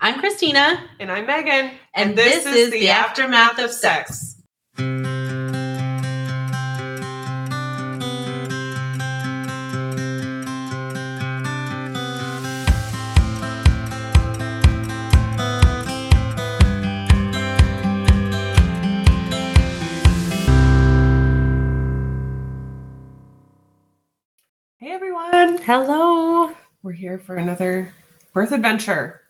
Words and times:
I'm 0.00 0.18
Christina, 0.20 0.88
And 1.00 1.10
I'm 1.10 1.26
Megan. 1.26 1.70
and, 1.94 2.16
this, 2.16 2.46
is 2.46 2.70
the 2.70 2.90
aftermath 2.90 3.58
of 3.58 3.70
sex. 3.70 4.36
Hey 24.78 24.90
everyone. 24.92 25.58
Hello. 25.62 26.52
We're 26.82 26.92
here 26.92 27.18
for 27.18 27.36
another 27.36 27.94
birth 28.32 28.52
adventure. 28.52 29.22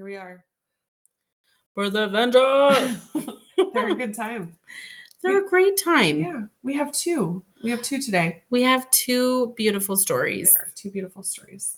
Whoop 0.00 0.06
whoop. 0.06 0.06
Here 0.06 0.06
we 0.06 0.16
are. 0.16 0.44
For 1.74 1.90
the 1.90 2.04
Avenger. 2.04 3.00
They're 3.74 3.90
a 3.90 3.94
good 3.94 4.14
time. 4.14 4.56
They're 5.22 5.44
a 5.44 5.48
great 5.48 5.76
time. 5.76 6.20
Yeah. 6.20 6.42
We 6.62 6.74
have 6.74 6.92
two. 6.92 7.44
We 7.62 7.70
have 7.70 7.82
two 7.82 8.00
today. 8.00 8.42
We 8.50 8.62
have 8.62 8.90
two 8.90 9.52
beautiful 9.56 9.96
stories. 9.96 10.54
There, 10.54 10.70
two 10.74 10.90
beautiful 10.90 11.22
stories. 11.22 11.76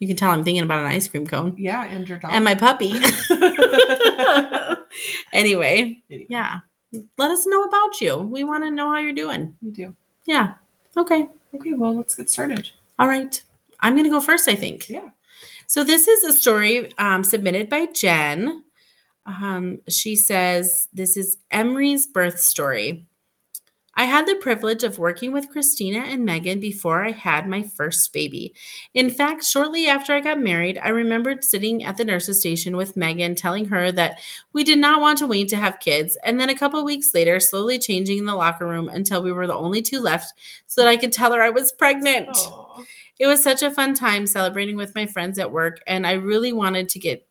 You 0.00 0.08
can 0.08 0.16
tell 0.16 0.30
I'm 0.30 0.42
thinking 0.44 0.62
about 0.64 0.80
an 0.80 0.86
ice 0.90 1.06
cream 1.08 1.26
cone 1.26 1.54
Yeah. 1.58 1.84
And 1.84 2.08
your 2.08 2.18
dog. 2.18 2.30
and 2.32 2.42
my 2.42 2.54
puppy. 2.54 2.92
anyway, 5.32 5.32
Anyway, 5.32 6.02
yeah. 6.28 6.60
Let 6.92 7.30
us 7.30 7.46
know 7.46 7.64
about 7.64 8.00
you. 8.00 8.16
We 8.18 8.44
want 8.44 8.64
to 8.64 8.70
know 8.70 8.90
how 8.90 8.98
you're 8.98 9.12
doing. 9.12 9.54
We 9.62 9.70
do. 9.70 9.94
Yeah. 10.26 10.54
Okay. 10.96 11.28
Okay. 11.54 11.72
Well, 11.74 11.96
let's 11.96 12.14
get 12.14 12.30
started. 12.30 12.70
All 12.98 13.08
right. 13.08 13.40
I'm 13.80 13.94
going 13.94 14.04
to 14.04 14.10
go 14.10 14.20
first, 14.20 14.48
I 14.48 14.54
think. 14.54 14.88
Yeah. 14.88 15.08
So 15.66 15.84
this 15.84 16.08
is 16.08 16.24
a 16.24 16.32
story 16.32 16.92
um, 16.98 17.22
submitted 17.22 17.68
by 17.68 17.86
Jen. 17.86 18.64
Um, 19.24 19.78
she 19.88 20.16
says, 20.16 20.88
This 20.92 21.16
is 21.16 21.38
Emery's 21.50 22.06
birth 22.06 22.40
story. 22.40 23.06
I 24.00 24.04
had 24.04 24.26
the 24.26 24.36
privilege 24.36 24.82
of 24.82 24.98
working 24.98 25.30
with 25.30 25.50
Christina 25.50 25.98
and 25.98 26.24
Megan 26.24 26.58
before 26.58 27.04
I 27.04 27.10
had 27.10 27.46
my 27.46 27.62
first 27.62 28.10
baby. 28.14 28.54
In 28.94 29.10
fact, 29.10 29.44
shortly 29.44 29.88
after 29.88 30.14
I 30.14 30.20
got 30.20 30.40
married, 30.40 30.80
I 30.82 30.88
remembered 30.88 31.44
sitting 31.44 31.84
at 31.84 31.98
the 31.98 32.06
nurse's 32.06 32.40
station 32.40 32.78
with 32.78 32.96
Megan, 32.96 33.34
telling 33.34 33.66
her 33.66 33.92
that 33.92 34.18
we 34.54 34.64
did 34.64 34.78
not 34.78 35.02
want 35.02 35.18
to 35.18 35.26
wait 35.26 35.50
to 35.50 35.56
have 35.56 35.80
kids, 35.80 36.16
and 36.24 36.40
then 36.40 36.48
a 36.48 36.54
couple 36.54 36.82
weeks 36.82 37.12
later, 37.12 37.38
slowly 37.40 37.78
changing 37.78 38.16
in 38.16 38.24
the 38.24 38.34
locker 38.34 38.66
room 38.66 38.88
until 38.88 39.22
we 39.22 39.32
were 39.32 39.46
the 39.46 39.52
only 39.52 39.82
two 39.82 40.00
left 40.00 40.32
so 40.66 40.80
that 40.80 40.88
I 40.88 40.96
could 40.96 41.12
tell 41.12 41.34
her 41.34 41.42
I 41.42 41.50
was 41.50 41.70
pregnant. 41.70 42.30
Aw. 42.30 42.82
It 43.18 43.26
was 43.26 43.42
such 43.42 43.62
a 43.62 43.70
fun 43.70 43.92
time 43.92 44.26
celebrating 44.26 44.76
with 44.76 44.94
my 44.94 45.04
friends 45.04 45.38
at 45.38 45.52
work 45.52 45.82
and 45.86 46.06
I 46.06 46.12
really 46.12 46.54
wanted 46.54 46.88
to 46.88 46.98
get 46.98 47.26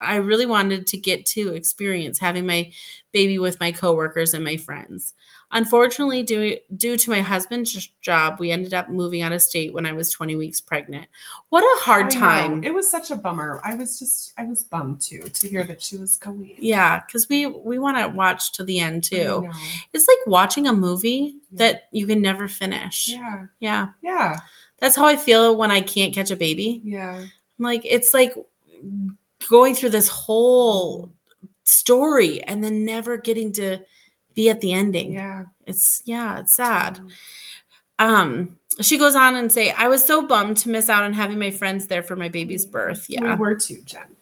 I 0.00 0.16
really 0.16 0.46
wanted 0.46 0.86
to 0.88 0.96
get 0.96 1.26
to 1.26 1.54
experience 1.54 2.18
having 2.18 2.46
my 2.46 2.72
baby 3.12 3.38
with 3.38 3.58
my 3.58 3.72
coworkers 3.72 4.34
and 4.34 4.44
my 4.44 4.56
friends. 4.56 5.14
Unfortunately, 5.50 6.22
due, 6.22 6.58
due 6.76 6.96
to 6.98 7.10
my 7.10 7.22
husband's 7.22 7.72
job, 8.02 8.38
we 8.38 8.50
ended 8.50 8.74
up 8.74 8.90
moving 8.90 9.22
out 9.22 9.32
of 9.32 9.40
state 9.40 9.72
when 9.72 9.86
I 9.86 9.92
was 9.94 10.10
20 10.10 10.36
weeks 10.36 10.60
pregnant. 10.60 11.06
What 11.48 11.62
a 11.62 11.84
hard 11.84 12.06
I 12.06 12.08
know. 12.14 12.20
time. 12.20 12.64
It 12.64 12.74
was 12.74 12.90
such 12.90 13.10
a 13.10 13.16
bummer. 13.16 13.60
I 13.64 13.74
was 13.74 13.98
just, 13.98 14.34
I 14.36 14.44
was 14.44 14.62
bummed 14.62 15.00
too 15.00 15.22
to 15.22 15.48
hear 15.48 15.64
that 15.64 15.80
she 15.80 15.96
was 15.96 16.18
going. 16.18 16.54
Yeah, 16.58 17.00
cuz 17.10 17.28
we 17.30 17.46
we 17.46 17.78
want 17.78 17.96
to 17.96 18.08
watch 18.08 18.52
to 18.52 18.64
the 18.64 18.78
end 18.78 19.04
too. 19.04 19.48
It's 19.94 20.06
like 20.06 20.18
watching 20.26 20.66
a 20.66 20.72
movie 20.74 21.36
Yeah. 21.50 21.58
that 21.64 21.82
you 21.92 22.06
can 22.06 22.20
never 22.20 22.46
finish. 22.48 23.08
Yeah. 23.08 23.46
yeah. 23.60 23.86
Yeah. 24.02 24.40
That's 24.80 24.96
how 24.96 25.06
I 25.06 25.16
feel 25.16 25.56
when 25.56 25.70
I 25.70 25.80
can't 25.80 26.14
catch 26.14 26.30
a 26.30 26.36
baby. 26.36 26.82
Yeah. 26.84 27.16
I'm 27.18 27.28
like 27.64 27.82
it's 27.86 28.12
like 28.12 28.34
going 29.48 29.74
through 29.74 29.90
this 29.90 30.08
whole 30.08 31.10
story 31.64 32.42
and 32.42 32.62
then 32.62 32.84
never 32.84 33.16
getting 33.16 33.52
to 33.52 33.78
be 34.38 34.48
at 34.48 34.60
the 34.60 34.72
ending. 34.72 35.14
Yeah. 35.14 35.46
It's 35.66 36.00
yeah, 36.04 36.38
it's 36.38 36.54
sad. 36.54 37.00
Um, 37.98 38.14
Um 38.14 38.58
she 38.80 38.96
goes 38.96 39.16
on 39.16 39.34
and 39.34 39.50
say, 39.50 39.72
I 39.72 39.88
was 39.88 40.04
so 40.04 40.24
bummed 40.24 40.58
to 40.58 40.68
miss 40.68 40.88
out 40.88 41.02
on 41.02 41.12
having 41.12 41.40
my 41.40 41.50
friends 41.50 41.88
there 41.88 42.04
for 42.04 42.14
my 42.14 42.28
baby's 42.28 42.64
birth. 42.64 43.06
Yeah. 43.08 43.34
We 43.34 43.40
were 43.40 43.56
too, 43.56 43.82
Jen. 43.84 44.14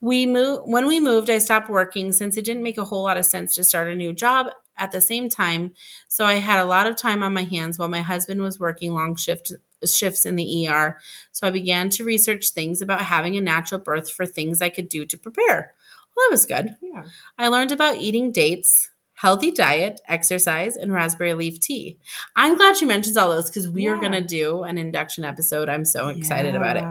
We 0.00 0.24
moved 0.24 0.62
when 0.64 0.86
we 0.86 0.98
moved, 1.00 1.28
I 1.28 1.36
stopped 1.36 1.68
working 1.68 2.12
since 2.12 2.38
it 2.38 2.46
didn't 2.46 2.62
make 2.62 2.78
a 2.78 2.84
whole 2.84 3.02
lot 3.02 3.18
of 3.18 3.26
sense 3.26 3.54
to 3.56 3.64
start 3.64 3.88
a 3.88 3.94
new 3.94 4.14
job 4.14 4.46
at 4.78 4.90
the 4.90 5.02
same 5.02 5.28
time. 5.28 5.74
So 6.08 6.24
I 6.24 6.34
had 6.34 6.60
a 6.60 6.64
lot 6.64 6.86
of 6.86 6.96
time 6.96 7.22
on 7.22 7.34
my 7.34 7.44
hands 7.44 7.78
while 7.78 7.88
my 7.90 8.00
husband 8.00 8.40
was 8.40 8.58
working 8.58 8.94
long 8.94 9.16
shift 9.16 9.52
shifts 9.84 10.24
in 10.24 10.36
the 10.36 10.66
ER. 10.66 10.98
So 11.32 11.46
I 11.46 11.50
began 11.50 11.90
to 11.90 12.04
research 12.04 12.50
things 12.50 12.80
about 12.80 13.02
having 13.02 13.36
a 13.36 13.42
natural 13.42 13.82
birth 13.82 14.10
for 14.10 14.24
things 14.24 14.62
I 14.62 14.70
could 14.70 14.88
do 14.88 15.04
to 15.04 15.18
prepare. 15.18 15.74
Well, 16.16 16.26
that 16.26 16.32
was 16.32 16.46
good. 16.46 16.74
Yeah. 16.80 17.04
I 17.38 17.48
learned 17.48 17.72
about 17.72 17.96
eating 17.96 18.32
dates, 18.32 18.90
healthy 19.22 19.52
diet, 19.52 20.00
exercise, 20.08 20.76
and 20.76 20.92
raspberry 20.92 21.32
leaf 21.32 21.60
tea. 21.60 21.96
I'm 22.34 22.56
glad 22.56 22.76
she 22.76 22.84
mentions 22.84 23.16
all 23.16 23.30
those 23.30 23.48
because 23.48 23.68
we 23.68 23.86
are 23.86 23.96
going 23.96 24.10
to 24.10 24.20
do 24.20 24.64
an 24.64 24.78
induction 24.78 25.24
episode. 25.24 25.68
I'm 25.68 25.84
so 25.84 26.08
excited 26.08 26.56
about 26.56 26.76
it. 26.76 26.82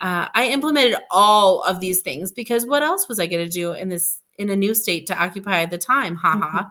Uh, 0.00 0.28
I 0.32 0.50
implemented 0.50 0.96
all 1.10 1.64
of 1.64 1.80
these 1.80 2.00
things 2.00 2.30
because 2.30 2.64
what 2.64 2.84
else 2.84 3.08
was 3.08 3.18
I 3.18 3.26
going 3.26 3.44
to 3.44 3.50
do 3.52 3.72
in 3.72 3.88
this 3.88 4.20
in 4.36 4.50
a 4.50 4.54
new 4.54 4.72
state 4.72 5.08
to 5.08 5.20
occupy 5.20 5.66
the 5.66 5.78
time? 5.78 6.14
Haha. 6.14 6.62
Mhm. 6.62 6.70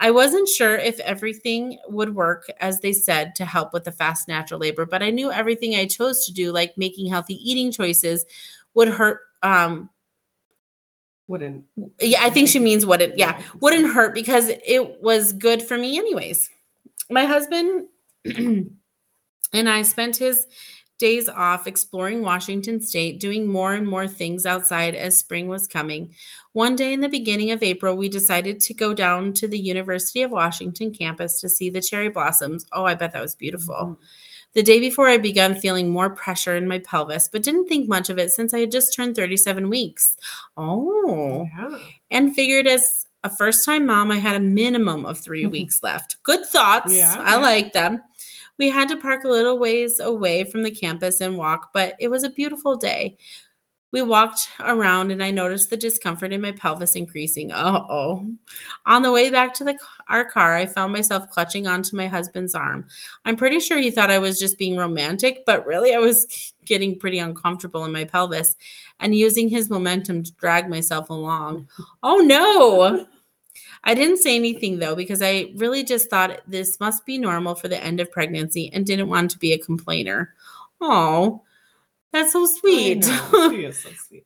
I 0.00 0.10
wasn't 0.10 0.48
sure 0.48 0.76
if 0.76 0.98
everything 0.98 1.78
would 1.86 2.16
work 2.16 2.50
as 2.58 2.80
they 2.80 2.92
said 2.92 3.36
to 3.36 3.44
help 3.44 3.72
with 3.72 3.84
the 3.84 3.92
fast 3.92 4.26
natural 4.26 4.58
labor, 4.58 4.84
but 4.84 5.00
I 5.00 5.10
knew 5.10 5.30
everything 5.30 5.76
I 5.76 5.86
chose 5.86 6.26
to 6.26 6.32
do, 6.32 6.50
like 6.50 6.76
making 6.76 7.06
healthy 7.06 7.34
eating 7.48 7.70
choices, 7.70 8.26
would 8.74 8.88
hurt. 8.88 9.20
Um, 9.44 9.90
Wouldn't. 11.28 11.64
yeah, 12.00 12.20
I 12.22 12.30
think 12.30 12.48
she 12.48 12.58
means 12.58 12.84
what 12.86 13.00
it. 13.02 13.16
Yeah, 13.16 13.30
I 13.30 13.32
think 13.34 13.46
so. 13.46 13.58
wouldn't 13.60 13.92
hurt 13.92 14.14
because 14.14 14.48
it 14.48 15.02
was 15.02 15.32
good 15.34 15.62
for 15.62 15.76
me 15.78 15.98
anyways. 15.98 16.50
My 17.10 17.24
husband 17.26 17.86
and 18.24 18.78
I 19.54 19.82
spent 19.82 20.16
his 20.16 20.46
days 20.98 21.28
off 21.28 21.66
exploring 21.68 22.22
Washington 22.22 22.80
state, 22.80 23.20
doing 23.20 23.46
more 23.46 23.74
and 23.74 23.86
more 23.86 24.08
things 24.08 24.44
outside 24.46 24.94
as 24.96 25.16
spring 25.16 25.46
was 25.46 25.68
coming. 25.68 26.12
One 26.54 26.74
day 26.74 26.92
in 26.92 27.00
the 27.00 27.08
beginning 27.08 27.52
of 27.52 27.62
April, 27.62 27.96
we 27.96 28.08
decided 28.08 28.58
to 28.62 28.74
go 28.74 28.92
down 28.94 29.32
to 29.34 29.46
the 29.46 29.58
University 29.58 30.22
of 30.22 30.32
Washington 30.32 30.92
campus 30.92 31.40
to 31.40 31.48
see 31.48 31.70
the 31.70 31.80
cherry 31.80 32.08
blossoms. 32.08 32.66
Oh, 32.72 32.84
I 32.84 32.94
bet 32.94 33.12
that 33.12 33.22
was 33.22 33.36
beautiful. 33.36 33.74
Mhm. 33.74 33.96
The 34.58 34.64
day 34.64 34.80
before, 34.80 35.06
I 35.08 35.18
began 35.18 35.54
feeling 35.54 35.88
more 35.88 36.10
pressure 36.10 36.56
in 36.56 36.66
my 36.66 36.80
pelvis, 36.80 37.28
but 37.28 37.44
didn't 37.44 37.68
think 37.68 37.88
much 37.88 38.10
of 38.10 38.18
it 38.18 38.32
since 38.32 38.52
I 38.52 38.58
had 38.58 38.72
just 38.72 38.92
turned 38.92 39.14
37 39.14 39.70
weeks. 39.70 40.16
Oh, 40.56 41.46
Yeah. 41.56 41.78
and 42.10 42.34
figured 42.34 42.66
as 42.66 43.06
a 43.22 43.30
first 43.30 43.64
time 43.64 43.86
mom, 43.86 44.10
I 44.10 44.16
had 44.16 44.34
a 44.34 44.40
minimum 44.40 45.06
of 45.06 45.16
3 45.20 45.44
Mhm. 45.44 45.50
weeks 45.52 45.80
left. 45.84 46.16
Good 46.24 46.44
thoughts. 46.44 46.92
Yeah, 46.92 47.14
I 47.20 47.34
yeah. 47.34 47.36
like 47.36 47.72
them. 47.72 48.02
We 48.58 48.68
had 48.68 48.88
to 48.88 48.96
park 48.96 49.22
a 49.22 49.28
little 49.28 49.60
ways 49.60 50.00
away 50.00 50.42
from 50.42 50.64
the 50.64 50.72
campus 50.72 51.20
and 51.20 51.38
walk, 51.38 51.70
but 51.72 51.94
it 52.00 52.08
was 52.08 52.24
a 52.24 52.28
beautiful 52.30 52.74
day. 52.74 53.16
We 53.90 54.02
walked 54.02 54.50
around 54.60 55.10
and 55.10 55.22
I 55.22 55.30
noticed 55.30 55.70
the 55.70 55.76
discomfort 55.76 56.32
in 56.32 56.42
my 56.42 56.52
pelvis 56.52 56.94
increasing. 56.94 57.52
Uh 57.52 57.84
oh. 57.88 58.30
On 58.84 59.02
the 59.02 59.10
way 59.10 59.30
back 59.30 59.54
to 59.54 59.64
the, 59.64 59.78
our 60.08 60.26
car, 60.26 60.56
I 60.56 60.66
found 60.66 60.92
myself 60.92 61.30
clutching 61.30 61.66
onto 61.66 61.96
my 61.96 62.06
husband's 62.06 62.54
arm. 62.54 62.86
I'm 63.24 63.36
pretty 63.36 63.60
sure 63.60 63.78
he 63.78 63.90
thought 63.90 64.10
I 64.10 64.18
was 64.18 64.38
just 64.38 64.58
being 64.58 64.76
romantic, 64.76 65.44
but 65.46 65.66
really 65.66 65.94
I 65.94 65.98
was 65.98 66.52
getting 66.66 66.98
pretty 66.98 67.18
uncomfortable 67.18 67.86
in 67.86 67.92
my 67.92 68.04
pelvis 68.04 68.56
and 69.00 69.14
using 69.14 69.48
his 69.48 69.70
momentum 69.70 70.22
to 70.22 70.32
drag 70.32 70.68
myself 70.68 71.08
along. 71.08 71.68
Oh 72.02 72.18
no. 72.18 73.06
I 73.84 73.94
didn't 73.94 74.18
say 74.18 74.36
anything 74.36 74.78
though 74.78 74.96
because 74.96 75.22
I 75.22 75.52
really 75.56 75.82
just 75.82 76.10
thought 76.10 76.40
this 76.46 76.78
must 76.78 77.06
be 77.06 77.16
normal 77.16 77.54
for 77.54 77.68
the 77.68 77.82
end 77.82 78.00
of 78.00 78.12
pregnancy 78.12 78.70
and 78.74 78.84
didn't 78.84 79.08
want 79.08 79.30
to 79.30 79.38
be 79.38 79.52
a 79.52 79.58
complainer. 79.58 80.34
Oh, 80.80 81.42
that's 82.12 82.32
so 82.32 82.46
sweet. 82.46 83.04
She 83.50 83.64
is 83.64 83.78
so 83.82 83.90
sweet. 84.06 84.24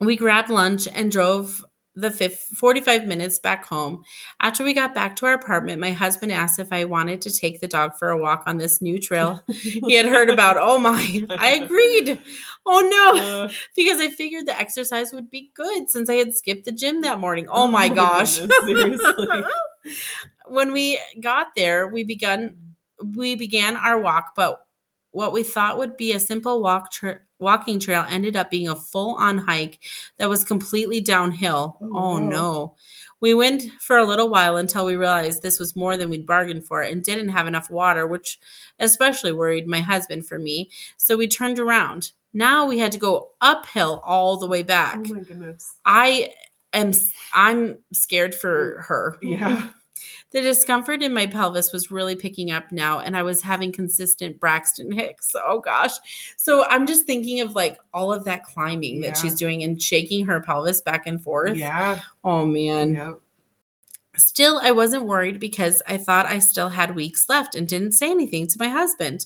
we 0.00 0.16
grabbed 0.16 0.50
lunch 0.50 0.86
and 0.92 1.10
drove 1.10 1.64
the 1.98 2.10
fif- 2.10 2.40
45 2.40 3.06
minutes 3.06 3.38
back 3.38 3.64
home. 3.64 4.04
After 4.40 4.62
we 4.62 4.74
got 4.74 4.94
back 4.94 5.16
to 5.16 5.26
our 5.26 5.32
apartment, 5.32 5.80
my 5.80 5.92
husband 5.92 6.30
asked 6.30 6.58
if 6.58 6.70
I 6.70 6.84
wanted 6.84 7.22
to 7.22 7.30
take 7.32 7.60
the 7.62 7.66
dog 7.66 7.92
for 7.98 8.10
a 8.10 8.18
walk 8.18 8.42
on 8.46 8.58
this 8.58 8.82
new 8.82 8.98
trail 9.00 9.42
he 9.48 9.94
had 9.94 10.04
heard 10.04 10.28
about. 10.28 10.56
Oh 10.60 10.78
my, 10.78 11.24
I 11.30 11.54
agreed. 11.54 12.20
Oh 12.66 12.80
no, 13.16 13.44
Uh, 13.44 13.52
because 13.76 13.98
I 13.98 14.08
figured 14.10 14.44
the 14.46 14.58
exercise 14.60 15.12
would 15.14 15.30
be 15.30 15.50
good 15.54 15.88
since 15.88 16.10
I 16.10 16.16
had 16.16 16.34
skipped 16.34 16.66
the 16.66 16.72
gym 16.72 17.00
that 17.00 17.18
morning. 17.18 17.46
Oh 17.48 17.66
my 17.66 17.88
gosh. 17.88 18.40
goodness, 18.40 18.58
seriously. 18.66 19.42
when 20.48 20.72
we 20.72 21.00
got 21.20 21.54
there, 21.56 21.88
we 21.88 22.04
begun 22.04 22.56
we 23.14 23.36
began 23.36 23.76
our 23.76 23.98
walk, 23.98 24.34
but 24.36 24.65
what 25.16 25.32
we 25.32 25.42
thought 25.42 25.78
would 25.78 25.96
be 25.96 26.12
a 26.12 26.20
simple 26.20 26.62
walk 26.62 26.92
tra- 26.92 27.20
walking 27.38 27.78
trail 27.80 28.04
ended 28.08 28.36
up 28.36 28.50
being 28.50 28.68
a 28.68 28.76
full-on 28.76 29.38
hike 29.38 29.78
that 30.18 30.28
was 30.28 30.44
completely 30.44 31.00
downhill. 31.00 31.76
Oh, 31.80 31.90
Oh, 31.94 32.18
no. 32.18 32.28
no. 32.28 32.74
We 33.20 33.32
went 33.32 33.62
for 33.80 33.96
a 33.96 34.04
little 34.04 34.28
while 34.28 34.58
until 34.58 34.84
we 34.84 34.94
realized 34.96 35.42
this 35.42 35.58
was 35.58 35.74
more 35.74 35.96
than 35.96 36.10
we'd 36.10 36.26
bargained 36.26 36.66
for 36.66 36.82
and 36.82 37.02
didn't 37.02 37.30
have 37.30 37.46
enough 37.46 37.70
water, 37.70 38.06
which 38.06 38.38
especially 38.78 39.32
worried 39.32 39.66
my 39.66 39.80
husband 39.80 40.26
for 40.26 40.38
me. 40.38 40.70
So 40.98 41.16
we 41.16 41.26
turned 41.28 41.58
around. 41.58 42.12
Now 42.34 42.66
we 42.66 42.78
had 42.78 42.92
to 42.92 42.98
go 42.98 43.30
uphill 43.40 44.02
all 44.04 44.36
the 44.36 44.46
way 44.46 44.62
back. 44.62 44.98
Oh 44.98 45.14
my 45.14 45.20
goodness. 45.20 45.74
I 45.86 46.34
am 46.74 46.92
I'm 47.32 47.78
scared 47.92 48.34
for 48.34 48.84
her. 48.86 49.16
Yeah. 49.22 49.68
The 50.36 50.42
discomfort 50.42 51.02
in 51.02 51.14
my 51.14 51.26
pelvis 51.26 51.72
was 51.72 51.90
really 51.90 52.14
picking 52.14 52.50
up 52.50 52.70
now, 52.70 52.98
and 52.98 53.16
I 53.16 53.22
was 53.22 53.40
having 53.40 53.72
consistent 53.72 54.38
Braxton 54.38 54.92
Hicks. 54.92 55.34
Oh 55.34 55.60
gosh. 55.60 55.92
So 56.36 56.66
I'm 56.66 56.86
just 56.86 57.06
thinking 57.06 57.40
of 57.40 57.54
like 57.54 57.78
all 57.94 58.12
of 58.12 58.24
that 58.24 58.44
climbing 58.44 59.00
that 59.00 59.06
Yeah. 59.06 59.14
she's 59.14 59.34
doing 59.34 59.62
and 59.62 59.80
shaking 59.80 60.26
her 60.26 60.42
pelvis 60.42 60.82
back 60.82 61.06
and 61.06 61.22
forth. 61.22 61.56
Yeah. 61.56 62.02
Oh 62.22 62.44
man. 62.44 62.92
Yeah. 62.92 63.12
Still, 64.18 64.60
I 64.62 64.72
wasn't 64.72 65.06
worried 65.06 65.40
because 65.40 65.82
I 65.88 65.96
thought 65.96 66.26
I 66.26 66.40
still 66.40 66.68
had 66.68 66.94
weeks 66.94 67.30
left 67.30 67.54
and 67.54 67.66
didn't 67.66 67.92
say 67.92 68.10
anything 68.10 68.46
to 68.48 68.58
my 68.58 68.68
husband. 68.68 69.24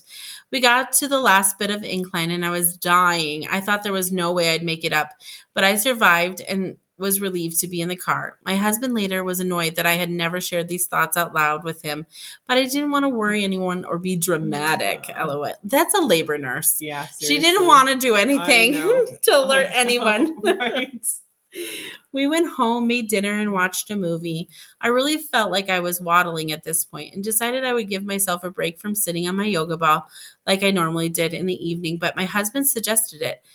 We 0.49 0.61
got 0.61 0.93
to 0.93 1.09
the 1.09 1.19
last 1.19 1.59
bit 1.59 1.71
of 1.71 1.83
incline 1.83 2.31
and 2.31 2.45
I 2.45 2.51
was 2.51 2.77
dying. 2.77 3.45
I 3.49 3.59
thought 3.59 3.83
there 3.83 3.91
was 3.91 4.13
no 4.13 4.31
way 4.31 4.53
I'd 4.53 4.63
make 4.63 4.85
it 4.85 4.93
up, 4.93 5.11
but 5.53 5.65
I 5.65 5.75
survived 5.75 6.39
and 6.47 6.77
was 7.01 7.19
relieved 7.19 7.59
to 7.59 7.67
be 7.67 7.81
in 7.81 7.89
the 7.89 7.95
car. 7.95 8.37
My 8.45 8.55
husband 8.55 8.93
later 8.93 9.23
was 9.23 9.39
annoyed 9.39 9.75
that 9.75 9.85
I 9.85 9.93
had 9.93 10.09
never 10.09 10.39
shared 10.39 10.69
these 10.69 10.87
thoughts 10.87 11.17
out 11.17 11.33
loud 11.33 11.63
with 11.63 11.81
him, 11.81 12.05
but 12.47 12.57
I 12.57 12.65
didn't 12.65 12.91
want 12.91 13.03
to 13.03 13.09
worry 13.09 13.43
anyone 13.43 13.83
or 13.83 13.97
be 13.97 14.15
dramatic. 14.15 15.09
Yeah. 15.09 15.25
LOL. 15.25 15.53
That's 15.63 15.93
a 15.95 16.01
labor 16.01 16.37
nurse. 16.37 16.79
Yeah. 16.79 17.07
She 17.19 17.39
didn't 17.39 17.67
want 17.67 17.89
to 17.89 17.95
do 17.95 18.15
anything 18.15 18.73
to 19.23 19.31
alert 19.31 19.67
anyone. 19.73 20.39
right. 20.43 21.05
We 22.13 22.27
went 22.27 22.51
home, 22.51 22.87
made 22.87 23.07
dinner, 23.07 23.39
and 23.39 23.53
watched 23.53 23.89
a 23.89 23.95
movie. 23.95 24.49
I 24.81 24.89
really 24.89 25.17
felt 25.17 25.49
like 25.49 25.69
I 25.69 25.79
was 25.79 26.01
waddling 26.01 26.51
at 26.51 26.63
this 26.63 26.83
point 26.83 27.13
and 27.13 27.23
decided 27.23 27.63
I 27.63 27.73
would 27.73 27.87
give 27.87 28.03
myself 28.03 28.43
a 28.43 28.51
break 28.51 28.79
from 28.79 28.95
sitting 28.95 29.29
on 29.29 29.37
my 29.37 29.45
yoga 29.45 29.77
ball 29.77 30.07
like 30.45 30.61
I 30.61 30.71
normally 30.71 31.07
did 31.07 31.33
in 31.33 31.45
the 31.45 31.69
evening. 31.69 31.97
But 31.97 32.17
my 32.17 32.25
husband 32.25 32.67
suggested 32.67 33.21
it, 33.21 33.45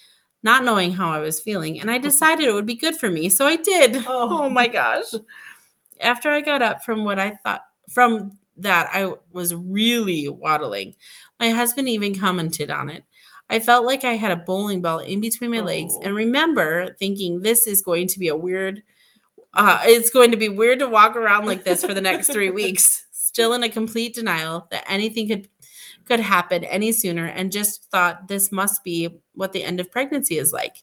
not 0.47 0.65
knowing 0.65 0.93
how 0.93 1.11
I 1.11 1.19
was 1.19 1.39
feeling, 1.41 1.79
and 1.81 1.91
I 1.91 1.99
decided 1.99 2.47
it 2.47 2.55
would 2.55 2.65
be 2.67 2.75
good 2.77 2.97
for 2.97 3.11
me. 3.11 3.29
So 3.29 3.47
I 3.47 3.57
did. 3.57 4.05
Oh. 4.09 4.43
Oh, 4.47 4.49
my 4.49 4.67
gosh. 4.69 5.13
After 6.01 6.31
I 6.31 6.41
got 6.41 6.63
up 6.63 6.83
from 6.85 7.05
what 7.05 7.19
I 7.19 7.31
thought, 7.43 7.63
from 7.91 8.39
that, 8.59 8.89
I 8.93 9.13
was 9.33 9.55
really 9.55 10.29
waddling. 10.29 10.95
My 11.41 11.51
husband 11.51 11.89
even 11.89 12.15
commented 12.19 12.71
on 12.71 12.89
it. 12.89 13.05
I 13.49 13.61
felt 13.61 13.87
like 13.87 14.05
I 14.05 14.15
had 14.15 14.33
a 14.33 14.37
bowling 14.37 14.83
ball 14.83 14.99
in 14.99 15.21
between 15.21 15.51
my 15.51 15.61
legs 15.61 15.93
Oh. 15.97 16.01
and 16.03 16.15
remember 16.15 16.95
thinking 16.99 17.41
this 17.41 17.67
is 17.67 17.83
going 17.83 18.09
to 18.09 18.19
be 18.19 18.29
a 18.29 18.37
weird 18.37 18.83
uh, 19.55 19.81
it's 19.85 20.11
going 20.11 20.31
to 20.33 20.37
be 20.37 20.49
weird 20.51 20.81
to 20.81 20.89
walk 20.89 21.17
around 21.17 21.47
like 21.47 21.65
this 21.65 21.85
for 21.85 21.95
the 21.95 22.01
next 22.01 22.29
three 22.33 22.51
weeks 22.63 23.07
still 23.13 23.53
in 23.55 23.63
a 23.63 23.69
complete 23.69 24.15
denial 24.15 24.67
that 24.71 24.85
anything 24.89 25.29
could 25.29 25.49
could 26.07 26.21
happen 26.21 26.65
any 26.65 26.93
sooner 26.93 27.27
and 27.27 27.53
just 27.53 27.85
thought 27.91 28.29
this 28.29 28.51
must 28.53 28.83
be 28.85 29.09
what 29.35 29.53
the 29.53 29.65
end 29.65 29.81
of 29.81 29.91
pregnancy 29.91 30.39
is 30.39 30.53
like. 30.53 30.77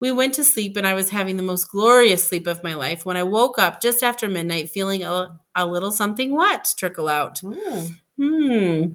We 0.00 0.12
went 0.12 0.34
to 0.34 0.44
sleep 0.44 0.76
and 0.76 0.86
i 0.86 0.92
was 0.94 1.08
having 1.10 1.36
the 1.38 1.42
most 1.42 1.70
glorious 1.70 2.22
sleep 2.22 2.46
of 2.46 2.62
my 2.62 2.74
life 2.74 3.06
when 3.06 3.16
i 3.16 3.22
woke 3.22 3.58
up 3.58 3.80
just 3.80 4.02
after 4.02 4.28
midnight 4.28 4.68
feeling 4.68 5.02
a, 5.02 5.40
a 5.54 5.64
little 5.66 5.90
something 5.92 6.34
wet 6.36 6.74
trickle 6.76 7.08
out. 7.08 7.40
Mm, 7.40 7.94
hmm. 8.18 8.92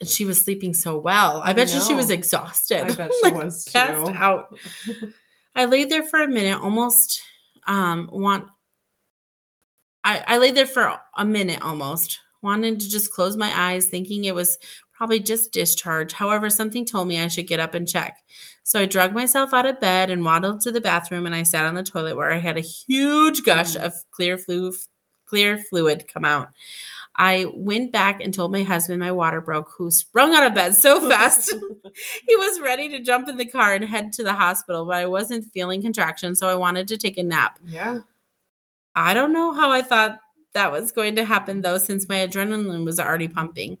And 0.00 0.08
she 0.08 0.24
was 0.24 0.40
sleeping 0.40 0.72
so 0.72 0.96
well. 0.98 1.42
I 1.44 1.50
I 1.50 1.52
bet 1.52 1.74
you 1.74 1.80
she 1.82 1.92
was 1.94 2.08
exhausted. 2.10 2.80
I 2.80 2.92
bet 2.94 3.12
she 3.22 3.30
Like, 3.30 3.34
was 3.34 3.68
passed 3.68 4.06
too. 4.06 4.14
out. 4.14 4.56
I 5.54 5.66
laid 5.66 5.90
there 5.90 6.04
for 6.04 6.22
a 6.22 6.28
minute, 6.28 6.58
almost 6.58 7.20
um 7.66 8.08
want 8.10 8.46
I, 10.02 10.24
I 10.26 10.38
laid 10.38 10.54
there 10.54 10.66
for 10.66 10.98
a 11.18 11.24
minute 11.26 11.60
almost, 11.60 12.20
wanted 12.42 12.80
to 12.80 12.88
just 12.88 13.12
close 13.12 13.36
my 13.36 13.52
eyes, 13.54 13.88
thinking 13.88 14.24
it 14.24 14.34
was 14.34 14.58
probably 14.92 15.20
just 15.20 15.52
discharge. 15.52 16.12
However, 16.12 16.50
something 16.50 16.84
told 16.84 17.08
me 17.08 17.20
I 17.20 17.28
should 17.28 17.46
get 17.46 17.60
up 17.60 17.74
and 17.74 17.88
check. 17.88 18.18
So 18.64 18.80
I 18.80 18.86
dragged 18.86 19.14
myself 19.14 19.54
out 19.54 19.66
of 19.66 19.80
bed 19.80 20.10
and 20.10 20.24
waddled 20.24 20.60
to 20.62 20.70
the 20.72 20.80
bathroom 20.80 21.26
and 21.26 21.34
I 21.34 21.42
sat 21.42 21.64
on 21.64 21.74
the 21.74 21.82
toilet 21.82 22.16
where 22.16 22.30
I 22.32 22.38
had 22.38 22.56
a 22.58 22.60
huge 22.60 23.42
gush 23.44 23.74
Mm. 23.76 23.84
of 23.86 23.94
clear 24.10 24.36
flu 24.38 24.72
clear 25.26 25.58
fluid 25.58 26.06
come 26.12 26.24
out. 26.24 26.48
I 27.16 27.46
went 27.54 27.92
back 27.92 28.20
and 28.20 28.32
told 28.32 28.52
my 28.52 28.62
husband 28.62 29.00
my 29.00 29.12
water 29.12 29.40
broke, 29.40 29.70
who 29.76 29.90
sprung 29.90 30.34
out 30.34 30.46
of 30.46 30.54
bed 30.54 30.74
so 30.74 31.08
fast 31.08 31.50
he 32.26 32.36
was 32.36 32.60
ready 32.60 32.88
to 32.90 33.00
jump 33.00 33.28
in 33.28 33.36
the 33.36 33.44
car 33.44 33.74
and 33.74 33.84
head 33.84 34.12
to 34.14 34.22
the 34.24 34.32
hospital, 34.32 34.84
but 34.86 34.96
I 34.96 35.06
wasn't 35.06 35.50
feeling 35.52 35.82
contractions, 35.82 36.38
so 36.38 36.48
I 36.48 36.54
wanted 36.54 36.88
to 36.88 36.96
take 36.98 37.16
a 37.18 37.22
nap. 37.22 37.58
yeah. 37.66 38.00
I 38.94 39.14
don't 39.14 39.32
know 39.32 39.52
how 39.52 39.70
I 39.70 39.82
thought 39.82 40.18
that 40.52 40.72
was 40.72 40.92
going 40.92 41.16
to 41.16 41.24
happen 41.24 41.60
though, 41.60 41.78
since 41.78 42.08
my 42.08 42.26
adrenaline 42.26 42.84
was 42.84 42.98
already 43.00 43.28
pumping. 43.28 43.78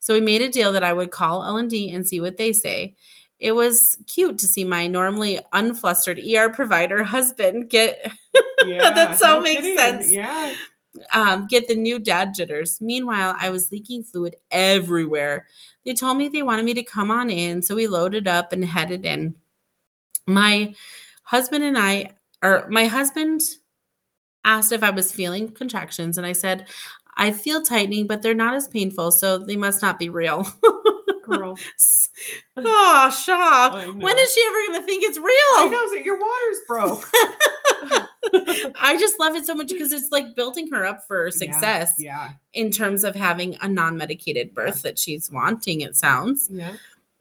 So 0.00 0.14
we 0.14 0.20
made 0.20 0.42
a 0.42 0.48
deal 0.48 0.72
that 0.72 0.84
I 0.84 0.92
would 0.92 1.10
call 1.10 1.44
L&D 1.44 1.90
and 1.90 2.06
see 2.06 2.20
what 2.20 2.36
they 2.36 2.52
say. 2.52 2.94
It 3.40 3.52
was 3.52 3.96
cute 4.06 4.38
to 4.38 4.46
see 4.46 4.64
my 4.64 4.86
normally 4.88 5.38
unflustered 5.52 6.18
ER 6.18 6.48
provider 6.50 7.04
husband 7.04 7.70
get 7.70 8.10
Yeah. 8.66 8.90
That 8.90 9.18
so 9.18 9.34
no 9.34 9.40
makes 9.40 9.62
kidding. 9.62 9.78
sense. 9.78 10.10
Yeah. 10.10 10.54
um, 11.12 11.46
get 11.46 11.68
the 11.68 11.76
new 11.76 11.98
dad 12.00 12.34
jitters. 12.34 12.80
Meanwhile, 12.80 13.36
I 13.38 13.50
was 13.50 13.70
leaking 13.70 14.02
fluid 14.02 14.34
everywhere. 14.50 15.46
They 15.84 15.94
told 15.94 16.18
me 16.18 16.28
they 16.28 16.42
wanted 16.42 16.64
me 16.64 16.74
to 16.74 16.82
come 16.82 17.10
on 17.12 17.30
in, 17.30 17.62
so 17.62 17.74
we 17.76 17.86
loaded 17.86 18.26
up 18.26 18.52
and 18.52 18.64
headed 18.64 19.06
in. 19.06 19.34
My 20.26 20.74
husband 21.22 21.62
and 21.64 21.78
I, 21.78 22.10
or 22.42 22.66
my 22.68 22.86
husband 22.86 23.42
asked 24.44 24.72
if 24.72 24.82
I 24.82 24.90
was 24.90 25.12
feeling 25.12 25.48
contractions, 25.50 26.16
and 26.18 26.26
I 26.26 26.32
said, 26.32 26.66
I 27.16 27.32
feel 27.32 27.62
tightening, 27.62 28.06
but 28.06 28.22
they're 28.22 28.34
not 28.34 28.54
as 28.54 28.68
painful, 28.68 29.10
so 29.12 29.38
they 29.38 29.56
must 29.56 29.82
not 29.82 29.98
be 29.98 30.08
real. 30.08 30.46
Girl. 31.24 31.58
oh, 32.56 33.10
Shaw. 33.10 33.92
When 33.92 34.18
is 34.18 34.32
she 34.32 34.44
ever 34.46 34.66
going 34.68 34.80
to 34.80 34.86
think 34.86 35.04
it's 35.04 35.18
real? 35.18 35.26
I 35.28 35.68
know 35.70 35.94
that 35.94 36.04
your 36.04 36.18
water's 36.18 36.58
broke. 36.66 37.10
I 38.80 38.96
just 38.98 39.18
love 39.20 39.34
it 39.36 39.44
so 39.46 39.54
much 39.54 39.68
because 39.68 39.92
it's 39.92 40.10
like 40.10 40.34
building 40.34 40.70
her 40.70 40.84
up 40.86 41.06
for 41.06 41.30
success. 41.30 41.92
Yeah. 41.98 42.30
in 42.52 42.70
terms 42.70 43.04
of 43.04 43.14
having 43.14 43.56
a 43.62 43.68
non-medicated 43.68 44.54
birth 44.54 44.82
that 44.82 44.98
she's 44.98 45.30
wanting 45.30 45.80
it 45.82 45.96
sounds 45.96 46.48
Yeah. 46.50 46.72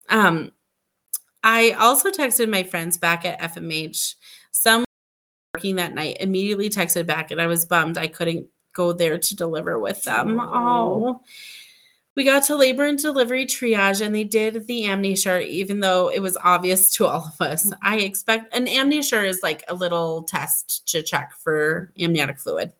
um 0.10 0.52
i 1.44 1.72
also 1.72 2.10
texted 2.12 2.50
my 2.50 2.64
friends 2.64 2.98
back 2.98 3.24
at 3.26 3.40
fmh 3.54 4.16
some 4.52 4.84
working 5.58 5.76
that 5.76 5.94
night 5.94 6.18
immediately 6.20 6.70
texted 6.70 7.06
back 7.06 7.32
and 7.32 7.42
i 7.42 7.48
was 7.48 7.66
bummed 7.66 7.98
i 7.98 8.08
couldn't 8.08 8.48
go 8.74 8.94
there 8.94 9.18
to 9.18 9.36
deliver 9.36 9.80
with 9.80 10.04
them 10.04 10.40
oh 10.40 11.22
We 12.16 12.24
got 12.24 12.44
to 12.46 12.56
labor 12.56 12.84
and 12.84 12.98
delivery 12.98 13.46
triage 13.46 14.04
and 14.04 14.14
they 14.14 14.24
did 14.24 14.66
the 14.66 14.86
AmniSure, 14.86 15.46
even 15.46 15.82
though 15.82 16.10
it 16.10 16.20
was 16.20 16.36
obvious 16.44 16.90
to 16.96 17.06
all 17.06 17.32
of 17.32 17.40
us. 17.40 17.68
Mm. 17.68 17.78
I 17.84 17.98
expect 17.98 18.56
an 18.56 18.66
AmniSure 18.66 19.24
is 19.24 19.42
like 19.44 19.64
a 19.68 19.76
little 19.76 20.24
test 20.24 20.88
to 20.88 21.04
check 21.04 21.32
for 21.38 21.92
amniotic 22.00 22.40
fluid. 22.40 22.74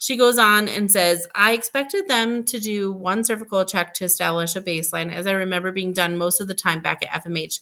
She 0.00 0.16
goes 0.16 0.38
on 0.38 0.68
and 0.68 0.90
says, 0.90 1.26
I 1.36 1.52
expected 1.52 2.08
them 2.08 2.42
to 2.44 2.58
do 2.58 2.92
one 2.92 3.22
cervical 3.22 3.64
check 3.64 3.94
to 3.94 4.04
establish 4.04 4.56
a 4.56 4.60
baseline, 4.60 5.12
as 5.12 5.28
I 5.28 5.32
remember 5.32 5.70
being 5.70 5.92
done 5.92 6.18
most 6.18 6.40
of 6.40 6.48
the 6.48 6.52
time 6.52 6.80
back 6.80 7.04
at 7.04 7.24
FMH. 7.24 7.60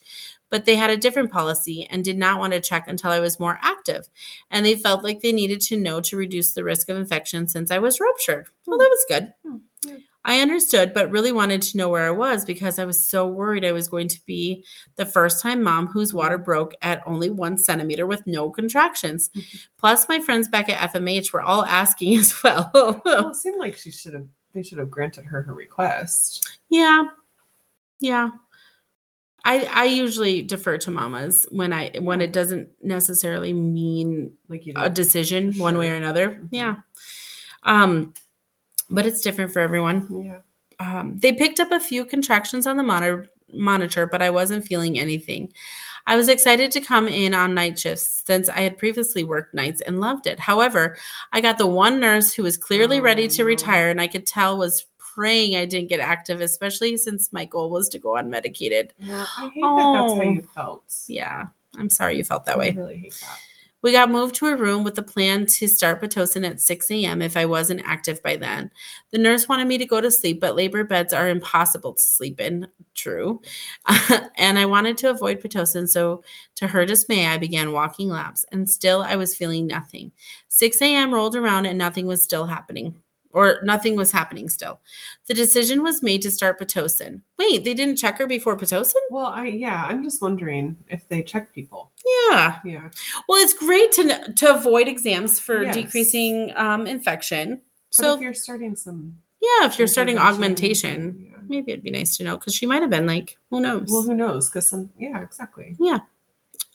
But 0.52 0.66
they 0.66 0.76
had 0.76 0.90
a 0.90 0.97
different 0.97 1.32
policy 1.32 1.88
and 1.90 2.04
did 2.04 2.18
not 2.18 2.38
want 2.38 2.52
to 2.52 2.61
check 2.61 2.87
until 2.87 3.11
I 3.11 3.18
was 3.21 3.40
more 3.40 3.59
active. 3.62 4.09
And 4.50 4.64
they 4.64 4.76
felt 4.76 5.02
like 5.02 5.21
they 5.21 5.32
needed 5.32 5.61
to 5.62 5.76
know 5.76 6.00
to 6.02 6.16
reduce 6.16 6.52
the 6.52 6.62
risk 6.62 6.88
of 6.90 6.97
infection 6.97 7.49
since 7.49 7.71
I 7.73 7.78
was 7.78 7.99
ruptured. 7.99 8.47
Well, 8.66 8.78
that 8.78 8.88
was 8.90 9.04
good. 9.09 9.32
Hmm, 9.44 9.56
yeah. 9.88 9.97
I 10.25 10.40
understood, 10.40 10.92
but 10.94 11.11
really 11.11 11.32
wanted 11.32 11.62
to 11.62 11.76
know 11.76 11.88
where 11.88 12.06
I 12.06 12.11
was 12.11 12.44
because 12.44 12.78
I 12.78 12.85
was 12.85 13.04
so 13.04 13.26
worried 13.26 13.64
I 13.64 13.73
was 13.73 13.88
going 13.88 14.06
to 14.09 14.21
be 14.25 14.64
the 14.94 15.06
first 15.06 15.42
time 15.42 15.62
mom 15.64 15.88
whose 15.88 16.14
water 16.14 16.38
broke 16.38 16.75
at 16.80 17.02
only 17.06 17.28
one 17.28 17.59
centimeter 17.59 18.06
with 18.06 18.25
no 18.25 18.49
contractions. 18.50 19.30
Plus, 19.78 20.09
my 20.09 20.21
friends 20.21 20.47
back 20.47 20.68
at 20.68 20.92
FMH 20.92 21.32
were 21.32 21.42
all 21.42 21.64
asking 21.64 22.16
as 22.18 22.40
well. 22.44 22.71
Well, 23.04 23.30
it 23.30 23.37
seemed 23.37 23.59
like 23.59 23.76
she 23.76 23.90
should 23.90 24.14
have. 24.14 24.28
They 24.54 24.62
should 24.62 24.78
have 24.78 24.90
granted 24.90 25.25
her 25.25 25.40
her 25.42 25.54
request. 25.54 26.59
yeah. 26.68 27.04
Yeah. 28.00 28.30
I 29.44 29.64
I 29.72 29.84
usually 29.84 30.42
defer 30.42 30.78
to 30.78 30.90
mamas 30.90 31.46
when 31.50 31.72
I 31.72 31.90
when 32.00 32.20
it 32.20 32.32
doesn't 32.32 32.68
necessarily 32.82 33.52
mean 33.52 34.32
Like 34.49 34.66
you 34.66 34.72
a 34.76 34.88
decision 34.90 35.52
one 35.58 35.76
way 35.78 35.90
or 35.90 35.94
another. 35.96 36.30
Mhm. 36.30 36.49
Yeah. 36.52 36.75
Um 37.64 38.14
but 38.90 39.06
it's 39.06 39.20
different 39.22 39.52
for 39.52 39.61
everyone. 39.61 40.06
yeah. 40.25 40.38
Um, 40.78 41.16
they 41.18 41.32
picked 41.32 41.61
up 41.61 41.70
a 41.70 41.78
few 41.80 42.04
contractions 42.04 42.66
on 42.66 42.76
the 42.76 42.82
monitor, 42.82 43.28
monitor, 43.52 44.06
but 44.06 44.20
I 44.20 44.30
wasn't 44.30 44.66
feeling 44.66 44.99
anything. 44.99 45.52
I 46.08 46.16
was 46.16 46.28
excited 46.28 46.72
to 46.72 46.80
come 46.80 47.06
in 47.06 47.32
on 47.34 47.54
night 47.54 47.78
shifts 47.78 48.22
since 48.26 48.49
I 48.49 48.61
had 48.62 48.76
previously 48.78 49.22
worked 49.22 49.54
nights 49.54 49.80
and 49.82 50.00
loved 50.00 50.26
it. 50.26 50.40
However, 50.40 50.96
I 51.32 51.40
got 51.40 51.56
the 51.58 51.66
one 51.68 52.00
nurse 52.00 52.32
who 52.34 52.42
was 52.42 52.56
clearly 52.56 53.00
ready 53.00 53.25
Oh, 53.26 53.28
to 53.28 53.42
no. 53.42 53.46
retire, 53.46 53.88
and 53.90 54.00
I 54.00 54.08
could 54.08 54.26
tell 54.26 54.58
was 54.58 54.84
praying 55.14 55.57
I 55.57 55.64
didn't 55.66 55.88
get 55.88 56.00
active, 56.00 56.40
especially 56.40 56.97
since 56.97 57.33
my 57.33 57.45
goal 57.45 57.71
was 57.71 57.88
to 57.90 57.99
go 57.99 58.11
unmedicated. 58.11 58.90
Yeah, 58.99 59.26
I 59.38 59.49
hate 59.49 59.61
that. 59.62 59.76
That's 59.97 60.14
how 60.14 60.21
Oh. 60.21 60.23
you 60.23 60.42
felt. 60.54 60.95
Yeah, 61.09 61.47
I'm 61.76 61.90
sorry 61.90 62.16
you 62.16 62.25
felt 62.25 62.45
that 62.47 62.57
I 62.57 62.59
way. 62.59 62.71
really 62.73 62.99
hate 62.99 63.14
that. 63.21 63.38
We 63.83 63.90
got 63.90 64.12
moved 64.12 64.37
to 64.37 64.47
a 64.47 64.54
room 64.57 64.85
with 64.85 64.95
the 64.95 65.02
plan 65.02 65.45
to 65.45 65.66
start 65.66 66.00
Pitocin 66.00 66.49
at 66.49 66.61
6 66.61 66.88
a.m. 66.92 67.21
if 67.21 67.37
I 67.37 67.47
wasn't 67.47 67.83
active 67.85 68.23
by 68.23 68.37
then. 68.37 68.71
The 69.11 69.19
nurse 69.19 69.49
wanted 69.49 69.66
me 69.66 69.76
to 69.78 69.85
go 69.85 70.00
to 70.00 70.09
sleep, 70.09 70.40
but 70.40 70.54
labor 70.54 70.85
beds 70.85 71.12
are 71.12 71.28
impossible 71.28 71.95
to 71.95 72.00
sleep 72.00 72.40
in. 72.40 72.69
True. 72.95 73.42
and 74.37 74.57
I 74.57 74.66
wanted 74.66 74.97
to 74.99 75.11
avoid 75.11 75.40
Pitocin, 75.40 75.88
so 75.88 76.23
to 76.57 76.69
her 76.69 76.87
dismay, 76.87 77.26
I 77.26 77.38
began 77.38 77.73
walking 77.73 78.09
laps, 78.09 78.45
and 78.52 78.71
still 78.71 79.02
I 79.02 79.16
was 79.16 79.35
feeling 79.35 79.66
nothing. 79.66 80.12
6 80.47 80.81
a.m. 80.81 81.12
rolled 81.12 81.35
around 81.35 81.66
and 81.66 81.76
nothing 81.76 82.07
was 82.07 82.23
still 82.23 82.47
happening. 82.47 82.95
Or 83.34 83.60
nothing 83.62 83.96
was 83.96 84.12
happening 84.12 84.48
still. 84.50 84.80
The 85.26 85.34
decision 85.34 85.82
was 85.82 86.02
made 86.02 86.20
to 86.22 86.30
start 86.30 86.60
Pitocin. 86.60 87.22
Wait, 87.38 87.64
they 87.64 87.72
didn't 87.72 87.96
check 87.96 88.18
her 88.18 88.26
before 88.26 88.56
Pitocin? 88.58 89.00
Well, 89.10 89.26
I 89.26 89.46
yeah, 89.46 89.84
I'm 89.88 90.02
just 90.04 90.20
wondering 90.20 90.76
if 90.88 91.08
they 91.08 91.22
check 91.22 91.54
people. 91.54 91.90
Yeah. 92.30 92.58
Yeah. 92.64 92.90
Well, 93.28 93.40
it's 93.42 93.54
great 93.54 93.90
to 93.92 94.32
to 94.34 94.54
avoid 94.54 94.86
exams 94.86 95.40
for 95.40 95.62
Yes. 95.62 95.74
decreasing 95.74 96.52
um, 96.56 96.86
infection. 96.86 97.62
So 97.90 98.02
So 98.02 98.14
if 98.16 98.20
you're 98.20 98.34
starting 98.34 98.76
some, 98.76 99.16
yeah, 99.40 99.66
if 99.66 99.78
you're 99.78 99.88
starting 99.88 100.18
augmentation, 100.18 101.28
yeah. 101.30 101.38
maybe 101.48 101.72
it'd 101.72 101.84
be 101.84 101.90
nice 101.90 102.16
to 102.18 102.24
know 102.24 102.36
because 102.36 102.54
she 102.54 102.66
might 102.66 102.82
have 102.82 102.90
been 102.90 103.06
like, 103.06 103.38
who 103.50 103.60
knows? 103.60 103.88
well, 103.90 104.02
who 104.02 104.14
knows? 104.14 104.48
Because 104.50 104.66
some, 104.68 104.90
yeah, 104.98 105.20
exactly. 105.22 105.74
Yeah. 105.80 106.00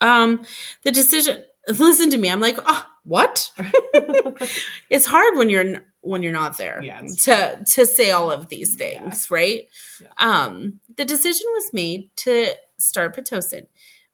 Um, 0.01 0.43
the 0.83 0.91
decision. 0.91 1.43
Listen 1.67 2.09
to 2.11 2.17
me. 2.17 2.29
I'm 2.29 2.39
like, 2.39 2.57
oh, 2.65 2.85
what? 3.03 3.51
It's 4.89 5.05
hard 5.05 5.35
when 5.37 5.49
you're 5.49 5.83
when 6.07 6.23
you're 6.23 6.31
not 6.33 6.57
there 6.57 6.81
Yeah, 6.83 7.01
to 7.23 7.63
to 7.65 7.85
say 7.85 8.11
all 8.11 8.31
of 8.31 8.47
these 8.49 8.75
Yeah. 8.79 8.99
things, 8.99 9.29
right? 9.31 9.67
Yeah. 10.01 10.07
Um, 10.19 10.79
the 10.95 11.05
decision 11.05 11.45
was 11.53 11.73
made 11.73 12.09
to 12.17 12.53
start 12.79 13.15
pitocin. 13.15 13.67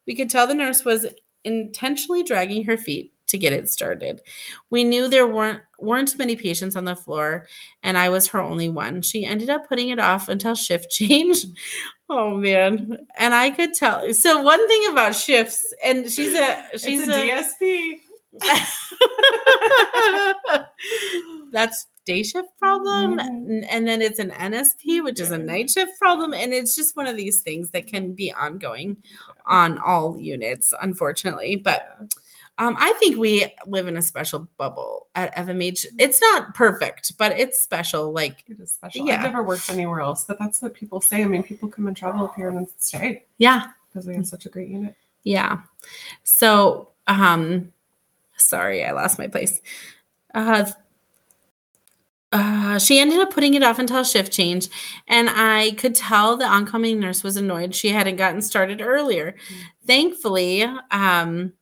We 0.08 0.16
could 0.16 0.30
tell 0.30 0.48
the 0.48 0.54
nurse 0.54 0.84
was 0.84 1.06
intentionally 1.44 2.24
dragging 2.24 2.64
her 2.66 2.78
feet 2.78 3.12
to 3.28 3.38
get 3.38 3.54
it 3.54 3.70
started. 3.70 4.22
We 4.70 4.84
knew 4.84 5.08
there 5.08 5.28
weren't 5.28 5.62
weren't 5.80 6.18
many 6.18 6.36
patients 6.36 6.76
on 6.76 6.86
the 6.86 6.96
floor, 6.96 7.48
and 7.82 7.98
I 7.98 8.10
was 8.10 8.28
her 8.28 8.40
only 8.40 8.70
one. 8.70 9.02
She 9.02 9.26
ended 9.26 9.50
up 9.50 9.68
putting 9.68 9.90
it 9.90 10.00
off 10.00 10.30
until 10.30 10.56
shift 10.56 10.90
change. 11.00 11.46
Oh 12.10 12.36
man, 12.38 12.98
and 13.18 13.34
I 13.34 13.50
could 13.50 13.74
tell. 13.74 14.14
So 14.14 14.42
one 14.42 14.66
thing 14.68 14.92
about 14.92 15.16
shifts, 15.16 15.74
and 15.84 16.10
she's 16.12 16.34
a 16.34 16.64
she's 16.78 17.08
it's 17.08 17.10
a, 17.10 17.66
DSP. 17.66 18.00
that's 21.52 21.88
day 22.06 22.24
shift 22.24 22.50
problem 22.60 23.18
Mhm. 23.18 23.66
and 23.70 23.88
then 23.88 24.02
it's 24.02 24.20
an 24.20 24.32
nsp 24.32 25.02
which 25.04 25.20
is 25.22 25.32
a 25.32 25.38
night 25.38 25.70
shift 25.70 25.98
problem 26.00 26.34
and 26.34 26.54
it's 26.54 26.76
just 26.76 26.98
one 26.98 27.08
of 27.08 27.16
these 27.16 27.42
things 27.42 27.70
that 27.72 27.88
can 27.88 28.14
be 28.14 28.34
ongoing 28.34 28.98
on 29.46 29.78
all 29.78 30.20
units 30.20 30.74
unfortunately 30.82 31.56
but 31.56 31.98
um, 32.58 32.76
i 32.78 32.92
think 33.00 33.18
we 33.18 33.46
live 33.68 33.88
in 33.88 33.96
a 33.96 34.02
special 34.02 34.50
bubble 34.58 35.08
at 35.16 35.34
fmh 35.38 35.86
it's 35.98 36.20
not 36.22 36.54
perfect 36.56 37.18
but 37.18 37.32
it's 37.40 37.62
special 37.62 38.12
like 38.12 38.44
It 38.50 38.60
is 38.60 38.72
special. 38.74 39.08
Yeah. 39.08 39.18
I've 39.18 39.24
never 39.32 39.44
worked 39.44 39.70
anywhere 39.70 40.02
else, 40.02 40.26
but 40.26 40.38
that's 40.40 40.62
what 40.62 40.74
people 40.74 41.00
say. 41.00 41.24
I 41.24 41.26
mean, 41.26 41.44
people 41.44 41.70
come 41.70 41.88
and 41.88 41.96
travel 41.96 42.26
up 42.26 42.36
here 42.36 42.50
and 42.50 42.58
then 42.58 42.68
stay 42.78 43.24
yeah 43.38 43.68
because 43.88 44.06
we 44.08 44.16
have 44.16 44.28
such 44.28 44.46
a 44.46 44.50
great 44.50 44.68
unit. 44.70 44.96
Yeah. 45.24 45.62
So, 46.24 46.90
um, 47.08 47.72
sorry, 48.38 48.84
I 48.84 48.92
lost 48.92 49.20
my 49.20 49.28
place. 49.28 49.62
Uh, 50.34 50.72
uh, 52.32 52.80
she 52.80 53.00
ended 53.00 53.20
up 53.20 53.32
putting 53.32 53.54
it 53.54 53.62
off 53.62 53.78
until 53.78 54.04
shift 54.04 54.34
change, 54.34 54.68
and 55.08 55.30
I 55.30 55.72
could 55.78 55.94
tell 55.94 56.36
the 56.36 56.48
oncoming 56.48 57.00
nurse 57.00 57.24
was 57.24 57.38
annoyed 57.38 57.76
she 57.76 57.90
hadn't 57.90 58.16
gotten 58.16 58.42
started 58.42 58.82
earlier. 58.82 59.36
Thankfully, 59.86 60.64
um, 60.90 61.54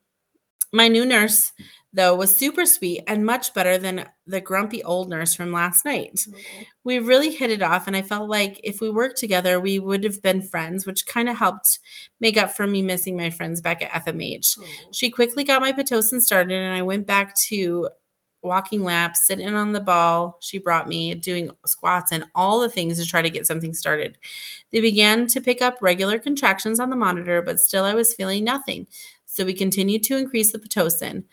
my 0.72 0.88
new 0.88 1.04
nurse, 1.04 1.52
though, 1.92 2.14
was 2.14 2.34
super 2.34 2.64
sweet 2.64 3.02
and 3.06 3.26
much 3.26 3.52
better 3.54 3.78
than 3.78 4.06
the 4.26 4.40
grumpy 4.40 4.82
old 4.84 5.10
nurse 5.10 5.34
from 5.34 5.52
last 5.52 5.84
night. 5.84 6.14
Mm-hmm. 6.14 6.62
We 6.84 6.98
really 6.98 7.30
hit 7.30 7.50
it 7.50 7.62
off 7.62 7.86
and 7.86 7.96
i 7.96 8.02
felt 8.02 8.28
like 8.28 8.60
if 8.64 8.80
we 8.80 8.90
worked 8.90 9.18
together 9.18 9.60
we 9.60 9.78
would 9.78 10.02
have 10.04 10.20
been 10.20 10.42
friends 10.42 10.84
which 10.84 11.06
kind 11.06 11.28
of 11.28 11.36
helped 11.36 11.78
make 12.20 12.36
up 12.36 12.52
for 12.52 12.66
me 12.66 12.82
missing 12.82 13.16
my 13.16 13.30
friends 13.30 13.60
back 13.60 13.82
at 13.82 14.04
fmh 14.04 14.38
mm-hmm. 14.40 14.90
she 14.92 15.10
quickly 15.10 15.44
got 15.44 15.62
my 15.62 15.72
pitocin 15.72 16.20
started 16.20 16.54
and 16.54 16.74
i 16.74 16.82
went 16.82 17.06
back 17.06 17.36
to 17.36 17.88
walking 18.42 18.82
laps 18.82 19.24
sitting 19.24 19.54
on 19.54 19.72
the 19.72 19.80
ball 19.80 20.36
she 20.40 20.58
brought 20.58 20.88
me 20.88 21.14
doing 21.14 21.50
squats 21.64 22.10
and 22.10 22.24
all 22.34 22.60
the 22.60 22.68
things 22.68 22.98
to 22.98 23.08
try 23.08 23.22
to 23.22 23.30
get 23.30 23.46
something 23.46 23.72
started. 23.72 24.18
They 24.72 24.80
began 24.80 25.28
to 25.28 25.40
pick 25.40 25.62
up 25.62 25.78
regular 25.80 26.18
contractions 26.18 26.80
on 26.80 26.90
the 26.90 26.96
monitor 26.96 27.40
but 27.40 27.60
still 27.60 27.84
i 27.84 27.94
was 27.94 28.14
feeling 28.14 28.44
nothing. 28.44 28.86
So 29.26 29.46
we 29.46 29.54
continued 29.54 30.02
to 30.04 30.18
increase 30.18 30.52
the 30.52 30.58
pitocin 30.58 31.24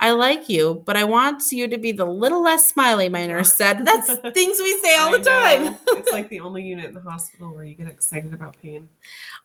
I 0.00 0.12
like 0.12 0.48
you, 0.48 0.82
but 0.86 0.96
I 0.96 1.04
want 1.04 1.42
you 1.50 1.66
to 1.66 1.76
be 1.76 1.90
the 1.90 2.04
little 2.04 2.42
less 2.42 2.66
smiley, 2.66 3.08
my 3.08 3.26
nurse 3.26 3.52
said. 3.52 3.84
That's 3.84 4.06
things 4.34 4.58
we 4.60 4.78
say 4.78 4.96
all 4.96 5.10
the 5.10 5.18
time. 5.18 5.76
it's 5.88 6.12
like 6.12 6.28
the 6.30 6.40
only 6.40 6.62
unit 6.62 6.86
in 6.86 6.94
the 6.94 7.00
hospital 7.00 7.52
where 7.52 7.64
you 7.64 7.74
get 7.74 7.88
excited 7.88 8.32
about 8.32 8.56
pain. 8.62 8.88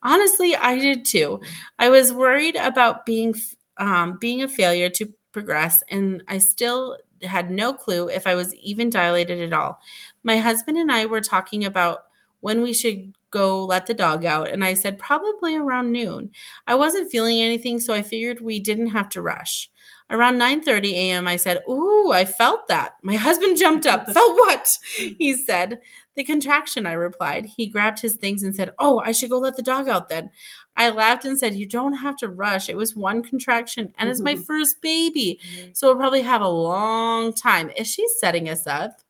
Honestly, 0.03 0.55
I 0.55 0.77
did 0.77 1.05
too. 1.05 1.41
I 1.79 1.89
was 1.89 2.13
worried 2.13 2.55
about 2.55 3.05
being 3.05 3.33
um, 3.77 4.17
being 4.19 4.43
a 4.43 4.47
failure 4.47 4.89
to 4.91 5.11
progress, 5.31 5.83
and 5.89 6.23
I 6.27 6.37
still 6.37 6.97
had 7.23 7.49
no 7.49 7.73
clue 7.73 8.09
if 8.09 8.27
I 8.27 8.35
was 8.35 8.53
even 8.55 8.91
dilated 8.91 9.41
at 9.41 9.53
all. 9.53 9.79
My 10.23 10.37
husband 10.37 10.77
and 10.77 10.91
I 10.91 11.07
were 11.07 11.21
talking 11.21 11.65
about 11.65 12.03
when 12.41 12.61
we 12.61 12.73
should 12.73 13.13
go 13.33 13.65
let 13.65 13.85
the 13.87 13.93
dog 13.93 14.23
out, 14.23 14.47
and 14.49 14.63
I 14.63 14.73
said 14.75 14.97
probably 14.99 15.55
around 15.57 15.91
noon. 15.91 16.31
I 16.67 16.75
wasn't 16.75 17.11
feeling 17.11 17.41
anything, 17.41 17.79
so 17.81 17.93
I 17.93 18.01
figured 18.03 18.39
we 18.39 18.59
didn't 18.59 18.87
have 18.97 19.09
to 19.09 19.21
rush. 19.21 19.69
Around 20.09 20.37
9:30 20.37 20.93
a.m., 20.93 21.27
I 21.27 21.37
said, 21.37 21.63
"Ooh, 21.69 22.11
I 22.11 22.23
felt 22.25 22.67
that." 22.67 22.93
My 23.01 23.15
husband 23.27 23.57
jumped 23.57 23.85
up. 23.87 24.07
"Felt 24.13 24.37
what?" 24.37 24.77
He 24.95 25.33
said. 25.35 25.79
The 26.15 26.23
contraction, 26.23 26.85
I 26.85 26.91
replied. 26.93 27.47
He 27.57 27.65
grabbed 27.65 27.99
his 27.99 28.15
things 28.17 28.43
and 28.43 28.55
said, 28.55 28.71
"Oh, 28.77 28.99
I 28.99 29.11
should 29.13 29.31
go 29.31 29.39
let 29.39 29.55
the 29.55 29.63
dog 29.63 29.89
out 29.89 30.09
then." 30.09 30.29
I 30.77 30.89
laughed 30.91 31.25
and 31.25 31.39
said, 31.39 31.55
"You 31.55 31.65
don't 31.65 31.93
have 32.05 32.17
to 32.17 32.27
rush. 32.29 32.69
It 32.69 32.77
was 32.77 32.95
one 32.95 33.23
contraction 33.23 33.91
and 33.97 34.09
it's 34.09 34.21
my 34.21 34.35
Mhm. 34.35 34.45
first 34.45 34.79
baby. 34.81 35.39
So 35.73 35.87
we'll 35.87 35.95
probably 35.97 36.21
have 36.21 36.41
a 36.41 36.47
long 36.47 37.33
time." 37.33 37.71
Is 37.77 37.87
she 37.87 38.05
setting 38.19 38.47
us 38.47 38.67
up? 38.67 39.01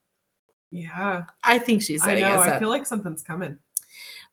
Yeah, 0.71 1.23
I 1.43 1.59
think 1.59 1.81
she's 1.81 2.01
I 2.03 2.05
setting 2.07 2.23
know. 2.23 2.39
us 2.39 2.47
up. 2.47 2.53
I 2.55 2.59
feel 2.59 2.69
like 2.69 2.85
something's 2.87 3.21
coming. 3.21 3.57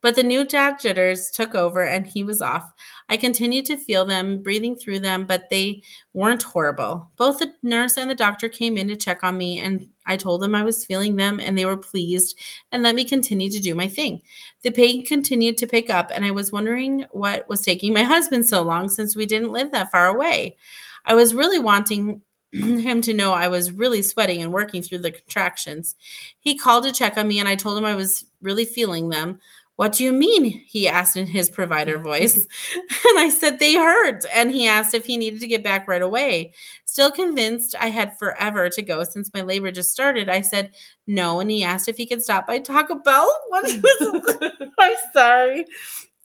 But 0.02 0.16
the 0.16 0.22
new 0.22 0.44
dad 0.44 0.78
jitters 0.80 1.30
took 1.30 1.54
over 1.54 1.84
and 1.84 2.06
he 2.06 2.24
was 2.24 2.40
off. 2.40 2.72
I 3.08 3.16
continued 3.16 3.66
to 3.66 3.76
feel 3.76 4.04
them, 4.04 4.42
breathing 4.42 4.76
through 4.76 5.00
them, 5.00 5.26
but 5.26 5.50
they 5.50 5.82
weren't 6.14 6.42
horrible. 6.42 7.10
Both 7.16 7.40
the 7.40 7.52
nurse 7.62 7.96
and 7.96 8.10
the 8.10 8.14
doctor 8.14 8.48
came 8.48 8.78
in 8.78 8.88
to 8.88 8.96
check 8.96 9.22
on 9.22 9.36
me, 9.36 9.58
and 9.58 9.88
I 10.06 10.16
told 10.16 10.40
them 10.40 10.54
I 10.54 10.62
was 10.62 10.86
feeling 10.86 11.16
them, 11.16 11.40
and 11.40 11.56
they 11.58 11.66
were 11.66 11.76
pleased 11.76 12.38
and 12.72 12.82
let 12.82 12.94
me 12.94 13.04
continue 13.04 13.50
to 13.50 13.60
do 13.60 13.74
my 13.74 13.88
thing. 13.88 14.22
The 14.62 14.70
pain 14.70 15.04
continued 15.04 15.58
to 15.58 15.66
pick 15.66 15.90
up, 15.90 16.10
and 16.14 16.24
I 16.24 16.30
was 16.30 16.52
wondering 16.52 17.04
what 17.10 17.48
was 17.48 17.62
taking 17.62 17.92
my 17.92 18.02
husband 18.04 18.46
so 18.46 18.62
long 18.62 18.88
since 18.88 19.14
we 19.14 19.26
didn't 19.26 19.52
live 19.52 19.72
that 19.72 19.90
far 19.90 20.06
away. 20.06 20.56
I 21.04 21.14
was 21.14 21.34
really 21.34 21.58
wanting 21.58 22.22
him 22.52 23.00
to 23.02 23.14
know 23.14 23.32
I 23.32 23.48
was 23.48 23.70
really 23.70 24.02
sweating 24.02 24.42
and 24.42 24.52
working 24.52 24.82
through 24.82 24.98
the 24.98 25.12
contractions. 25.12 25.94
He 26.40 26.56
called 26.56 26.84
to 26.84 26.92
check 26.92 27.16
on 27.16 27.28
me, 27.28 27.38
and 27.38 27.48
I 27.48 27.54
told 27.54 27.78
him 27.78 27.84
I 27.84 27.94
was 27.94 28.24
really 28.42 28.64
feeling 28.64 29.08
them. 29.08 29.38
What 29.80 29.92
do 29.92 30.04
you 30.04 30.12
mean? 30.12 30.44
He 30.44 30.86
asked 30.86 31.16
in 31.16 31.26
his 31.26 31.48
provider 31.48 31.98
voice. 31.98 32.36
and 32.74 33.18
I 33.18 33.30
said, 33.30 33.58
They 33.58 33.76
hurt. 33.76 34.26
And 34.30 34.50
he 34.50 34.68
asked 34.68 34.92
if 34.92 35.06
he 35.06 35.16
needed 35.16 35.40
to 35.40 35.46
get 35.46 35.64
back 35.64 35.88
right 35.88 36.02
away. 36.02 36.52
Still 36.84 37.10
convinced 37.10 37.74
I 37.80 37.88
had 37.88 38.18
forever 38.18 38.68
to 38.68 38.82
go 38.82 39.04
since 39.04 39.32
my 39.32 39.40
labor 39.40 39.70
just 39.70 39.90
started, 39.90 40.28
I 40.28 40.42
said 40.42 40.74
no. 41.06 41.40
And 41.40 41.50
he 41.50 41.64
asked 41.64 41.88
if 41.88 41.96
he 41.96 42.04
could 42.04 42.22
stop 42.22 42.46
by 42.46 42.58
Taco 42.58 42.96
Bell. 42.96 43.34
Was, 43.50 43.78
I'm 44.78 44.96
sorry, 45.14 45.64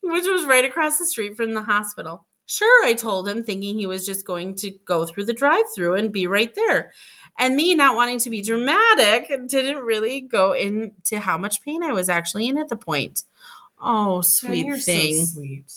which 0.04 0.26
was 0.28 0.44
right 0.44 0.66
across 0.66 0.98
the 0.98 1.06
street 1.06 1.38
from 1.38 1.54
the 1.54 1.64
hospital. 1.64 2.26
Sure, 2.48 2.86
I 2.86 2.94
told 2.94 3.26
him, 3.26 3.42
thinking 3.42 3.80
he 3.80 3.88
was 3.88 4.06
just 4.06 4.28
going 4.28 4.56
to 4.56 4.72
go 4.84 5.06
through 5.06 5.26
the 5.26 5.34
drive 5.34 5.64
through 5.74 5.96
and 5.96 6.12
be 6.12 6.28
right 6.28 6.54
there. 6.56 6.92
And 7.40 7.56
me 7.56 7.74
not 7.74 7.96
wanting 7.96 8.20
to 8.20 8.30
be 8.30 8.42
dramatic 8.42 9.30
didn't 9.48 9.84
really 9.84 10.22
go 10.22 10.52
into 10.52 11.20
how 11.20 11.38
much 11.38 11.62
pain 11.64 11.84
I 11.84 11.94
was 11.94 12.10
actually 12.10 12.48
in 12.48 12.58
at 12.58 12.70
the 12.70 12.78
point. 12.78 13.24
Oh, 13.86 14.22
sweet 14.22 14.66
You're 14.66 14.78
thing. 14.78 15.26
So 15.26 15.36
sweet. 15.36 15.72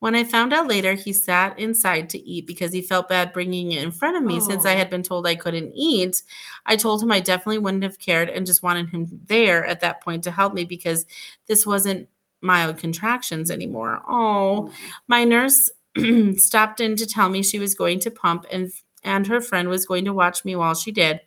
When 0.00 0.14
I 0.14 0.22
found 0.22 0.52
out 0.52 0.68
later, 0.68 0.94
he 0.94 1.12
sat 1.12 1.58
inside 1.58 2.08
to 2.10 2.18
eat 2.18 2.46
because 2.46 2.72
he 2.72 2.82
felt 2.82 3.08
bad 3.08 3.32
bringing 3.32 3.72
it 3.72 3.82
in 3.82 3.90
front 3.90 4.16
of 4.16 4.22
me 4.22 4.38
since 4.38 4.64
I 4.64 4.74
Oh. 4.74 4.76
had 4.76 4.90
been 4.90 5.02
told 5.02 5.26
I 5.26 5.34
couldn't 5.34 5.72
eat. 5.74 6.22
I 6.66 6.76
told 6.76 7.02
him 7.02 7.10
I 7.10 7.18
definitely 7.18 7.58
wouldn't 7.58 7.82
have 7.82 7.98
cared 7.98 8.28
and 8.28 8.46
just 8.46 8.62
wanted 8.62 8.90
him 8.90 9.08
there 9.26 9.64
at 9.66 9.80
that 9.80 10.00
point 10.00 10.22
to 10.24 10.30
help 10.30 10.54
me 10.54 10.64
because 10.64 11.04
this 11.48 11.66
wasn't 11.66 12.08
mild 12.40 12.78
contractions 12.78 13.50
anymore. 13.50 14.00
Oh, 14.08 14.70
mm. 14.70 14.74
my 15.08 15.24
nurse 15.24 15.68
stopped 16.36 16.80
in 16.80 16.94
to 16.94 17.06
tell 17.06 17.28
me 17.28 17.42
she 17.42 17.58
was 17.58 17.74
going 17.74 17.98
to 18.00 18.10
pump 18.10 18.46
and 18.52 18.70
and 19.04 19.26
her 19.28 19.40
friend 19.40 19.68
was 19.68 19.86
going 19.86 20.04
to 20.04 20.12
watch 20.12 20.44
me 20.44 20.54
while 20.54 20.74
she 20.74 20.92
did. 20.92 21.20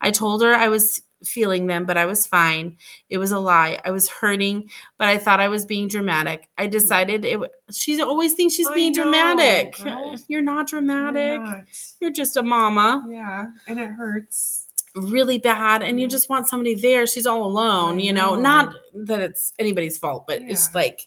I 0.00 0.10
told 0.10 0.42
her 0.42 0.54
I 0.54 0.68
was 0.68 1.02
feeling 1.26 1.66
them, 1.66 1.84
but 1.84 1.96
I 1.96 2.06
was 2.06 2.26
fine. 2.26 2.76
It 3.10 3.18
was 3.18 3.32
a 3.32 3.38
lie. 3.38 3.78
I 3.84 3.90
was 3.90 4.08
hurting, 4.08 4.70
but 4.98 5.08
I 5.08 5.18
thought 5.18 5.40
I 5.40 5.48
was 5.48 5.64
being 5.66 5.88
dramatic. 5.88 6.48
I 6.58 6.66
decided 6.66 7.24
it. 7.24 7.32
w- 7.32 7.50
She 7.72 8.00
always 8.00 8.34
thinks 8.34 8.54
she's 8.54 8.66
I 8.68 8.74
being 8.74 8.92
know, 8.92 9.02
dramatic. 9.04 9.76
girl. 9.78 10.16
You're 10.28 10.42
not 10.42 10.70
You're 10.72 10.80
dramatic. 10.80 11.40
not. 11.40 11.64
You're 12.00 12.10
just 12.12 12.36
a 12.36 12.42
mama, 12.42 13.04
Yeah, 13.10 13.46
and 13.68 13.78
it 13.80 13.88
hurts. 13.90 14.68
really 14.94 15.38
bad, 15.38 15.82
and 15.82 16.00
you 16.00 16.08
just 16.08 16.28
want 16.30 16.48
somebody 16.48 16.74
there. 16.74 17.06
She's 17.06 17.26
all 17.26 17.44
alone. 17.44 17.98
I 17.98 18.02
You 18.02 18.12
know, 18.12 18.34
know. 18.34 18.40
not 18.40 18.74
that 18.94 19.20
it's 19.20 19.52
anybody's 19.58 19.98
fault, 19.98 20.26
but 20.26 20.40
it's 20.42 20.74
like 20.74 21.06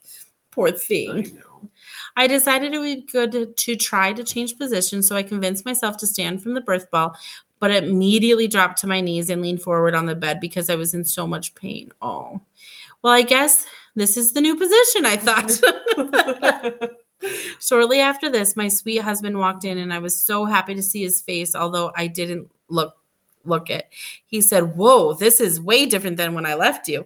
poor 0.52 0.68
I 0.68 0.72
thing. 0.74 1.36
know. 1.36 1.70
I 2.16 2.28
decided 2.28 2.74
it 2.74 2.80
would 2.80 3.06
be 3.06 3.12
good 3.12 3.32
to, 3.32 3.46
to 3.48 3.76
try 3.76 4.12
to 4.14 4.24
change 4.24 4.58
positions, 4.58 5.08
so 5.08 5.16
I 5.16 5.24
convinced 5.24 5.66
myself 5.66 5.98
to 5.98 6.08
stand 6.08 6.42
from 6.44 6.54
the 6.54 6.62
birth 6.62 6.90
ball, 6.92 7.16
but 7.60 7.72
immediately 7.72 8.48
dropped 8.48 8.80
to 8.80 8.88
my 8.88 9.02
knees 9.02 9.30
and 9.30 9.42
leaned 9.42 9.62
forward 9.62 9.96
on 9.96 10.06
the 10.06 10.16
bed 10.16 10.40
because 10.40 10.70
I 10.70 10.76
was 10.76 10.94
in 10.94 11.04
so 11.04 11.28
much 11.28 11.56
pain. 11.56 11.92
Oh, 12.02 12.42
well, 13.02 13.14
I 13.14 13.22
guess 13.22 13.66
this 13.96 14.18
is 14.18 14.34
the 14.34 14.42
new 14.42 14.56
position, 14.56 15.06
I 15.06 15.18
thought. 15.18 16.92
Shortly 17.60 18.00
after 18.00 18.30
this, 18.30 18.56
my 18.56 18.68
sweet 18.70 19.02
husband 19.02 19.38
walked 19.38 19.66
in, 19.66 19.78
and 19.78 19.94
I 19.94 20.00
was 20.00 20.22
so 20.22 20.46
happy 20.46 20.74
to 20.76 20.82
see 20.82 21.04
his 21.04 21.22
face, 21.22 21.56
although 21.56 21.92
I 21.96 22.08
didn't 22.08 22.50
look 22.70 22.96
look 23.46 23.70
it. 23.70 23.90
He 24.26 24.42
said, 24.42 24.76
"Whoa, 24.76 25.14
this 25.14 25.40
is 25.40 25.60
way 25.60 25.86
different 25.86 26.18
than 26.18 26.34
when 26.34 26.46
I 26.46 26.56
left 26.56 26.88
you." 26.88 27.06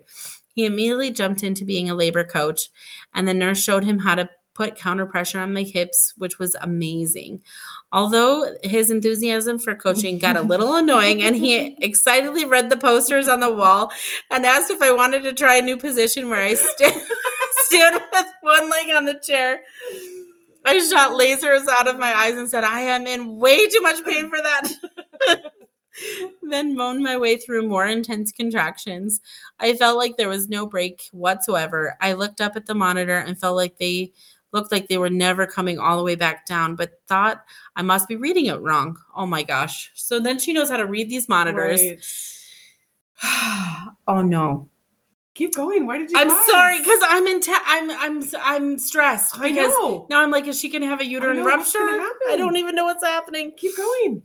He 0.53 0.65
immediately 0.65 1.09
jumped 1.09 1.43
into 1.43 1.65
being 1.65 1.89
a 1.89 1.95
labor 1.95 2.23
coach, 2.23 2.69
and 3.13 3.27
the 3.27 3.33
nurse 3.33 3.61
showed 3.61 3.83
him 3.83 3.99
how 3.99 4.15
to 4.15 4.29
put 4.53 4.75
counter 4.75 5.05
pressure 5.05 5.39
on 5.39 5.53
my 5.53 5.63
hips, 5.63 6.13
which 6.17 6.39
was 6.39 6.55
amazing. 6.61 7.41
Although 7.91 8.55
his 8.63 8.91
enthusiasm 8.91 9.59
for 9.59 9.75
coaching 9.75 10.19
got 10.19 10.37
a 10.37 10.41
little 10.41 10.75
annoying, 10.77 11.21
and 11.23 11.35
he 11.35 11.75
excitedly 11.83 12.45
read 12.45 12.69
the 12.69 12.77
posters 12.77 13.27
on 13.27 13.39
the 13.39 13.53
wall 13.53 13.91
and 14.31 14.45
asked 14.45 14.71
if 14.71 14.81
I 14.81 14.91
wanted 14.91 15.23
to 15.23 15.33
try 15.33 15.55
a 15.55 15.61
new 15.61 15.77
position 15.77 16.29
where 16.29 16.41
I 16.41 16.53
stand, 16.53 17.01
stand 17.65 18.01
with 18.11 18.25
one 18.41 18.69
leg 18.69 18.95
on 18.95 19.05
the 19.05 19.19
chair. 19.25 19.61
I 20.65 20.79
shot 20.79 21.11
lasers 21.11 21.67
out 21.67 21.87
of 21.87 21.99
my 21.99 22.13
eyes 22.15 22.35
and 22.35 22.49
said, 22.49 22.63
I 22.63 22.81
am 22.81 23.05
in 23.05 23.37
way 23.37 23.67
too 23.67 23.81
much 23.81 24.03
pain 24.05 24.29
for 24.29 24.37
that. 24.41 25.51
then 26.41 26.75
moaned 26.75 27.03
my 27.03 27.17
way 27.17 27.37
through 27.37 27.67
more 27.67 27.85
intense 27.85 28.31
contractions. 28.31 29.19
I 29.59 29.75
felt 29.75 29.97
like 29.97 30.17
there 30.17 30.29
was 30.29 30.49
no 30.49 30.65
break 30.65 31.03
whatsoever. 31.11 31.97
I 32.01 32.13
looked 32.13 32.41
up 32.41 32.55
at 32.55 32.65
the 32.65 32.75
monitor 32.75 33.17
and 33.17 33.39
felt 33.39 33.55
like 33.55 33.77
they 33.77 34.13
looked 34.53 34.71
like 34.71 34.87
they 34.87 34.97
were 34.97 35.09
never 35.09 35.45
coming 35.45 35.79
all 35.79 35.97
the 35.97 36.03
way 36.03 36.15
back 36.15 36.45
down, 36.45 36.75
but 36.75 37.01
thought 37.07 37.43
I 37.75 37.81
must 37.81 38.07
be 38.07 38.15
reading 38.15 38.45
it 38.45 38.61
wrong. 38.61 38.97
Oh 39.15 39.25
my 39.25 39.43
gosh. 39.43 39.91
So 39.95 40.19
then 40.19 40.39
she 40.39 40.53
knows 40.53 40.69
how 40.69 40.77
to 40.77 40.85
read 40.85 41.09
these 41.09 41.27
monitors. 41.27 41.81
Right. 43.23 43.87
oh 44.07 44.21
no. 44.21 44.69
Keep 45.33 45.55
going. 45.55 45.87
Why 45.87 45.97
did 45.97 46.11
you? 46.11 46.17
I'm 46.19 46.29
pause? 46.29 46.51
sorry 46.51 46.77
because 46.77 46.99
I'm 47.07 47.25
in. 47.25 47.39
Te- 47.39 47.53
I'm 47.65 47.89
I'm 47.89 48.23
I'm 48.39 48.77
stressed 48.77 49.39
I 49.39 49.49
because 49.49 49.71
know. 49.71 50.05
now 50.09 50.21
I'm 50.21 50.29
like, 50.29 50.47
is 50.47 50.59
she 50.59 50.69
gonna 50.69 50.85
have 50.85 51.01
a 51.01 51.05
uterine 51.05 51.37
know, 51.37 51.45
rupture? 51.45 51.79
I 51.79 52.35
don't 52.37 52.55
even 52.55 52.75
know 52.75 52.85
what's 52.85 53.03
happening. 53.03 53.51
Keep 53.57 53.75
going. 53.75 54.21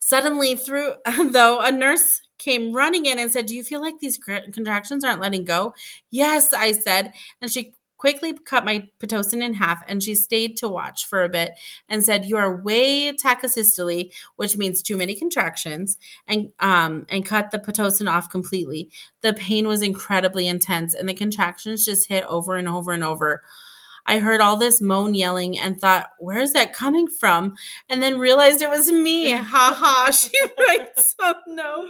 Suddenly, 0.00 0.56
through 0.56 0.94
though, 1.30 1.60
a 1.60 1.72
nurse 1.72 2.20
came 2.36 2.74
running 2.74 3.06
in 3.06 3.18
and 3.18 3.32
said, 3.32 3.46
"Do 3.46 3.56
you 3.56 3.64
feel 3.64 3.80
like 3.80 4.00
these 4.00 4.18
contractions 4.18 5.02
aren't 5.02 5.22
letting 5.22 5.44
go?" 5.44 5.74
Yes, 6.10 6.52
I 6.52 6.72
said, 6.72 7.14
and 7.40 7.50
she 7.50 7.72
quickly 8.02 8.32
cut 8.32 8.64
my 8.64 8.88
pitocin 8.98 9.44
in 9.44 9.54
half, 9.54 9.84
and 9.86 10.02
she 10.02 10.16
stayed 10.16 10.56
to 10.56 10.68
watch 10.68 11.06
for 11.06 11.22
a 11.22 11.28
bit 11.28 11.52
and 11.88 12.04
said, 12.04 12.24
"You 12.24 12.36
are 12.36 12.60
way 12.60 13.12
tachysystole, 13.12 14.12
which 14.34 14.56
means 14.56 14.82
too 14.82 14.96
many 14.96 15.14
contractions," 15.14 15.98
and 16.26 16.52
um 16.58 17.06
and 17.10 17.24
cut 17.24 17.52
the 17.52 17.60
pitocin 17.60 18.10
off 18.10 18.28
completely. 18.28 18.90
The 19.20 19.34
pain 19.34 19.68
was 19.68 19.82
incredibly 19.82 20.48
intense, 20.48 20.94
and 20.94 21.08
the 21.08 21.14
contractions 21.14 21.84
just 21.84 22.08
hit 22.08 22.24
over 22.24 22.56
and 22.56 22.68
over 22.68 22.90
and 22.90 23.04
over. 23.04 23.44
I 24.06 24.18
heard 24.18 24.40
all 24.40 24.56
this 24.56 24.82
moan 24.82 25.14
yelling 25.14 25.56
and 25.56 25.80
thought, 25.80 26.08
where 26.18 26.40
is 26.40 26.54
that 26.54 26.72
coming 26.72 27.06
from? 27.06 27.54
And 27.88 28.02
then 28.02 28.18
realized 28.18 28.60
it 28.60 28.68
was 28.68 28.90
me. 28.90 29.30
Ha 29.30 29.42
ha. 29.78 30.10
She 30.12 30.32
writes, 30.58 31.14
oh 31.20 31.36
no. 31.46 31.88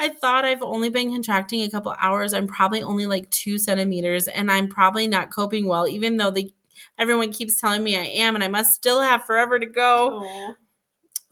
I 0.00 0.08
thought 0.08 0.44
I've 0.46 0.62
only 0.62 0.90
been 0.90 1.12
contracting 1.12 1.62
a 1.62 1.70
couple 1.70 1.94
hours. 2.00 2.32
I'm 2.34 2.46
probably 2.48 2.82
only 2.82 3.06
like 3.06 3.30
two 3.30 3.58
centimeters, 3.58 4.28
and 4.28 4.50
I'm 4.50 4.68
probably 4.68 5.06
not 5.08 5.30
coping 5.32 5.66
well, 5.68 5.86
even 5.88 6.16
though 6.16 6.30
they 6.32 6.54
everyone 6.98 7.32
keeps 7.32 7.60
telling 7.60 7.84
me 7.84 7.96
I 7.98 8.04
am, 8.04 8.34
and 8.34 8.42
I 8.44 8.48
must 8.48 8.74
still 8.74 9.00
have 9.02 9.24
forever 9.24 9.58
to 9.58 9.66
go 9.66 10.20
Oh. 10.24 10.54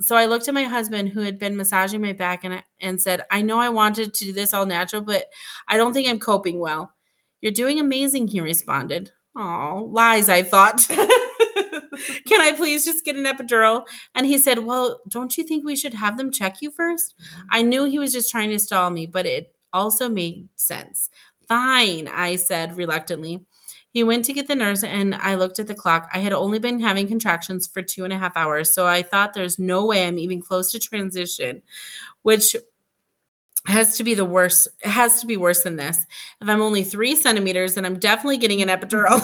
so 0.00 0.16
I 0.16 0.26
looked 0.26 0.48
at 0.48 0.54
my 0.54 0.64
husband 0.64 1.10
who 1.10 1.20
had 1.22 1.38
been 1.38 1.56
massaging 1.56 2.00
my 2.02 2.12
back 2.12 2.44
and 2.44 2.62
and 2.80 3.00
said, 3.02 3.22
"I 3.30 3.42
know 3.42 3.58
I 3.60 3.68
wanted 3.70 4.14
to 4.14 4.24
do 4.26 4.32
this 4.32 4.54
all 4.54 4.66
natural, 4.66 5.02
but 5.02 5.26
I 5.68 5.76
don't 5.76 5.92
think 5.94 6.08
I'm 6.08 6.20
coping 6.20 6.60
well." 6.60 6.92
"You're 7.40 7.52
doing 7.52 7.80
amazing," 7.80 8.28
he 8.28 8.40
responded. 8.40 9.12
"Oh, 9.36 9.88
lies," 9.92 10.28
I 10.28 10.42
thought. 10.42 10.86
Can 12.26 12.40
I 12.40 12.52
please 12.52 12.84
just 12.84 13.04
get 13.04 13.16
an 13.16 13.24
epidural? 13.24 13.86
And 14.14 14.26
he 14.26 14.38
said, 14.38 14.60
"Well, 14.60 15.00
don't 15.08 15.36
you 15.36 15.44
think 15.44 15.64
we 15.64 15.76
should 15.76 15.94
have 15.94 16.16
them 16.16 16.30
check 16.30 16.56
you 16.60 16.70
first? 16.70 17.14
Mm-hmm. 17.18 17.46
I 17.50 17.62
knew 17.62 17.84
he 17.84 17.98
was 17.98 18.12
just 18.12 18.30
trying 18.30 18.50
to 18.50 18.58
stall 18.58 18.90
me, 18.90 19.06
but 19.06 19.26
it 19.26 19.54
also 19.72 20.08
made 20.08 20.48
sense. 20.56 21.10
"Fine," 21.48 22.08
I 22.08 22.36
said 22.36 22.76
reluctantly. 22.76 23.44
He 23.90 24.04
went 24.04 24.24
to 24.26 24.34
get 24.34 24.48
the 24.48 24.54
nurse, 24.54 24.84
and 24.84 25.14
I 25.14 25.34
looked 25.34 25.58
at 25.58 25.66
the 25.66 25.74
clock. 25.74 26.10
I 26.12 26.18
had 26.18 26.32
only 26.32 26.58
been 26.58 26.78
having 26.78 27.08
contractions 27.08 27.66
for 27.66 27.82
two 27.82 28.04
and 28.04 28.12
a 28.12 28.18
half 28.18 28.36
hours, 28.36 28.74
so 28.74 28.86
I 28.86 29.02
thought 29.02 29.32
there's 29.32 29.58
no 29.58 29.86
way 29.86 30.06
I'm 30.06 30.18
even 30.18 30.42
close 30.42 30.70
to 30.72 30.78
transition, 30.78 31.62
which 32.22 32.54
has 33.68 33.96
to 33.96 34.04
be 34.04 34.14
the 34.14 34.24
worst. 34.24 34.68
It 34.82 34.88
has 34.88 35.20
to 35.20 35.26
be 35.26 35.36
worse 35.36 35.62
than 35.62 35.76
this. 35.76 36.06
If 36.40 36.48
I'm 36.48 36.62
only 36.62 36.82
three 36.82 37.14
centimeters, 37.14 37.74
then 37.74 37.84
I'm 37.84 37.98
definitely 37.98 38.38
getting 38.38 38.62
an 38.62 38.68
epidural. 38.68 39.20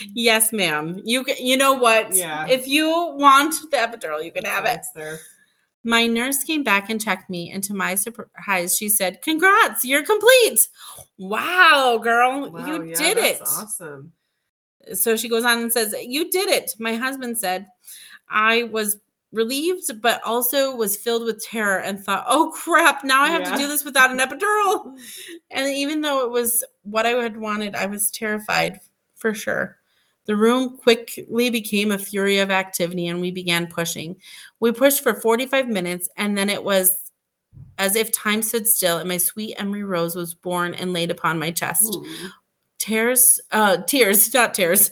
yes, 0.14 0.52
ma'am. 0.52 1.00
You 1.04 1.24
ca- 1.24 1.36
you 1.38 1.56
know 1.56 1.74
what? 1.74 2.14
Yeah. 2.14 2.46
If 2.48 2.66
you 2.66 2.88
want 2.88 3.54
the 3.70 3.76
epidural, 3.76 4.24
you 4.24 4.32
can 4.32 4.44
have 4.44 4.64
it. 4.64 4.80
There. 4.94 5.18
My 5.84 6.06
nurse 6.06 6.44
came 6.44 6.62
back 6.62 6.90
and 6.90 7.00
checked 7.00 7.28
me, 7.28 7.50
and 7.50 7.62
to 7.64 7.74
my 7.74 7.96
surprise, 7.96 8.76
she 8.76 8.88
said, 8.88 9.20
"Congrats, 9.22 9.84
you're 9.84 10.04
complete." 10.04 10.68
Wow, 11.18 12.00
girl, 12.02 12.50
Wow, 12.50 12.66
you 12.66 12.84
yeah, 12.84 12.94
did 12.94 13.18
it. 13.18 13.40
Awesome. 13.42 14.12
So 14.94 15.16
she 15.16 15.28
goes 15.28 15.44
on 15.44 15.58
and 15.58 15.72
says, 15.72 15.94
"You 16.00 16.30
did 16.30 16.48
it." 16.48 16.72
My 16.78 16.94
husband 16.94 17.36
said, 17.36 17.66
"I 18.30 18.64
was 18.64 18.96
relieved, 19.32 20.00
but 20.02 20.20
also 20.24 20.76
was 20.76 20.96
filled 20.96 21.24
with 21.24 21.42
terror 21.44 21.78
and 21.80 21.98
thought, 21.98 22.24
oh 22.28 22.52
crap, 22.54 23.02
now 23.02 23.22
I 23.22 23.28
have 23.30 23.42
Yeah. 23.42 23.52
to 23.52 23.58
do 23.58 23.66
this 23.68 23.84
without 23.84 24.10
an 24.10 24.18
epidural. 24.20 24.98
And 25.50 25.74
even 25.74 26.02
though 26.02 26.24
it 26.24 26.30
was 26.30 26.62
what 26.82 27.06
I 27.06 27.10
had 27.10 27.36
wanted, 27.38 27.74
I 27.74 27.86
was 27.86 28.10
terrified 28.10 28.80
for 29.16 29.32
sure. 29.34 29.78
The 30.26 30.36
room 30.36 30.76
quickly 30.76 31.50
became 31.50 31.90
a 31.90 31.98
fury 31.98 32.38
of 32.38 32.50
activity 32.50 33.08
and 33.08 33.20
we 33.20 33.30
began 33.32 33.66
pushing. 33.66 34.16
We 34.60 34.70
pushed 34.70 35.02
for 35.02 35.14
45 35.14 35.66
minutes 35.68 36.08
and 36.16 36.38
then 36.38 36.48
it 36.48 36.62
was 36.62 37.10
as 37.78 37.96
if 37.96 38.12
time 38.12 38.42
stood 38.42 38.66
still 38.68 38.98
and 38.98 39.08
my 39.08 39.16
sweet 39.16 39.54
Emery 39.58 39.82
Rose 39.82 40.14
was 40.14 40.34
born 40.34 40.74
and 40.74 40.92
laid 40.92 41.10
upon 41.10 41.38
my 41.38 41.50
chest. 41.50 41.96
Ooh. 41.96 42.06
Tears, 42.78 43.40
uh, 43.50 43.78
tears, 43.78 44.32
not 44.34 44.54
tears. 44.54 44.90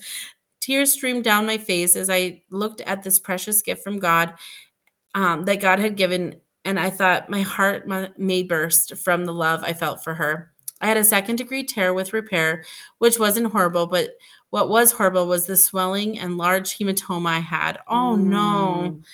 Tears 0.60 0.92
streamed 0.92 1.24
down 1.24 1.46
my 1.46 1.58
face 1.58 1.96
as 1.96 2.10
I 2.10 2.42
looked 2.50 2.80
at 2.82 3.02
this 3.02 3.18
precious 3.18 3.62
gift 3.62 3.82
from 3.82 3.98
God 3.98 4.34
um, 5.14 5.44
that 5.44 5.60
God 5.60 5.78
had 5.78 5.96
given, 5.96 6.36
and 6.64 6.78
I 6.78 6.90
thought 6.90 7.30
my 7.30 7.40
heart 7.40 7.88
may 8.18 8.42
burst 8.42 8.96
from 8.96 9.24
the 9.24 9.32
love 9.32 9.62
I 9.64 9.72
felt 9.72 10.04
for 10.04 10.14
her. 10.14 10.52
I 10.80 10.86
had 10.86 10.96
a 10.96 11.04
second 11.04 11.36
degree 11.36 11.64
tear 11.64 11.92
with 11.92 12.12
repair, 12.12 12.64
which 12.98 13.18
wasn't 13.18 13.52
horrible, 13.52 13.86
but 13.86 14.10
what 14.50 14.68
was 14.68 14.92
horrible 14.92 15.26
was 15.26 15.46
the 15.46 15.56
swelling 15.56 16.18
and 16.18 16.38
large 16.38 16.76
hematoma 16.76 17.26
I 17.26 17.38
had. 17.38 17.78
Oh 17.86 18.16
no. 18.16 18.82
Mm. 18.84 19.04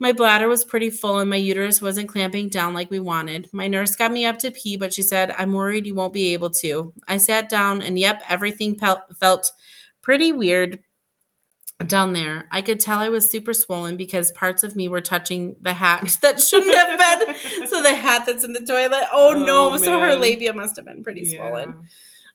My 0.00 0.12
bladder 0.12 0.48
was 0.48 0.64
pretty 0.64 0.90
full 0.90 1.20
and 1.20 1.30
my 1.30 1.36
uterus 1.36 1.80
wasn't 1.80 2.08
clamping 2.08 2.48
down 2.48 2.74
like 2.74 2.90
we 2.90 3.00
wanted. 3.00 3.48
My 3.52 3.68
nurse 3.68 3.94
got 3.94 4.12
me 4.12 4.26
up 4.26 4.38
to 4.40 4.50
pee, 4.50 4.76
but 4.76 4.92
she 4.92 5.02
said, 5.02 5.34
I'm 5.38 5.52
worried 5.52 5.86
you 5.86 5.94
won't 5.94 6.12
be 6.12 6.34
able 6.34 6.50
to. 6.50 6.92
I 7.06 7.16
sat 7.16 7.48
down 7.48 7.80
and 7.80 7.98
yep, 7.98 8.22
everything 8.28 8.76
felt, 8.76 9.00
felt 9.18 9.50
pretty 10.04 10.32
weird 10.32 10.78
down 11.86 12.12
there. 12.12 12.46
I 12.52 12.62
could 12.62 12.78
tell 12.78 13.00
I 13.00 13.08
was 13.08 13.28
super 13.28 13.52
swollen 13.52 13.96
because 13.96 14.30
parts 14.32 14.62
of 14.62 14.76
me 14.76 14.88
were 14.88 15.00
touching 15.00 15.56
the 15.60 15.72
hat 15.72 16.18
that 16.22 16.40
shouldn't 16.40 16.74
have 16.76 16.98
been. 17.26 17.66
So 17.68 17.82
the 17.82 17.94
hat 17.94 18.26
that's 18.26 18.44
in 18.44 18.52
the 18.52 18.60
toilet. 18.60 19.04
Oh, 19.12 19.32
no. 19.32 19.72
Oh, 19.72 19.76
so 19.78 19.98
her 19.98 20.14
labia 20.14 20.52
must 20.52 20.76
have 20.76 20.84
been 20.84 21.02
pretty 21.02 21.24
swollen. 21.34 21.88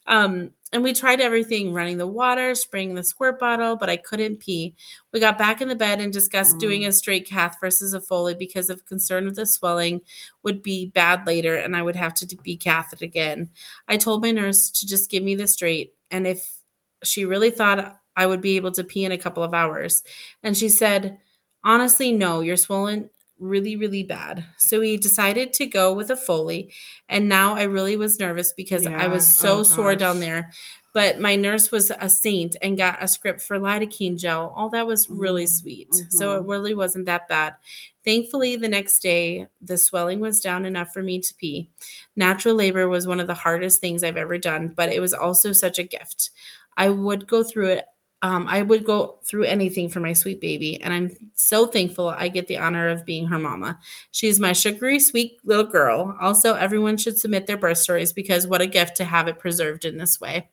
Um, 0.08 0.51
and 0.73 0.84
we 0.84 0.93
tried 0.93 1.21
everything 1.21 1.71
running 1.71 1.97
the 1.97 2.08
water, 2.08 2.55
spraying 2.55 2.95
the 2.95 3.03
squirt 3.03 3.39
bottle, 3.39 3.75
but 3.75 3.89
I 3.89 3.97
couldn't 3.97 4.38
pee. 4.39 4.75
We 5.13 5.19
got 5.19 5.38
back 5.38 5.62
in 5.62 5.67
the 5.67 5.75
bed 5.75 6.01
and 6.01 6.12
discussed 6.12 6.58
doing 6.58 6.82
Mm. 6.82 6.88
a 6.88 6.91
straight 6.91 7.27
cath 7.27 7.58
versus 7.62 7.93
a 7.93 8.01
Foley 8.01 8.34
because 8.34 8.69
of 8.71 8.86
concern 8.86 9.27
of 9.27 9.36
the 9.36 9.45
swelling 9.45 10.01
would 10.43 10.63
be 10.63 10.88
bad 10.88 11.27
later 11.27 11.55
and 11.55 11.75
I 11.75 11.84
would 11.84 11.95
have 11.95 12.13
to 12.15 12.36
be 12.43 12.58
cathed 12.58 13.01
again. 13.03 13.49
I 13.88 13.97
told 13.97 14.23
my 14.23 14.32
nurse 14.32 14.69
to 14.71 14.88
just 14.88 15.10
give 15.12 15.23
me 15.23 15.36
the 15.36 15.47
straight 15.47 15.93
and 16.12 16.25
if 16.25 16.58
she 17.03 17.25
really 17.25 17.51
thought 17.51 17.99
I 18.15 18.25
would 18.25 18.41
be 18.41 18.55
able 18.57 18.71
to 18.73 18.83
pee 18.83 19.05
in 19.05 19.12
a 19.12 19.17
couple 19.17 19.43
of 19.43 19.53
hours. 19.53 20.03
And 20.43 20.57
she 20.57 20.69
said, 20.69 21.17
honestly, 21.63 22.12
no, 22.12 22.41
you're 22.41 22.57
swollen 22.57 23.09
really, 23.39 23.77
really 23.77 24.03
bad. 24.03 24.43
So 24.57 24.81
we 24.81 24.97
decided 24.97 25.53
to 25.53 25.65
go 25.65 25.93
with 25.93 26.09
a 26.09 26.17
Foley. 26.17 26.73
And 27.07 27.29
now 27.29 27.55
I 27.55 27.63
really 27.63 27.95
was 27.95 28.19
nervous 28.19 28.51
because 28.51 28.85
I 28.85 29.07
was 29.07 29.25
so 29.25 29.59
Oh, 29.59 29.63
sore 29.63 29.95
down 29.95 30.19
there. 30.19 30.51
But 30.93 31.19
my 31.19 31.35
nurse 31.35 31.71
was 31.71 31.91
a 31.91 32.09
saint 32.09 32.57
and 32.62 32.75
got 32.77 33.01
a 33.01 33.07
script 33.07 33.41
for 33.41 33.59
lidocaine 33.59 34.17
gel. 34.17 34.51
All 34.55 34.69
that 34.71 34.88
was 34.88 35.09
really 35.09 35.45
Mm, 35.45 35.49
sweet. 35.49 35.95
So 36.09 36.35
it 36.35 36.43
mhm. 36.43 36.49
really 36.49 36.73
wasn't 36.73 37.05
that 37.05 37.27
bad. 37.29 37.55
Thankfully, 38.03 38.55
the 38.55 38.67
next 38.67 38.99
day, 39.01 39.47
the 39.62 39.77
swelling 39.77 40.19
was 40.19 40.41
down 40.41 40.65
enough 40.65 40.91
for 40.91 41.03
me 41.03 41.19
to 41.19 41.33
pee. 41.35 41.69
Natural 42.15 42.55
labor 42.55 42.89
was 42.89 43.05
one 43.07 43.19
of 43.19 43.27
the 43.27 43.33
hardest 43.35 43.79
things 43.79 44.03
I've 44.03 44.17
ever 44.17 44.38
done, 44.38 44.69
but 44.75 44.89
it 44.91 44.99
was 44.99 45.13
also 45.13 45.51
such 45.53 45.77
a 45.79 45.83
gift. 45.83 46.31
I 46.77 46.89
would 46.89 47.27
go 47.27 47.43
through 47.43 47.67
it. 47.69 47.86
Um, 48.21 48.47
I 48.49 48.62
would 48.63 48.84
go 48.84 49.19
through 49.23 49.45
anything 49.45 49.88
for 49.88 50.01
my 50.01 50.12
sweet 50.12 50.41
baby, 50.41 50.82
and 50.82 50.93
I'm 50.93 51.15
so 51.36 51.65
thankful 51.65 52.10
I 52.10 52.27
get 52.27 52.47
the 52.47 52.58
honor 52.58 52.89
of 52.89 53.05
being 53.05 53.25
her 53.27 53.39
mama. 53.39 53.79
She's 54.12 54.41
my 54.41 54.51
sugary, 54.51 54.99
sweet 54.99 55.38
little 55.45 55.63
girl. 55.65 56.17
Also, 56.19 56.53
everyone 56.55 56.97
should 56.97 57.17
submit 57.17 57.47
their 57.47 57.55
birth 57.55 57.77
stories 57.77 58.12
because 58.12 58.45
what 58.45 58.60
a 58.62 58.67
gift 58.67 58.97
to 58.97 59.05
have 59.05 59.29
it 59.29 59.39
preserved 59.39 59.86
in 59.86 59.97
this 59.97 60.19
way. 60.19 60.49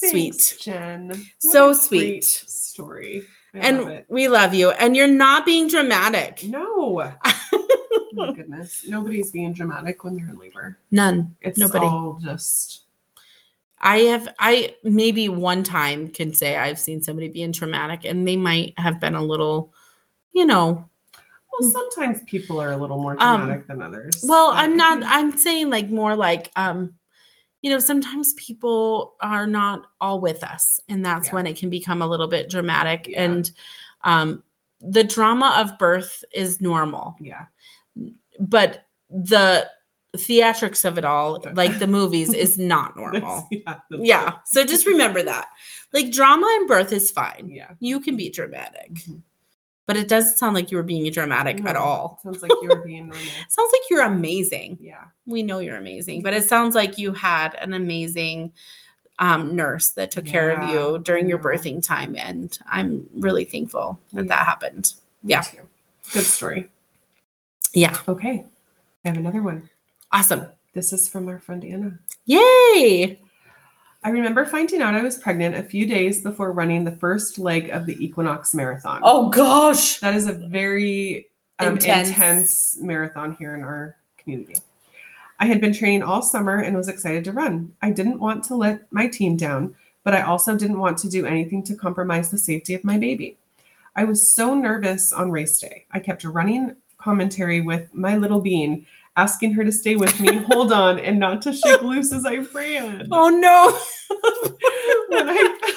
Thanks, 0.00 0.10
Sweet. 0.52 0.58
Jen. 0.62 1.08
What 1.08 1.52
So 1.52 1.72
sweet. 1.74 2.24
story. 2.24 3.24
I 3.52 3.58
And 3.58 3.80
it. 3.90 4.06
we 4.08 4.28
love 4.28 4.54
you. 4.54 4.70
And 4.70 4.96
you're 4.96 5.06
not 5.06 5.44
being 5.44 5.68
dramatic. 5.68 6.42
No. 6.44 7.12
My 8.14 8.32
goodness. 8.32 8.86
Nobody's 8.88 9.30
being 9.30 9.52
dramatic 9.52 10.02
when 10.02 10.16
they're 10.16 10.30
in 10.30 10.38
labor. 10.38 10.78
None. 10.90 11.36
It's 11.42 11.58
Nobody. 11.58 11.84
all 11.84 12.18
just 12.22 12.84
I 13.80 13.98
have 14.00 14.28
I 14.38 14.74
maybe 14.84 15.28
one 15.28 15.62
time 15.62 16.08
can 16.08 16.34
say 16.34 16.56
I've 16.56 16.78
seen 16.78 17.02
somebody 17.02 17.28
being 17.28 17.52
traumatic 17.52 18.04
and 18.04 18.26
they 18.28 18.36
might 18.36 18.74
have 18.78 19.00
been 19.00 19.14
a 19.14 19.22
little, 19.22 19.72
you 20.32 20.44
know. 20.46 20.88
well, 21.60 21.70
sometimes 21.70 22.20
people 22.26 22.60
are 22.60 22.72
a 22.72 22.76
little 22.76 22.98
more 22.98 23.16
Um, 23.18 23.40
dramatic 23.40 23.66
than 23.66 23.82
others. 23.82 24.24
Well, 24.26 24.50
I'm 24.52 24.76
not 24.76 25.02
I'm 25.04 25.36
saying 25.36 25.70
like 25.70 25.88
more 25.90 26.14
like 26.14 26.50
um 26.56 26.94
you 27.62 27.70
know, 27.70 27.78
sometimes 27.78 28.32
people 28.34 29.14
are 29.20 29.46
not 29.46 29.86
all 30.00 30.18
with 30.20 30.42
us 30.44 30.80
and 30.88 31.04
that's 31.04 31.28
Yeah. 31.28 31.34
when 31.34 31.46
it 31.46 31.56
can 31.58 31.68
become 31.70 32.00
a 32.02 32.06
little 32.06 32.28
bit 32.28 32.48
dramatic 32.50 33.06
Yeah. 33.08 33.22
and 33.24 33.50
um 34.04 34.42
the 34.82 35.04
drama 35.04 35.54
of 35.58 35.78
birth 35.78 36.24
is 36.32 36.60
normal. 36.60 37.16
yeah. 37.20 37.46
but 38.38 38.86
the 39.10 39.68
theatrics 40.16 40.84
of 40.84 40.98
it 40.98 41.04
all, 41.04 41.42
like 41.54 41.78
the 41.78 41.86
movies, 41.86 42.32
is 42.34 42.58
not 42.74 42.96
normal. 42.96 43.46
yeah. 43.50 43.78
Yeah. 43.90 44.32
So 44.44 44.64
just 44.64 44.86
remember 44.86 45.22
that. 45.22 45.48
Like 45.92 46.10
drama 46.10 46.46
in 46.60 46.66
birth 46.66 46.92
is 46.92 47.10
fine. 47.10 47.48
Yeah. 47.50 47.70
You 47.80 48.00
can 48.00 48.16
be 48.16 48.30
dramatic. 48.30 48.92
Mhm. 48.94 49.22
But 49.86 49.96
it 49.96 50.06
doesn't 50.06 50.36
sound 50.38 50.54
like 50.54 50.70
you 50.70 50.76
were 50.76 50.84
being 50.84 51.10
dramatic 51.10 51.64
at 51.66 51.74
all. 51.74 52.20
Sounds 52.22 52.42
like 52.42 52.52
you 52.62 52.68
were 52.68 52.76
being 52.84 53.08
normal. 53.08 53.24
Sounds 53.48 53.70
like 53.72 53.80
you're 53.90 54.02
amazing. 54.04 54.78
Yeah. 54.80 55.04
We 55.26 55.42
know 55.42 55.58
you're 55.58 55.78
amazing, 55.78 56.22
but 56.22 56.32
it 56.32 56.44
sounds 56.44 56.76
like 56.76 56.96
you 56.96 57.12
had 57.12 57.54
an 57.56 57.72
amazing 57.74 58.52
um, 59.18 59.56
nurse 59.56 59.88
that 59.90 60.12
took 60.12 60.26
care 60.26 60.50
of 60.50 60.70
you 60.70 61.00
during 61.00 61.28
your 61.28 61.40
birthing 61.40 61.84
time. 61.84 62.14
And 62.16 62.56
I'm 62.66 63.08
really 63.14 63.44
thankful 63.44 63.98
that 64.12 64.26
Yeah. 64.26 64.28
that 64.28 64.46
happened. 64.46 64.94
Me 65.24 65.30
Yeah. 65.32 65.40
too. 65.42 65.58
Good 66.12 66.24
story. 66.24 66.70
Yeah. 67.74 67.98
Okay. 68.06 68.44
I 69.04 69.08
have 69.08 69.16
another 69.16 69.42
one. 69.42 69.68
Awesome. 70.12 70.46
This 70.74 70.92
is 70.92 71.08
from 71.08 71.28
our 71.28 71.38
friend 71.38 71.64
Anna. 71.64 71.98
Yay. 72.26 73.18
I 74.02 74.08
remember 74.08 74.46
finding 74.46 74.80
out 74.80 74.94
I 74.94 75.02
was 75.02 75.18
pregnant 75.18 75.56
a 75.56 75.62
few 75.62 75.86
days 75.86 76.22
before 76.22 76.52
running 76.52 76.84
the 76.84 76.92
first 76.96 77.38
leg 77.38 77.70
of 77.70 77.86
the 77.86 78.02
Equinox 78.02 78.54
Marathon. 78.54 79.00
Oh, 79.04 79.28
gosh. 79.28 80.00
That 80.00 80.14
is 80.14 80.26
a 80.26 80.32
very 80.32 81.28
um, 81.58 81.74
Intense. 81.74 82.08
intense. 82.08 82.78
marathon 82.80 83.36
here 83.38 83.54
in 83.54 83.62
our 83.62 83.96
community. 84.16 84.56
I 85.38 85.46
had 85.46 85.60
been 85.60 85.72
training 85.72 86.02
all 86.02 86.22
summer 86.22 86.60
and 86.60 86.76
was 86.76 86.88
excited 86.88 87.24
to 87.24 87.32
run. 87.32 87.72
I 87.82 87.90
didn't 87.90 88.20
want 88.20 88.44
to 88.44 88.56
let 88.56 88.90
my 88.92 89.06
team 89.06 89.36
down, 89.36 89.74
but 90.02 90.14
I 90.14 90.22
also 90.22 90.56
didn't 90.56 90.80
want 90.80 90.98
to 90.98 91.08
do 91.08 91.26
anything 91.26 91.62
to 91.64 91.74
compromise 91.74 92.30
the 92.30 92.38
safety 92.38 92.74
of 92.74 92.84
my 92.84 92.98
baby. 92.98 93.36
I 93.96 94.04
was 94.04 94.30
so 94.30 94.54
nervous 94.54 95.12
on 95.12 95.30
race 95.30 95.58
day. 95.58 95.84
I 95.92 96.00
kept 96.00 96.24
running 96.24 96.76
commentary 96.98 97.60
with 97.60 97.92
my 97.94 98.16
little 98.16 98.40
bean, 98.40 98.86
asking 99.16 99.52
her 99.54 99.64
to 99.64 99.72
stay 99.72 99.96
with 99.96 100.18
me, 100.20 100.36
hold 100.36 100.72
on, 100.72 100.98
and 100.98 101.18
not 101.18 101.42
to 101.42 101.52
shake 101.52 101.82
loose 101.82 102.12
as 102.12 102.26
I 102.26 102.36
ran. 102.36 103.08
Oh, 103.10 103.28
no. 103.28 103.78
I, 105.12 105.76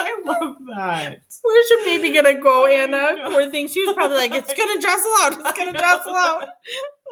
I 0.00 0.22
love 0.24 0.56
that. 0.74 1.20
Where's 1.42 1.70
your 1.70 1.84
baby 1.84 2.12
gonna 2.12 2.40
go, 2.40 2.64
oh, 2.64 2.66
Anna? 2.66 3.16
know. 3.16 3.30
Poor 3.30 3.50
thing. 3.50 3.68
She 3.68 3.84
was 3.84 3.94
probably 3.94 4.16
like, 4.16 4.32
it's 4.32 4.54
gonna 4.54 4.80
jostle 4.80 5.12
out. 5.20 5.32
It's 5.40 5.58
gonna 5.58 5.72
jostle 5.72 6.14
out. 6.14 6.48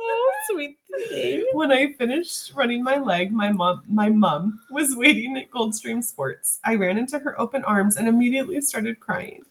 Oh, 0.03 0.33
sweet 0.51 0.79
thing. 1.11 1.45
When 1.53 1.71
I 1.71 1.93
finished 1.93 2.53
running 2.55 2.83
my 2.83 2.97
leg, 2.97 3.33
my 3.33 3.53
mom 3.53 3.83
my 3.87 4.09
mom 4.09 4.59
was 4.71 4.97
waiting 4.97 5.37
at 5.37 5.51
Goldstream 5.51 6.03
Sports. 6.03 6.59
I 6.65 6.77
ran 6.77 6.97
into 6.97 7.19
her 7.19 7.39
open 7.39 7.63
arms 7.65 7.97
and 7.97 8.09
immediately 8.09 8.63
started 8.63 8.99
crying. 8.99 9.43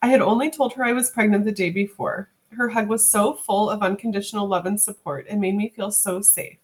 I 0.00 0.06
had 0.06 0.22
only 0.22 0.50
told 0.50 0.72
her 0.72 0.84
I 0.84 0.92
was 0.92 1.10
pregnant 1.10 1.44
the 1.44 1.52
day 1.52 1.68
before. 1.68 2.30
Her 2.58 2.68
hug 2.68 2.88
was 2.88 3.06
so 3.06 3.34
full 3.34 3.70
of 3.70 3.84
unconditional 3.84 4.48
love 4.48 4.66
and 4.66 4.80
support. 4.80 5.26
It 5.30 5.36
made 5.36 5.54
me 5.54 5.68
feel 5.68 5.92
so 5.92 6.20
safe. 6.20 6.58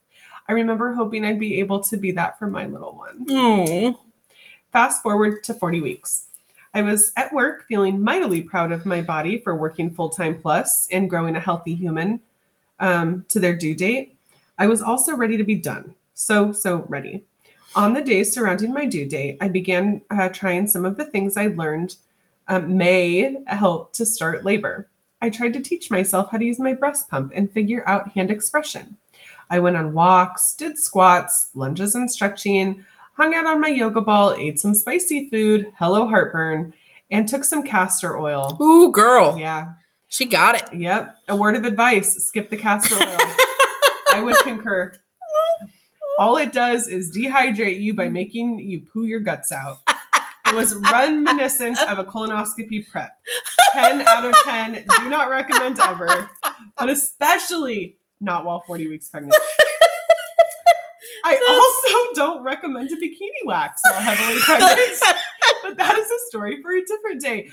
I 0.49 0.53
remember 0.53 0.93
hoping 0.93 1.25
I'd 1.25 1.39
be 1.39 1.61
able 1.61 1.79
to 1.85 1.97
be 1.97 2.11
that 2.11 2.37
for 2.37 2.49
my 2.49 2.67
little 2.67 2.97
one. 2.97 3.25
Fast 4.73 5.05
forward 5.05 5.45
to 5.45 5.55
40 5.55 5.81
weeks. 5.83 6.27
I 6.75 6.83
was 6.83 7.13
at 7.17 7.33
work 7.33 7.67
feeling 7.69 8.03
mightily 8.03 8.43
proud 8.43 8.73
of 8.73 8.85
my 8.85 9.03
body 9.03 9.39
for 9.39 9.55
working 9.55 9.89
full 9.89 10.09
time 10.09 10.37
plus 10.37 10.89
and 10.91 11.09
growing 11.09 11.37
a 11.37 11.41
healthy 11.41 11.77
human 11.77 12.19
um, 12.81 13.25
to 13.29 13.39
their 13.39 13.55
due 13.55 13.77
date. 13.77 14.17
I 14.59 14.67
was 14.67 14.83
also 14.83 15.15
ready 15.15 15.37
to 15.37 15.45
be 15.45 15.55
done. 15.55 15.95
So, 16.15 16.51
so 16.51 16.85
ready. 16.89 17.23
On 17.77 17.95
the 17.95 18.03
days 18.03 18.33
surrounding 18.33 18.73
my 18.73 18.87
due 18.87 19.09
date, 19.09 19.39
I 19.41 19.47
began 19.47 20.03
uh, 20.11 20.29
trying 20.31 20.67
some 20.67 20.85
of 20.85 20.97
the 20.97 21.05
things 21.05 21.37
I 21.37 21.47
learned 21.47 21.95
um, 22.49 22.77
may 22.77 23.37
help 23.47 23.93
to 23.93 24.05
start 24.05 24.45
labor. 24.45 24.89
I 25.25 25.31
tried 25.31 25.55
to 25.55 25.63
teach 25.63 25.91
myself 25.91 26.31
how 26.31 26.37
to 26.37 26.45
use 26.45 26.59
my 26.59 26.75
breast 26.75 27.09
pump 27.09 27.33
and 27.35 27.51
figure 27.51 27.83
out 27.89 28.13
hand 28.13 28.31
expression. 28.31 28.99
I 29.49 29.59
went 29.59 29.75
on 29.75 29.95
walks, 29.95 30.55
did 30.55 30.77
squats, 30.77 31.49
lunges, 31.55 31.95
and 31.95 32.13
stretching, 32.13 32.85
hung 33.15 33.35
out 33.35 33.47
on 33.47 33.59
my 33.59 33.69
yoga 33.69 34.03
ball, 34.03 34.35
ate 34.35 34.61
some 34.61 34.75
spicy 34.75 35.31
food, 35.31 35.73
hello 35.79 36.07
heartburn, 36.07 36.75
and 37.11 37.27
took 37.27 37.45
some 37.45 37.63
castor 37.63 38.19
oil. 38.19 38.59
ooh, 38.61 38.93
girl. 38.93 39.39
Yeah. 39.39 39.73
She 40.09 40.27
got 40.27 40.57
it. 40.57 40.79
Yep. 40.79 41.17
A 41.29 41.37
word 41.37 41.57
of 41.57 41.65
advice 41.65 42.23
skip 42.27 42.51
the 42.51 42.59
castor 42.59 42.97
oil. 42.97 43.17
I 44.11 44.21
would 44.23 44.37
concur. 44.41 44.93
All 46.19 46.37
it 46.37 46.53
does 46.53 46.87
is 46.87 47.17
dehydrate 47.17 47.81
you 47.81 47.95
by 47.95 48.11
making 48.11 48.59
you 48.59 48.83
poo 48.93 49.05
your 49.05 49.21
guts 49.21 49.53
out. 49.53 49.79
It 50.47 50.55
was 50.55 50.75
reminiscent 50.93 51.79
of 51.83 51.99
a 51.99 52.05
colonoscopy 52.05 52.89
prep. 52.91 53.17
10 53.73 54.03
out 54.07 54.25
of 54.27 54.35
10. 54.45 54.85
Do 55.01 55.09
not 55.09 55.31
recommend 55.31 55.79
ever, 55.81 56.29
but 56.79 56.89
especially 56.91 57.97
not 58.21 58.45
while 58.45 58.61
40 58.67 58.89
weeks 58.89 59.09
pregnant. 59.09 59.35
I 61.27 61.37
also 61.49 62.15
don't 62.15 62.43
recommend 62.43 62.91
a 62.91 62.97
bikini 62.97 63.47
wax 63.47 63.81
while 63.85 63.95
heavily 64.01 64.39
pregnant, 64.45 64.79
but 65.63 65.77
that 65.79 65.97
is 65.99 66.07
a 66.11 66.19
story 66.29 66.61
for 66.61 66.73
a 66.73 66.85
different 66.85 67.23
day. 67.23 67.49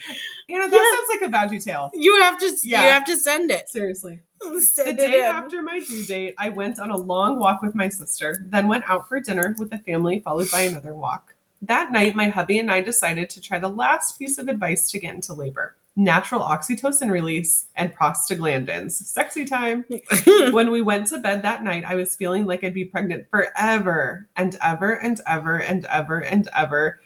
Anna, 0.50 0.70
that 0.70 0.74
Yeah. 0.74 0.98
sounds 0.98 1.22
like 1.22 1.50
a 1.52 1.56
veggie 1.56 1.64
tale. 1.64 1.90
You 1.94 2.20
have 2.22 2.38
to 2.40 2.54
Yeah. 2.64 2.84
you 2.84 2.90
have 2.90 3.06
to 3.06 3.16
send 3.18 3.50
it. 3.52 3.70
Seriously. 3.70 4.20
The 4.42 4.62
Send 4.62 5.00
it 5.00 5.12
day 5.12 5.22
after 5.22 5.62
my 5.62 5.80
due 5.80 6.04
date, 6.04 6.36
I 6.38 6.50
went 6.50 6.80
on 6.80 6.92
a 6.92 6.98
long 6.98 7.40
walk 7.40 7.62
with 7.62 7.74
my 7.76 7.88
sister, 7.88 8.44
then 8.50 8.68
went 8.68 8.84
out 8.90 9.08
for 9.08 9.20
dinner 9.22 9.56
with 9.58 9.70
the 9.70 9.78
family, 9.78 10.20
followed 10.20 10.52
by 10.52 10.62
another 10.62 10.94
walk. 10.94 11.31
That 11.62 11.92
night, 11.92 12.16
my 12.16 12.30
hubby 12.30 12.60
and 12.60 12.72
I 12.72 12.82
decided 12.82 13.30
to 13.32 13.42
try 13.42 13.60
the 13.60 13.70
last 13.70 14.18
piece 14.18 14.38
of 14.38 14.48
advice 14.48 14.90
to 14.92 15.00
get 15.00 15.16
into 15.16 15.34
labor 15.34 15.76
natural 15.96 16.42
oxytocin 16.42 17.12
release 17.12 17.66
and 17.76 17.96
prostaglandins. 17.96 18.92
Sexy 18.92 19.46
time. 19.46 19.86
when 20.52 20.72
we 20.72 20.82
went 20.82 21.08
to 21.08 21.18
bed 21.18 21.42
that 21.42 21.64
night, 21.64 21.84
I 21.86 21.96
was 21.96 22.16
feeling 22.16 22.46
like 22.46 22.64
I'd 22.64 22.74
be 22.74 22.86
pregnant 22.86 23.30
forever 23.30 24.28
and 24.36 24.58
ever 24.64 24.94
and 24.94 25.20
ever 25.28 25.58
and 25.58 25.86
ever 25.86 26.20
and 26.20 26.48
ever 26.56 27.02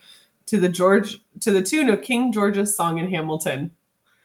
to 0.47 0.59
the 0.59 0.69
George 0.69 1.19
to 1.41 1.51
the 1.51 1.63
tune 1.63 1.89
of 1.89 2.01
King 2.01 2.31
George's 2.31 2.75
song 2.75 2.99
in 2.99 3.09
Hamilton. 3.09 3.71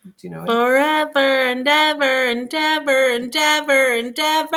Do 0.03 0.13
you 0.23 0.31
know 0.31 0.45
it? 0.45 0.47
Forever 0.47 1.19
and 1.19 1.69
ever 1.69 2.31
and 2.31 2.55
ever 2.55 3.15
and 3.15 3.37
ever 3.37 3.99
and 3.99 4.19
ever. 4.19 4.57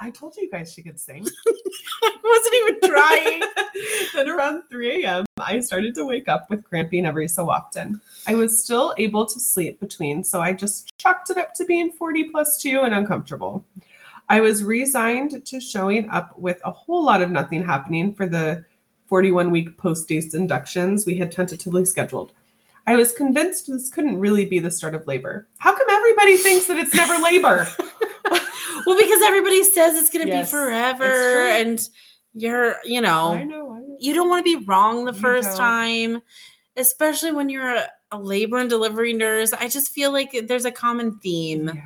I 0.00 0.12
told 0.12 0.36
you 0.36 0.50
guys 0.50 0.72
she 0.72 0.82
could 0.82 0.98
sing. 0.98 1.24
I 2.02 2.16
wasn't 2.24 2.54
even 2.54 2.90
trying. 2.90 3.42
then 4.14 4.28
around 4.28 4.64
3 4.68 5.04
a.m., 5.04 5.26
I 5.38 5.60
started 5.60 5.94
to 5.94 6.04
wake 6.04 6.28
up 6.28 6.50
with 6.50 6.64
cramping 6.64 7.06
every 7.06 7.28
so 7.28 7.48
often. 7.48 8.00
I 8.26 8.34
was 8.34 8.64
still 8.64 8.94
able 8.98 9.26
to 9.26 9.38
sleep 9.38 9.78
between, 9.78 10.24
so 10.24 10.40
I 10.40 10.52
just 10.54 10.90
chalked 10.98 11.30
it 11.30 11.38
up 11.38 11.54
to 11.54 11.64
being 11.64 11.92
40 11.92 12.24
plus 12.30 12.60
2 12.60 12.80
and 12.80 12.94
uncomfortable. 12.94 13.64
I 14.28 14.40
was 14.40 14.64
resigned 14.64 15.46
to 15.46 15.60
showing 15.60 16.10
up 16.10 16.36
with 16.36 16.60
a 16.64 16.72
whole 16.72 17.04
lot 17.04 17.22
of 17.22 17.30
nothing 17.30 17.64
happening 17.64 18.12
for 18.12 18.26
the 18.26 18.64
41 19.06 19.52
week 19.52 19.78
post 19.78 20.08
dates 20.08 20.34
inductions 20.34 21.06
we 21.06 21.16
had 21.16 21.30
tentatively 21.30 21.84
scheduled. 21.84 22.32
I 22.86 22.96
was 22.96 23.12
convinced 23.12 23.66
this 23.66 23.88
couldn't 23.90 24.18
really 24.18 24.44
be 24.46 24.58
the 24.60 24.70
start 24.70 24.94
of 24.94 25.06
labor. 25.06 25.48
How 25.58 25.76
come 25.76 25.86
everybody 25.90 26.36
thinks 26.36 26.66
that 26.66 26.76
it's 26.78 26.94
never 26.94 27.20
labor? 27.22 27.66
well, 28.86 28.96
because 28.98 29.22
everybody 29.22 29.64
says 29.64 29.94
it's 29.96 30.10
gonna 30.10 30.26
Yes, 30.26 30.50
be 30.50 30.56
forever, 30.56 31.48
and 31.48 31.88
you're, 32.34 32.76
you 32.84 32.98
I 32.98 33.02
know, 33.02 33.34
know. 33.44 33.72
I 33.72 33.78
know. 33.80 33.96
you 33.98 34.14
don't 34.14 34.28
want 34.28 34.44
to 34.46 34.58
be 34.58 34.64
wrong 34.66 35.04
the 35.04 35.12
first 35.12 35.56
time, 35.56 36.22
especially 36.76 37.32
when 37.32 37.48
you're 37.48 37.74
a, 37.74 37.88
a 38.12 38.18
labor 38.18 38.58
and 38.58 38.70
delivery 38.70 39.12
nurse. 39.12 39.52
I 39.52 39.68
just 39.68 39.90
feel 39.92 40.12
like 40.12 40.36
there's 40.46 40.64
a 40.66 40.70
common 40.72 41.18
theme 41.18 41.66
Yeah. 41.74 41.82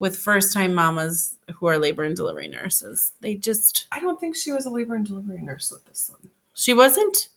with 0.00 0.16
first 0.18 0.52
time 0.52 0.74
mamas 0.74 1.36
who 1.54 1.66
are 1.66 1.78
labor 1.78 2.02
and 2.04 2.16
delivery 2.16 2.48
nurses. 2.48 3.12
They 3.20 3.34
just, 3.36 3.86
I 3.92 4.00
don't 4.00 4.18
think 4.18 4.34
she 4.34 4.50
was 4.50 4.66
a 4.66 4.70
labor 4.70 4.94
and 4.96 5.06
delivery 5.06 5.40
nurse 5.42 5.70
with 5.70 5.84
this 5.84 6.10
one. 6.10 6.30
she 6.54 6.74
wasn't. 6.74 7.28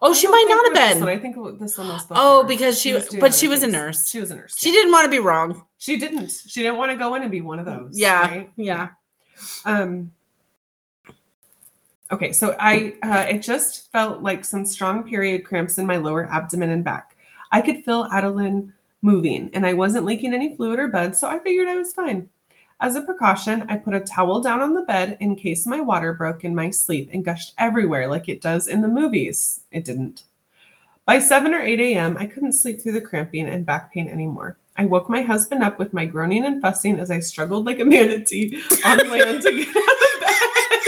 Oh, 0.00 0.14
she 0.14 0.28
might 0.28 0.46
not 0.48 0.76
have 0.76 1.00
one. 1.00 1.08
been. 1.08 1.08
I 1.08 1.18
think 1.18 1.58
this 1.58 1.76
one 1.76 1.88
was. 1.88 2.06
Oh, 2.10 2.44
because 2.44 2.80
she, 2.80 2.92
was 2.92 3.08
but 3.20 3.34
she 3.34 3.48
was 3.48 3.62
a 3.62 3.66
nurse. 3.66 4.08
She 4.08 4.20
was 4.20 4.30
a 4.30 4.36
nurse. 4.36 4.56
She 4.56 4.68
yeah. 4.68 4.74
didn't 4.74 4.92
want 4.92 5.04
to 5.06 5.10
be 5.10 5.18
wrong. 5.18 5.64
She 5.78 5.96
didn't. 5.96 6.30
She 6.46 6.62
didn't 6.62 6.78
want 6.78 6.92
to 6.92 6.96
go 6.96 7.14
in 7.14 7.22
and 7.22 7.30
be 7.30 7.40
one 7.40 7.58
of 7.58 7.66
those. 7.66 7.98
Yeah, 7.98 8.20
right? 8.20 8.50
yeah. 8.56 8.90
Um. 9.64 10.12
Okay, 12.10 12.32
so 12.32 12.54
I 12.60 12.94
uh, 13.02 13.26
it 13.28 13.42
just 13.42 13.90
felt 13.90 14.22
like 14.22 14.44
some 14.44 14.64
strong 14.66 15.02
period 15.02 15.44
cramps 15.44 15.78
in 15.78 15.86
my 15.86 15.96
lower 15.96 16.26
abdomen 16.26 16.70
and 16.70 16.84
back. 16.84 17.16
I 17.50 17.60
could 17.60 17.84
feel 17.84 18.08
Adeline 18.12 18.72
moving, 19.02 19.50
and 19.52 19.66
I 19.66 19.72
wasn't 19.72 20.06
leaking 20.06 20.32
any 20.32 20.54
fluid 20.56 20.78
or 20.78 20.88
blood, 20.88 21.16
so 21.16 21.28
I 21.28 21.38
figured 21.38 21.68
I 21.68 21.76
was 21.76 21.92
fine. 21.92 22.28
As 22.82 22.96
a 22.96 23.02
precaution, 23.02 23.64
I 23.68 23.76
put 23.76 23.94
a 23.94 24.00
towel 24.00 24.40
down 24.40 24.60
on 24.60 24.74
the 24.74 24.82
bed 24.82 25.16
in 25.20 25.36
case 25.36 25.66
my 25.66 25.80
water 25.80 26.12
broke 26.14 26.42
in 26.42 26.52
my 26.52 26.70
sleep 26.70 27.10
and 27.12 27.24
gushed 27.24 27.54
everywhere 27.56 28.08
like 28.08 28.28
it 28.28 28.40
does 28.42 28.66
in 28.66 28.80
the 28.82 28.88
movies. 28.88 29.60
It 29.70 29.84
didn't. 29.84 30.24
By 31.06 31.20
7 31.20 31.54
or 31.54 31.60
8 31.60 31.78
a.m., 31.78 32.16
I 32.18 32.26
couldn't 32.26 32.54
sleep 32.54 32.80
through 32.80 32.92
the 32.92 33.00
cramping 33.00 33.46
and 33.48 33.64
back 33.64 33.92
pain 33.94 34.08
anymore. 34.08 34.56
I 34.76 34.86
woke 34.86 35.08
my 35.08 35.22
husband 35.22 35.62
up 35.62 35.78
with 35.78 35.92
my 35.92 36.06
groaning 36.06 36.44
and 36.44 36.60
fussing 36.60 36.98
as 36.98 37.10
I 37.12 37.20
struggled 37.20 37.66
like 37.66 37.78
a 37.78 37.84
manatee 37.84 38.60
on 38.84 38.98
land 39.10 39.42
to 39.42 39.52
get 39.52 39.68
out 39.68 39.76
of 39.76 40.20
bed. 40.20 40.80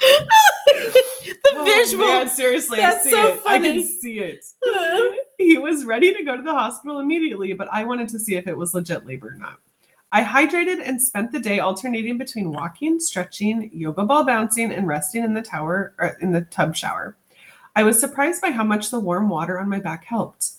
the 1.44 1.50
Oh, 1.54 1.64
visual. 1.64 2.06
man, 2.06 2.28
seriously, 2.28 2.78
I 2.78 2.90
That's 2.90 3.04
see 3.04 3.10
so 3.10 3.34
it. 3.34 3.42
I 3.46 3.58
can 3.60 3.82
see 3.84 4.18
it. 4.18 4.44
Uh-huh. 4.66 5.14
he 5.38 5.56
was 5.58 5.84
ready 5.84 6.12
to 6.14 6.24
go 6.24 6.36
to 6.36 6.42
the 6.42 6.52
hospital 6.52 6.98
immediately, 7.00 7.52
but 7.52 7.68
I 7.72 7.84
wanted 7.84 8.08
to 8.10 8.18
see 8.18 8.34
if 8.36 8.46
it 8.48 8.56
was 8.56 8.74
legit 8.74 9.06
labor 9.06 9.28
or 9.28 9.36
not. 9.36 9.58
I 10.12 10.24
hydrated 10.24 10.82
and 10.84 11.00
spent 11.00 11.30
the 11.30 11.38
day 11.38 11.60
alternating 11.60 12.18
between 12.18 12.52
walking, 12.52 12.98
stretching, 12.98 13.70
yoga 13.72 14.04
ball 14.04 14.24
bouncing, 14.24 14.72
and 14.72 14.88
resting 14.88 15.22
in 15.22 15.34
the 15.34 15.42
tower 15.42 15.94
or 15.98 16.18
in 16.20 16.32
the 16.32 16.40
tub 16.42 16.74
shower. 16.74 17.16
I 17.76 17.84
was 17.84 18.00
surprised 18.00 18.42
by 18.42 18.50
how 18.50 18.64
much 18.64 18.90
the 18.90 18.98
warm 18.98 19.28
water 19.28 19.60
on 19.60 19.68
my 19.68 19.78
back 19.78 20.04
helped. 20.04 20.52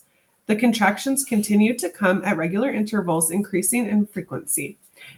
The 0.46 0.56
contractions 0.56 1.26
continued 1.26 1.80
to 1.80 1.90
come 1.90 2.24
at 2.24 2.38
regular 2.38 2.72
intervals, 2.72 3.30
increasing 3.30 3.88
in 3.88 4.08
frequency. 4.08 4.78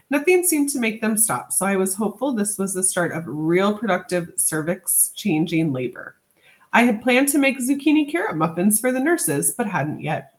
Nothing 0.10 0.44
seemed 0.44 0.70
to 0.70 0.80
make 0.80 1.02
them 1.02 1.16
stop, 1.16 1.52
so 1.52 1.68
I 1.68 1.76
was 1.76 1.96
hopeful 1.96 2.32
this 2.32 2.58
was 2.58 2.74
the 2.74 2.84
start 2.84 3.12
of 3.12 3.24
real 3.28 3.78
productive 3.78 4.32
cervix 4.36 5.12
changing 5.16 5.72
labor. 5.72 6.16
I 6.72 6.84
had 6.84 7.04
planned 7.04 7.28
to 7.30 7.38
make 7.38 7.60
zucchini 7.60 8.12
carrot 8.12 8.36
muffins 8.36 8.80
for 8.80 8.92
the 8.92 9.00
nurses, 9.00 9.54
but 9.56 9.68
hadn't 9.68 10.02
yet. 10.02 10.33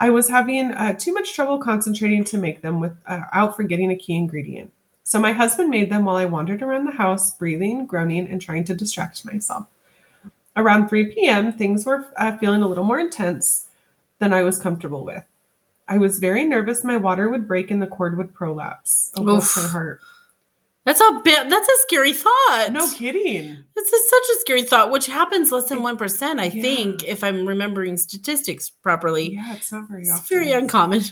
I 0.00 0.08
was 0.08 0.28
having 0.28 0.72
uh, 0.72 0.94
too 0.94 1.12
much 1.12 1.34
trouble 1.34 1.58
concentrating 1.58 2.24
to 2.24 2.38
make 2.38 2.62
them 2.62 2.80
without 2.80 3.54
forgetting 3.54 3.90
a 3.90 3.96
key 3.96 4.16
ingredient. 4.16 4.72
So 5.04 5.20
my 5.20 5.32
husband 5.32 5.68
made 5.68 5.90
them 5.90 6.06
while 6.06 6.16
I 6.16 6.24
wandered 6.24 6.62
around 6.62 6.86
the 6.86 6.92
house, 6.92 7.34
breathing, 7.34 7.84
groaning, 7.84 8.26
and 8.28 8.40
trying 8.40 8.64
to 8.64 8.74
distract 8.74 9.24
myself. 9.26 9.66
Around 10.56 10.88
3 10.88 11.12
p.m., 11.12 11.52
things 11.52 11.84
were 11.84 12.06
uh, 12.16 12.36
feeling 12.38 12.62
a 12.62 12.68
little 12.68 12.84
more 12.84 12.98
intense 12.98 13.66
than 14.20 14.32
I 14.32 14.42
was 14.42 14.58
comfortable 14.58 15.04
with. 15.04 15.24
I 15.86 15.98
was 15.98 16.18
very 16.18 16.44
nervous 16.44 16.84
my 16.84 16.96
water 16.96 17.28
would 17.28 17.48
break 17.48 17.70
and 17.70 17.82
the 17.82 17.86
cord 17.86 18.16
would 18.16 18.32
prolapse. 18.32 19.12
Oh, 19.16 19.24
bless 19.24 19.56
Oof. 19.56 19.64
her 19.64 19.68
heart. 19.68 20.00
That's 20.86 21.00
a 21.00 21.20
bit. 21.22 21.48
That's 21.50 21.68
a 21.68 21.78
scary 21.82 22.12
thought. 22.14 22.68
No 22.72 22.88
kidding. 22.90 23.56
This 23.76 23.92
is 23.92 24.10
such 24.10 24.22
a 24.36 24.40
scary 24.40 24.62
thought, 24.62 24.90
which 24.90 25.06
happens 25.06 25.52
less 25.52 25.68
than 25.68 25.82
one 25.82 25.96
percent, 25.96 26.40
I 26.40 26.46
Yeah. 26.46 26.62
think, 26.62 27.04
if 27.04 27.22
I'm 27.22 27.46
remembering 27.46 27.96
statistics 27.98 28.70
properly. 28.70 29.34
Yeah, 29.34 29.54
it's 29.54 29.70
not 29.70 29.88
very 29.88 30.02
It's 30.02 30.10
often. 30.10 30.26
very 30.38 30.52
uncommon. 30.52 31.02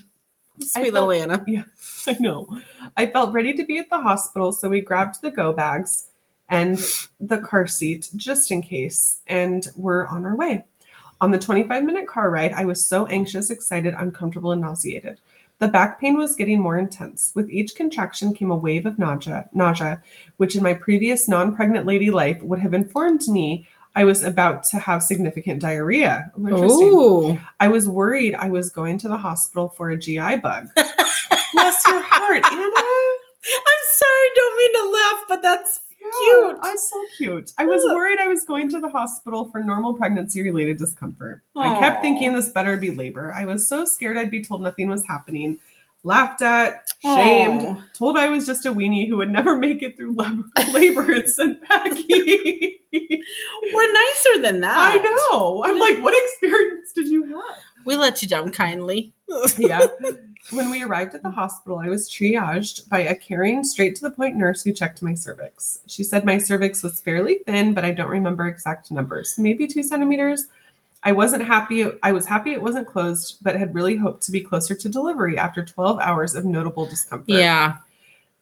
Sweet 0.60 0.92
little 0.92 1.10
felt- 1.10 1.48
Anna. 1.48 1.66
I 2.06 2.16
know. 2.18 2.60
I 2.96 3.06
felt 3.06 3.32
ready 3.34 3.52
to 3.54 3.64
be 3.64 3.78
at 3.78 3.90
the 3.90 4.00
hospital, 4.00 4.52
so 4.52 4.68
we 4.68 4.80
grabbed 4.80 5.20
the 5.20 5.30
go 5.30 5.52
bags 5.52 6.08
and 6.48 6.82
the 7.20 7.38
car 7.38 7.66
seat 7.66 8.08
just 8.16 8.50
in 8.50 8.62
case, 8.62 9.20
and 9.26 9.68
we're 9.76 10.06
on 10.06 10.24
our 10.24 10.34
way. 10.34 10.64
On 11.20 11.30
the 11.30 11.38
25 11.38 11.84
minute 11.84 12.08
car 12.08 12.30
ride, 12.30 12.52
I 12.54 12.64
was 12.64 12.84
so 12.84 13.06
anxious, 13.06 13.50
excited, 13.50 13.94
uncomfortable, 13.98 14.52
and 14.52 14.62
nauseated. 14.62 15.20
The 15.58 15.68
back 15.68 16.00
pain 16.00 16.16
was 16.16 16.36
getting 16.36 16.60
more 16.60 16.78
intense. 16.78 17.32
With 17.34 17.50
each 17.50 17.74
contraction 17.74 18.32
came 18.32 18.50
a 18.50 18.56
wave 18.56 18.86
of 18.86 18.98
nausea, 18.98 19.48
nausea, 19.52 20.02
which 20.36 20.54
in 20.54 20.62
my 20.62 20.74
previous 20.74 21.28
non 21.28 21.54
pregnant 21.54 21.84
lady 21.84 22.10
life 22.10 22.40
would 22.42 22.60
have 22.60 22.74
informed 22.74 23.26
me 23.26 23.66
I 23.96 24.04
was 24.04 24.22
about 24.22 24.62
to 24.64 24.78
have 24.78 25.02
significant 25.02 25.60
diarrhea. 25.60 26.30
Oh, 26.38 26.46
interesting. 26.46 26.88
Ooh. 26.88 27.40
I 27.58 27.66
was 27.66 27.88
worried 27.88 28.36
I 28.36 28.48
was 28.48 28.70
going 28.70 28.96
to 28.98 29.08
the 29.08 29.16
hospital 29.16 29.70
for 29.70 29.90
a 29.90 29.96
GI 29.96 30.36
bug. 30.36 30.68
Bless 30.74 31.86
your 31.86 32.02
heart, 32.02 32.44
Anna. 32.52 33.18
I'm 33.66 33.84
sorry, 33.90 34.28
don't 34.36 34.58
mean 34.58 34.74
to 34.74 34.90
laugh, 34.92 35.24
but 35.28 35.42
that's 35.42 35.80
Cute. 36.18 36.58
That's 36.62 36.90
so 36.90 37.04
cute. 37.16 37.52
I 37.58 37.66
was 37.66 37.82
worried 37.84 38.18
I 38.20 38.28
was 38.28 38.44
going 38.44 38.70
to 38.70 38.80
the 38.80 38.88
hospital 38.88 39.48
for 39.50 39.62
normal 39.62 39.94
pregnancy 39.94 40.42
related 40.42 40.78
discomfort. 40.78 41.42
I 41.56 41.78
kept 41.78 42.02
thinking 42.02 42.32
this 42.34 42.48
better 42.50 42.76
be 42.76 42.90
labor. 42.90 43.32
I 43.34 43.44
was 43.44 43.68
so 43.68 43.84
scared 43.84 44.16
I'd 44.16 44.30
be 44.30 44.42
told 44.42 44.62
nothing 44.62 44.88
was 44.88 45.04
happening, 45.06 45.58
laughed 46.04 46.42
at, 46.42 46.88
shamed, 47.02 47.62
Aw. 47.62 47.84
told 47.94 48.16
I 48.16 48.28
was 48.28 48.46
just 48.46 48.66
a 48.66 48.72
weenie 48.72 49.08
who 49.08 49.16
would 49.18 49.30
never 49.30 49.56
make 49.58 49.82
it 49.82 49.96
through 49.96 50.14
lab- 50.14 50.44
labor 50.72 51.12
and 51.12 51.28
sent 51.28 51.62
packing. 51.62 52.74
we're 52.92 53.92
nicer 53.92 54.42
than 54.42 54.60
that. 54.60 54.92
I 54.94 54.96
know. 55.32 55.62
I'm 55.64 55.78
like, 55.78 55.98
what 56.02 56.14
experience 56.24 56.92
did 56.94 57.08
you 57.08 57.24
have? 57.24 57.58
We 57.88 57.96
let 57.96 58.20
you 58.20 58.28
down 58.28 58.50
kindly. 58.52 59.14
yeah. 59.56 59.86
When 60.50 60.70
we 60.70 60.82
arrived 60.82 61.14
at 61.14 61.22
the 61.22 61.30
hospital, 61.30 61.78
I 61.78 61.88
was 61.88 62.06
triaged 62.10 62.86
by 62.90 62.98
a 62.98 63.14
caring, 63.14 63.64
straight 63.64 63.96
to 63.96 64.02
the 64.02 64.10
point 64.10 64.36
nurse 64.36 64.62
who 64.62 64.74
checked 64.74 65.00
my 65.00 65.14
cervix. 65.14 65.78
She 65.86 66.04
said 66.04 66.26
my 66.26 66.36
cervix 66.36 66.82
was 66.82 67.00
fairly 67.00 67.38
thin, 67.46 67.72
but 67.72 67.86
I 67.86 67.92
don't 67.92 68.10
remember 68.10 68.46
exact 68.46 68.90
numbers, 68.90 69.38
maybe 69.38 69.66
two 69.66 69.82
centimeters. 69.82 70.48
I 71.02 71.12
wasn't 71.12 71.46
happy. 71.46 71.86
I 72.02 72.12
was 72.12 72.26
happy 72.26 72.52
it 72.52 72.60
wasn't 72.60 72.86
closed, 72.86 73.38
but 73.40 73.56
had 73.56 73.74
really 73.74 73.96
hoped 73.96 74.22
to 74.24 74.32
be 74.32 74.42
closer 74.42 74.74
to 74.74 74.88
delivery 74.90 75.38
after 75.38 75.64
12 75.64 75.98
hours 75.98 76.34
of 76.34 76.44
notable 76.44 76.84
discomfort. 76.84 77.30
Yeah. 77.30 77.78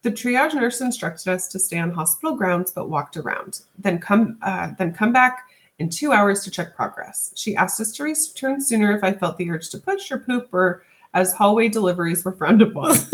The 0.01 0.11
triage 0.11 0.55
nurse 0.55 0.81
instructed 0.81 1.29
us 1.31 1.47
to 1.47 1.59
stay 1.59 1.79
on 1.79 1.91
hospital 1.91 2.35
grounds, 2.35 2.71
but 2.71 2.89
walked 2.89 3.15
around. 3.15 3.61
Then 3.79 3.99
come, 3.99 4.39
uh, 4.41 4.71
then 4.77 4.93
come 4.93 5.13
back 5.13 5.45
in 5.79 5.89
two 5.89 6.11
hours 6.11 6.43
to 6.43 6.51
check 6.51 6.75
progress. 6.75 7.31
She 7.35 7.55
asked 7.55 7.79
us 7.79 7.91
to 7.93 8.03
return 8.03 8.61
sooner 8.61 8.95
if 8.95 9.03
I 9.03 9.13
felt 9.13 9.37
the 9.37 9.49
urge 9.49 9.69
to 9.69 9.77
push 9.77 10.11
or 10.11 10.19
poop, 10.19 10.53
or 10.53 10.83
as 11.13 11.33
hallway 11.33 11.69
deliveries 11.69 12.25
were 12.25 12.31
frowned 12.33 12.61
upon. 12.61 12.95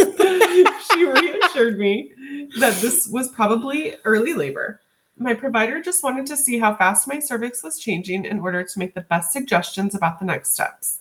she 0.92 1.06
reassured 1.06 1.78
me 1.78 2.12
that 2.60 2.78
this 2.82 3.08
was 3.08 3.30
probably 3.30 3.96
early 4.06 4.34
labor. 4.34 4.82
My 5.18 5.34
provider 5.34 5.82
just 5.82 6.04
wanted 6.04 6.26
to 6.28 6.38
see 6.38 6.58
how 6.58 6.76
fast 6.76 7.08
my 7.08 7.20
cervix 7.20 7.64
was 7.64 7.80
changing 7.80 8.26
in 8.26 8.40
order 8.40 8.64
to 8.64 8.80
make 8.80 8.96
the 8.96 9.02
best 9.02 9.32
suggestions 9.32 9.94
about 9.94 10.20
the 10.20 10.26
next 10.26 10.54
steps. 10.54 11.00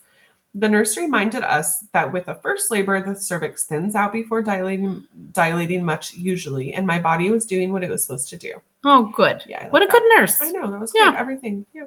The 0.55 0.69
nurse 0.69 0.99
reminded 0.99 1.45
us 1.45 1.81
that 1.93 2.13
with 2.13 2.29
a 2.29 2.35
first 2.35 2.71
labor, 2.71 3.01
the 3.01 3.17
cervix 3.17 3.65
thins 3.65 3.95
out 3.95 4.13
before 4.13 4.43
dilating, 4.43 5.07
dilating 5.33 5.83
much 5.83 6.13
usually, 6.13 6.75
and 6.75 6.87
my 6.87 6.99
body 6.99 7.31
was 7.31 7.47
doing 7.47 7.73
what 7.73 7.83
it 7.83 7.89
was 7.89 8.05
supposed 8.05 8.29
to 8.31 8.37
do. 8.37 8.61
Oh, 8.85 9.13
good. 9.15 9.43
Yeah, 9.47 9.69
What 9.71 9.83
a 9.83 9.85
like 9.87 9.93
good 9.93 10.03
nurse. 10.17 10.41
I 10.41 10.51
know 10.51 10.71
that 10.71 10.81
was 10.81 10.93
Yeah. 10.95 11.11
good. 11.11 11.19
Everything. 11.21 11.67
Yeah. 11.73 11.87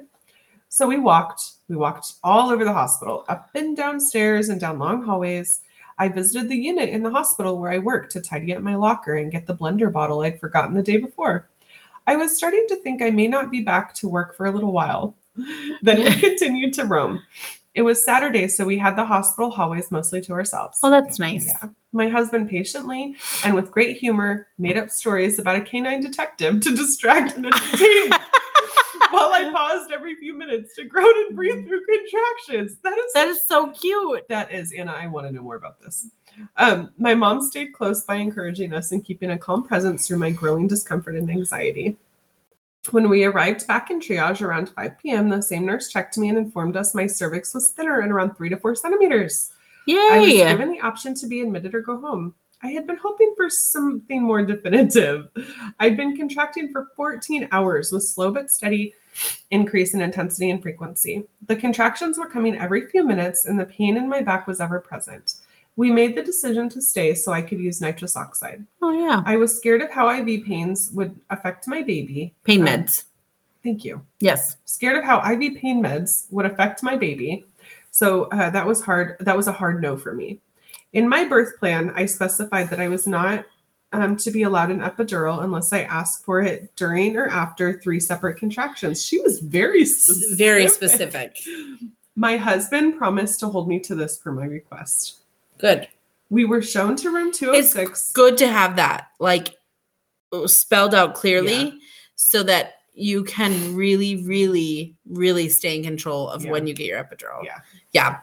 So 0.68 0.86
we 0.86 0.98
walked. 0.98 1.42
We 1.68 1.76
walked 1.76 2.14
all 2.24 2.50
over 2.50 2.64
the 2.64 2.72
hospital, 2.72 3.24
up 3.28 3.50
and 3.54 3.76
down 3.76 4.00
stairs 4.00 4.48
and 4.48 4.60
down 4.60 4.78
long 4.78 5.02
hallways. 5.04 5.60
I 5.98 6.08
visited 6.08 6.48
the 6.50 6.56
unit 6.56 6.90
in 6.90 7.02
the 7.02 7.10
hospital 7.10 7.58
where 7.58 7.70
I 7.72 7.78
worked 7.78 8.12
to 8.12 8.20
tidy 8.20 8.54
up 8.54 8.62
my 8.62 8.74
locker 8.74 9.14
and 9.16 9.32
get 9.32 9.46
the 9.46 9.54
blender 9.56 9.90
bottle 9.92 10.20
I'd 10.20 10.38
forgotten 10.40 10.74
the 10.74 10.82
day 10.82 10.98
before. 10.98 11.48
I 12.06 12.16
was 12.16 12.36
starting 12.36 12.64
to 12.68 12.76
think 12.76 13.02
I 13.02 13.10
may 13.10 13.26
not 13.26 13.50
be 13.50 13.62
back 13.62 13.94
to 13.94 14.08
work 14.08 14.36
for 14.36 14.46
a 14.46 14.50
little 14.52 14.72
while. 14.72 15.16
Then 15.82 15.98
we 16.04 16.10
continued 16.20 16.72
to 16.74 16.84
roam. 16.84 17.22
It 17.76 17.82
was 17.82 18.02
Saturday, 18.02 18.48
so 18.48 18.64
we 18.64 18.78
had 18.78 18.96
the 18.96 19.04
hospital 19.04 19.50
hallways 19.50 19.90
mostly 19.90 20.22
to 20.22 20.32
ourselves. 20.32 20.78
Oh, 20.82 20.88
that's 20.90 21.18
nice. 21.18 21.46
Yeah. 21.46 21.68
My 21.92 22.08
husband 22.08 22.48
patiently 22.48 23.16
and 23.44 23.54
with 23.54 23.70
great 23.70 23.98
humor 23.98 24.48
made 24.56 24.78
up 24.78 24.88
stories 24.88 25.38
about 25.38 25.56
a 25.56 25.60
canine 25.60 26.00
detective 26.00 26.62
to 26.62 26.74
distract 26.74 27.36
and 27.36 27.44
entertain 27.44 28.10
while 29.10 29.30
I 29.30 29.50
paused 29.54 29.92
every 29.92 30.14
few 30.16 30.32
minutes 30.36 30.74
to 30.76 30.84
groan 30.84 31.12
and 31.26 31.36
breathe 31.36 31.66
through 31.66 31.82
contractions. 31.84 32.78
That 32.82 32.96
is 32.96 33.12
That 33.12 33.28
is 33.28 33.46
so 33.46 33.70
cute. 33.72 34.26
that 34.30 34.50
is 34.50 34.72
Anna. 34.72 34.92
I 34.92 35.06
want 35.08 35.26
to 35.26 35.32
know 35.34 35.42
more 35.42 35.56
about 35.56 35.78
this. 35.78 36.08
Um, 36.56 36.92
my 36.96 37.14
mom 37.14 37.42
stayed 37.42 37.74
close 37.74 38.04
by 38.04 38.14
encouraging 38.16 38.72
us 38.72 38.92
and 38.92 39.04
keeping 39.04 39.30
a 39.32 39.38
calm 39.38 39.62
presence 39.66 40.06
through 40.08 40.18
my 40.18 40.30
growing 40.30 40.66
discomfort 40.66 41.14
and 41.16 41.30
anxiety. 41.30 41.98
When 42.92 43.08
we 43.08 43.24
arrived 43.24 43.66
back 43.66 43.90
in 43.90 44.00
triage 44.00 44.40
around 44.42 44.68
5 44.70 44.98
p.m., 44.98 45.28
the 45.28 45.42
same 45.42 45.66
nurse 45.66 45.88
checked 45.88 46.16
me 46.18 46.28
and 46.28 46.38
informed 46.38 46.76
us 46.76 46.94
my 46.94 47.06
cervix 47.06 47.54
was 47.54 47.70
thinner 47.70 48.00
and 48.00 48.12
around 48.12 48.36
three 48.36 48.48
to 48.48 48.56
four 48.56 48.74
centimeters. 48.74 49.52
I 50.12 50.18
was 50.20 50.28
given 50.52 50.70
the 50.70 50.80
option 50.80 51.14
to 51.14 51.26
be 51.26 51.40
admitted 51.40 51.74
or 51.74 51.80
go 51.80 52.00
home. 52.00 52.34
I 52.62 52.68
had 52.68 52.86
been 52.86 52.96
hoping 52.96 53.34
for 53.36 53.50
something 53.50 54.22
more 54.22 54.42
definitive. 54.42 55.28
I'd 55.78 55.96
been 55.96 56.16
contracting 56.16 56.72
for 56.72 56.88
14 56.96 57.48
hours 57.52 57.92
with 57.92 58.04
slow 58.04 58.30
but 58.30 58.50
steady 58.50 58.94
increase 59.50 59.94
in 59.94 60.00
intensity 60.00 60.50
and 60.50 60.62
frequency. 60.62 61.24
The 61.46 61.56
contractions 61.56 62.18
were 62.18 62.28
coming 62.28 62.56
every 62.56 62.86
few 62.88 63.04
minutes, 63.04 63.46
and 63.46 63.58
the 63.58 63.66
pain 63.66 63.96
in 63.96 64.08
my 64.08 64.22
back 64.22 64.46
was 64.46 64.60
ever 64.60 64.80
present. 64.80 65.34
We 65.76 65.90
made 65.90 66.16
the 66.16 66.22
decision 66.22 66.68
to 66.70 66.80
stay 66.80 67.14
so 67.14 67.32
I 67.32 67.42
could 67.42 67.58
use 67.60 67.80
nitrous 67.80 68.16
oxide. 68.16 68.64
oh, 68.82 68.92
yeah. 68.92 69.22
I 69.26 69.36
was 69.36 69.56
scared 69.56 69.82
of 69.82 69.90
how 69.90 70.08
IV 70.08 70.44
pains 70.46 70.90
would 70.92 71.18
affect 71.30 71.68
my 71.68 71.82
baby. 71.82 72.34
Pain 72.44 72.62
Um, 72.62 72.68
meds. 72.68 73.04
Thank 73.62 73.84
you 73.84 74.00
Yes. 74.20 74.56
scared 74.64 74.96
of 74.96 75.04
how 75.04 75.18
IV 75.32 75.56
pain 75.56 75.82
meds 75.82 76.26
would 76.30 76.46
affect 76.46 76.82
my 76.82 76.96
baby. 76.96 77.44
So 77.90 78.24
uh, 78.24 78.50
that 78.50 78.66
was 78.66 78.82
hard. 78.82 79.16
That 79.20 79.36
was 79.36 79.48
a 79.48 79.52
hard 79.52 79.82
no 79.82 79.96
for 79.96 80.12
me. 80.14 80.40
In 80.92 81.08
my 81.08 81.24
birth 81.24 81.58
plan, 81.58 81.92
I 81.96 82.06
specified 82.06 82.70
that 82.70 82.80
I 82.80 82.88
was 82.88 83.06
not 83.06 83.44
um, 83.92 84.16
to 84.18 84.30
be 84.30 84.42
allowed 84.44 84.70
an 84.70 84.80
epidural 84.80 85.42
unless 85.44 85.72
I 85.72 85.82
asked 85.82 86.24
for 86.24 86.40
it 86.42 86.74
during 86.76 87.16
or 87.16 87.28
after 87.28 87.80
three 87.80 88.00
separate 88.00 88.38
contractions. 88.38 89.04
She 89.04 89.20
was 89.20 89.40
very 89.40 89.84
specific. 89.84 90.38
Very 90.38 90.68
specific. 90.68 91.38
My 92.14 92.36
husband 92.36 92.96
promised 92.98 93.40
to 93.40 93.48
hold 93.48 93.68
me 93.68 93.78
to 93.80 93.94
this 93.94 94.16
per 94.16 94.32
my 94.32 94.44
request. 94.46 95.20
Good. 95.58 95.88
We 96.30 96.44
were 96.44 96.62
shown 96.62 96.96
to 96.96 97.10
room 97.10 97.32
206. 97.32 98.12
Good 98.12 98.36
to 98.38 98.48
have 98.48 98.76
that 98.76 99.08
like 99.20 99.54
uh, 100.32 100.46
spelled 100.46 100.94
out 100.94 101.14
clearly 101.14 101.78
so 102.16 102.42
that 102.42 102.74
you 102.94 103.24
can 103.24 103.74
really, 103.76 104.16
really, 104.24 104.94
really 105.08 105.48
stay 105.48 105.76
in 105.76 105.82
control 105.84 106.28
of 106.28 106.44
Yeah. 106.44 106.50
when 106.50 106.66
you 106.66 106.74
get 106.74 106.86
your 106.86 107.02
epidural. 107.02 107.44
Yeah. 107.44 107.58
Yeah. 107.92 108.18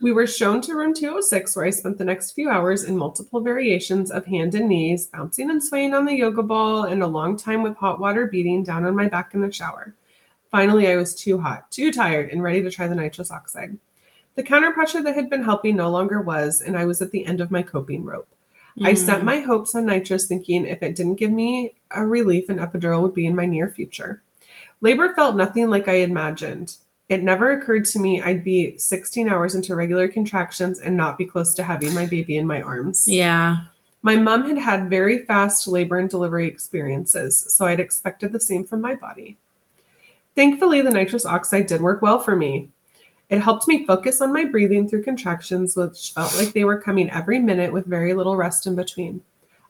We 0.00 0.12
were 0.12 0.26
shown 0.26 0.60
to 0.62 0.74
room 0.74 0.92
206, 0.94 1.56
where 1.56 1.64
I 1.64 1.70
spent 1.70 1.98
the 1.98 2.04
next 2.04 2.32
few 2.32 2.50
hours 2.50 2.84
in 2.84 2.96
multiple 2.96 3.40
variations 3.40 4.10
of 4.10 4.26
hand 4.26 4.54
and 4.54 4.68
knees, 4.68 5.06
bouncing 5.06 5.50
and 5.50 5.62
swaying 5.62 5.94
on 5.94 6.04
the 6.04 6.14
yoga 6.14 6.42
ball, 6.42 6.84
and 6.84 7.02
a 7.02 7.06
long 7.06 7.36
time 7.36 7.62
with 7.62 7.76
hot 7.76 8.00
water 8.00 8.26
beating 8.26 8.62
down 8.64 8.84
on 8.84 8.94
my 8.94 9.08
back 9.08 9.34
in 9.34 9.40
the 9.40 9.50
shower. 9.50 9.94
Finally, 10.50 10.88
I 10.88 10.96
was 10.96 11.14
too 11.14 11.38
hot, 11.40 11.70
too 11.70 11.90
tired, 11.90 12.30
and 12.30 12.42
ready 12.42 12.62
to 12.62 12.70
try 12.70 12.86
the 12.86 12.94
nitrous 12.94 13.30
oxide. 13.30 13.78
The 14.36 14.42
counter 14.42 14.72
pressure 14.72 15.02
that 15.02 15.14
had 15.14 15.30
been 15.30 15.44
helping 15.44 15.76
no 15.76 15.90
longer 15.90 16.20
was, 16.20 16.60
and 16.60 16.76
I 16.76 16.84
was 16.84 17.00
at 17.00 17.10
the 17.12 17.24
end 17.24 17.40
of 17.40 17.50
my 17.50 17.62
coping 17.62 18.04
rope. 18.04 18.28
I 18.82 18.94
set 18.94 19.20
Mm. 19.20 19.24
my 19.24 19.38
hopes 19.40 19.74
on 19.76 19.86
nitrous, 19.86 20.26
thinking 20.26 20.66
if 20.66 20.82
it 20.82 20.96
didn't 20.96 21.14
give 21.14 21.30
me 21.30 21.74
a 21.92 22.04
relief, 22.04 22.48
an 22.48 22.58
epidural 22.58 23.02
would 23.02 23.14
be 23.14 23.26
in 23.26 23.36
my 23.36 23.46
near 23.46 23.68
future. 23.68 24.22
Labor 24.80 25.14
felt 25.14 25.36
nothing 25.36 25.70
like 25.70 25.86
I 25.86 25.94
imagined. 25.98 26.76
It 27.08 27.22
never 27.22 27.52
occurred 27.52 27.84
to 27.86 28.00
me 28.00 28.20
I'd 28.20 28.42
be 28.42 28.76
16 28.78 29.28
hours 29.28 29.54
into 29.54 29.76
regular 29.76 30.08
contractions 30.08 30.80
and 30.80 30.96
not 30.96 31.18
be 31.18 31.24
close 31.24 31.54
to 31.54 31.62
having 31.62 31.94
my 31.94 32.06
baby 32.06 32.36
in 32.36 32.46
my 32.46 32.62
arms. 32.62 33.06
Yeah. 33.06 33.58
My 34.02 34.16
mom 34.16 34.48
had 34.48 34.58
had 34.58 34.90
very 34.90 35.18
fast 35.24 35.68
labor 35.68 35.98
and 35.98 36.10
delivery 36.10 36.48
experiences, 36.48 37.46
so 37.54 37.66
I'd 37.66 37.80
expected 37.80 38.32
the 38.32 38.40
same 38.40 38.64
from 38.64 38.80
my 38.80 38.96
body. 38.96 39.38
Thankfully, 40.34 40.80
the 40.80 40.90
nitrous 40.90 41.24
oxide 41.24 41.66
did 41.66 41.80
work 41.80 42.02
well 42.02 42.18
for 42.18 42.34
me. 42.34 42.70
It 43.30 43.40
helped 43.40 43.66
me 43.66 43.86
focus 43.86 44.20
on 44.20 44.32
my 44.32 44.44
breathing 44.44 44.88
through 44.88 45.04
contractions, 45.04 45.76
which 45.76 46.12
felt 46.12 46.36
like 46.36 46.52
they 46.52 46.64
were 46.64 46.80
coming 46.80 47.10
every 47.10 47.38
minute 47.38 47.72
with 47.72 47.86
very 47.86 48.14
little 48.14 48.36
rest 48.36 48.66
in 48.66 48.76
between. 48.76 49.22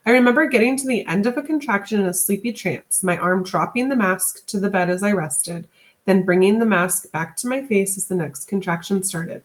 I 0.06 0.10
remember 0.10 0.46
getting 0.46 0.76
to 0.76 0.86
the 0.86 1.06
end 1.06 1.26
of 1.26 1.38
a 1.38 1.42
contraction 1.42 2.00
in 2.00 2.06
a 2.06 2.14
sleepy 2.14 2.52
trance, 2.52 3.02
my 3.02 3.16
arm 3.16 3.42
dropping 3.42 3.88
the 3.88 3.96
mask 3.96 4.44
to 4.46 4.60
the 4.60 4.68
bed 4.68 4.90
as 4.90 5.02
I 5.02 5.12
rested, 5.12 5.66
then 6.04 6.24
bringing 6.24 6.58
the 6.58 6.66
mask 6.66 7.10
back 7.12 7.36
to 7.38 7.48
my 7.48 7.62
face 7.62 7.96
as 7.96 8.06
the 8.06 8.14
next 8.14 8.46
contraction 8.46 9.02
started. 9.02 9.42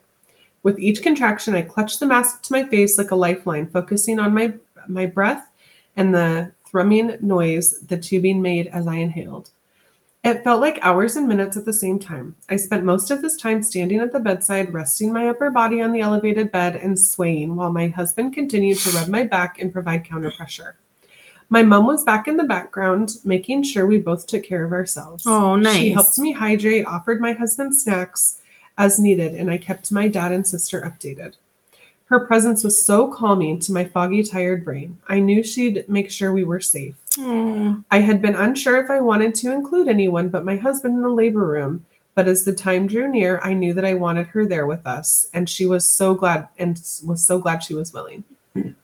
With 0.63 0.79
each 0.79 1.01
contraction, 1.01 1.55
I 1.55 1.61
clutched 1.61 2.01
the 2.01 2.05
mask 2.05 2.41
to 2.43 2.53
my 2.53 2.65
face 2.65 2.97
like 2.97 3.11
a 3.11 3.15
lifeline, 3.15 3.67
focusing 3.67 4.19
on 4.19 4.33
my, 4.33 4.53
my 4.87 5.05
breath 5.05 5.47
and 5.95 6.13
the 6.13 6.51
thrumming 6.69 7.17
noise 7.21 7.79
the 7.87 7.97
tubing 7.97 8.41
made 8.41 8.67
as 8.67 8.85
I 8.85 8.95
inhaled. 8.95 9.51
It 10.23 10.43
felt 10.43 10.59
like 10.59 10.79
hours 10.81 11.15
and 11.15 11.27
minutes 11.27 11.55
at 11.55 11.63
the 11.63 11.71
same 11.71 11.97
time. 11.97 12.35
I 12.49 12.57
spent 12.57 12.83
most 12.83 13.09
of 13.09 13.21
this 13.21 13.37
time 13.37 13.63
standing 13.63 13.99
at 13.99 14.11
the 14.11 14.19
bedside, 14.19 14.73
resting 14.73 15.13
my 15.13 15.29
upper 15.29 15.49
body 15.49 15.81
on 15.81 15.93
the 15.93 16.01
elevated 16.01 16.51
bed 16.51 16.75
and 16.75 16.99
swaying 16.99 17.55
while 17.55 17.71
my 17.71 17.87
husband 17.87 18.33
continued 18.33 18.79
to 18.79 18.91
rub 18.91 19.07
my 19.07 19.23
back 19.23 19.61
and 19.61 19.71
provide 19.71 20.03
counter 20.03 20.31
pressure. 20.31 20.75
My 21.49 21.63
mom 21.63 21.87
was 21.87 22.03
back 22.03 22.27
in 22.27 22.35
the 22.35 22.43
background, 22.43 23.15
making 23.23 23.63
sure 23.63 23.87
we 23.87 23.97
both 23.97 24.27
took 24.27 24.43
care 24.43 24.65
of 24.65 24.73
ourselves. 24.73 25.25
Oh, 25.25 25.55
nice. 25.55 25.77
She 25.77 25.91
helped 25.91 26.19
me 26.19 26.33
hydrate, 26.33 26.85
offered 26.85 27.21
my 27.21 27.31
husband 27.31 27.75
snacks 27.75 28.41
as 28.77 28.99
needed, 28.99 29.33
and 29.33 29.49
I 29.49 29.57
kept 29.57 29.91
my 29.91 30.09
dad 30.09 30.31
and 30.31 30.45
sister 30.45 30.81
updated. 30.81 31.35
Her 32.09 32.19
presence 32.19 32.63
was 32.63 32.83
so 32.83 33.07
calming 33.07 33.59
to 33.59 33.71
my 33.71 33.85
foggy, 33.85 34.23
tired 34.23 34.65
brain. 34.65 34.97
I 35.07 35.19
knew 35.19 35.43
she'd 35.43 35.87
make 35.87 36.09
sure 36.09 36.33
we 36.33 36.43
were 36.43 36.59
safe. 36.59 36.95
Oh, 37.19 37.83
I 37.91 37.99
had 37.99 38.19
been 38.19 38.33
unsure 38.33 38.83
if 38.83 38.89
I 38.89 38.99
wanted 38.99 39.35
to 39.35 39.53
include 39.53 39.87
anyone 39.87 40.29
but 40.29 40.43
my 40.43 40.55
husband 40.55 40.95
in 40.95 41.03
the 41.03 41.09
labor 41.09 41.45
room, 41.45 41.85
but 42.15 42.27
as 42.27 42.43
the 42.43 42.53
time 42.53 42.87
drew 42.87 43.07
near, 43.07 43.39
I 43.43 43.53
knew 43.53 43.75
that 43.75 43.85
I 43.85 43.93
wanted 43.93 44.25
her 44.27 44.47
there 44.47 44.65
with 44.65 44.87
us, 44.87 45.27
and 45.35 45.47
she 45.47 45.67
was 45.67 45.87
so 45.87 46.15
glad 46.15 46.47
and 46.57 46.81
was 47.05 47.23
so 47.23 47.37
glad 47.37 47.63
she 47.63 47.75
was 47.75 47.93
willing. 47.93 48.23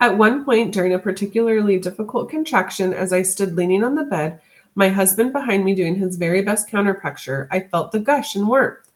At 0.00 0.18
one 0.18 0.44
point 0.44 0.74
during 0.74 0.94
a 0.94 0.98
particularly 0.98 1.78
difficult 1.78 2.28
contraction, 2.28 2.92
as 2.92 3.12
I 3.12 3.22
stood 3.22 3.54
leaning 3.54 3.84
on 3.84 3.94
the 3.94 4.02
bed, 4.02 4.40
my 4.74 4.88
husband 4.88 5.32
behind 5.32 5.64
me 5.64 5.72
doing 5.72 5.94
his 5.94 6.16
very 6.16 6.42
best 6.42 6.68
counter 6.68 6.94
pressure, 6.94 7.46
I 7.52 7.60
felt 7.60 7.92
the 7.92 8.00
gush 8.00 8.34
and 8.34 8.48
warmth. 8.48 8.88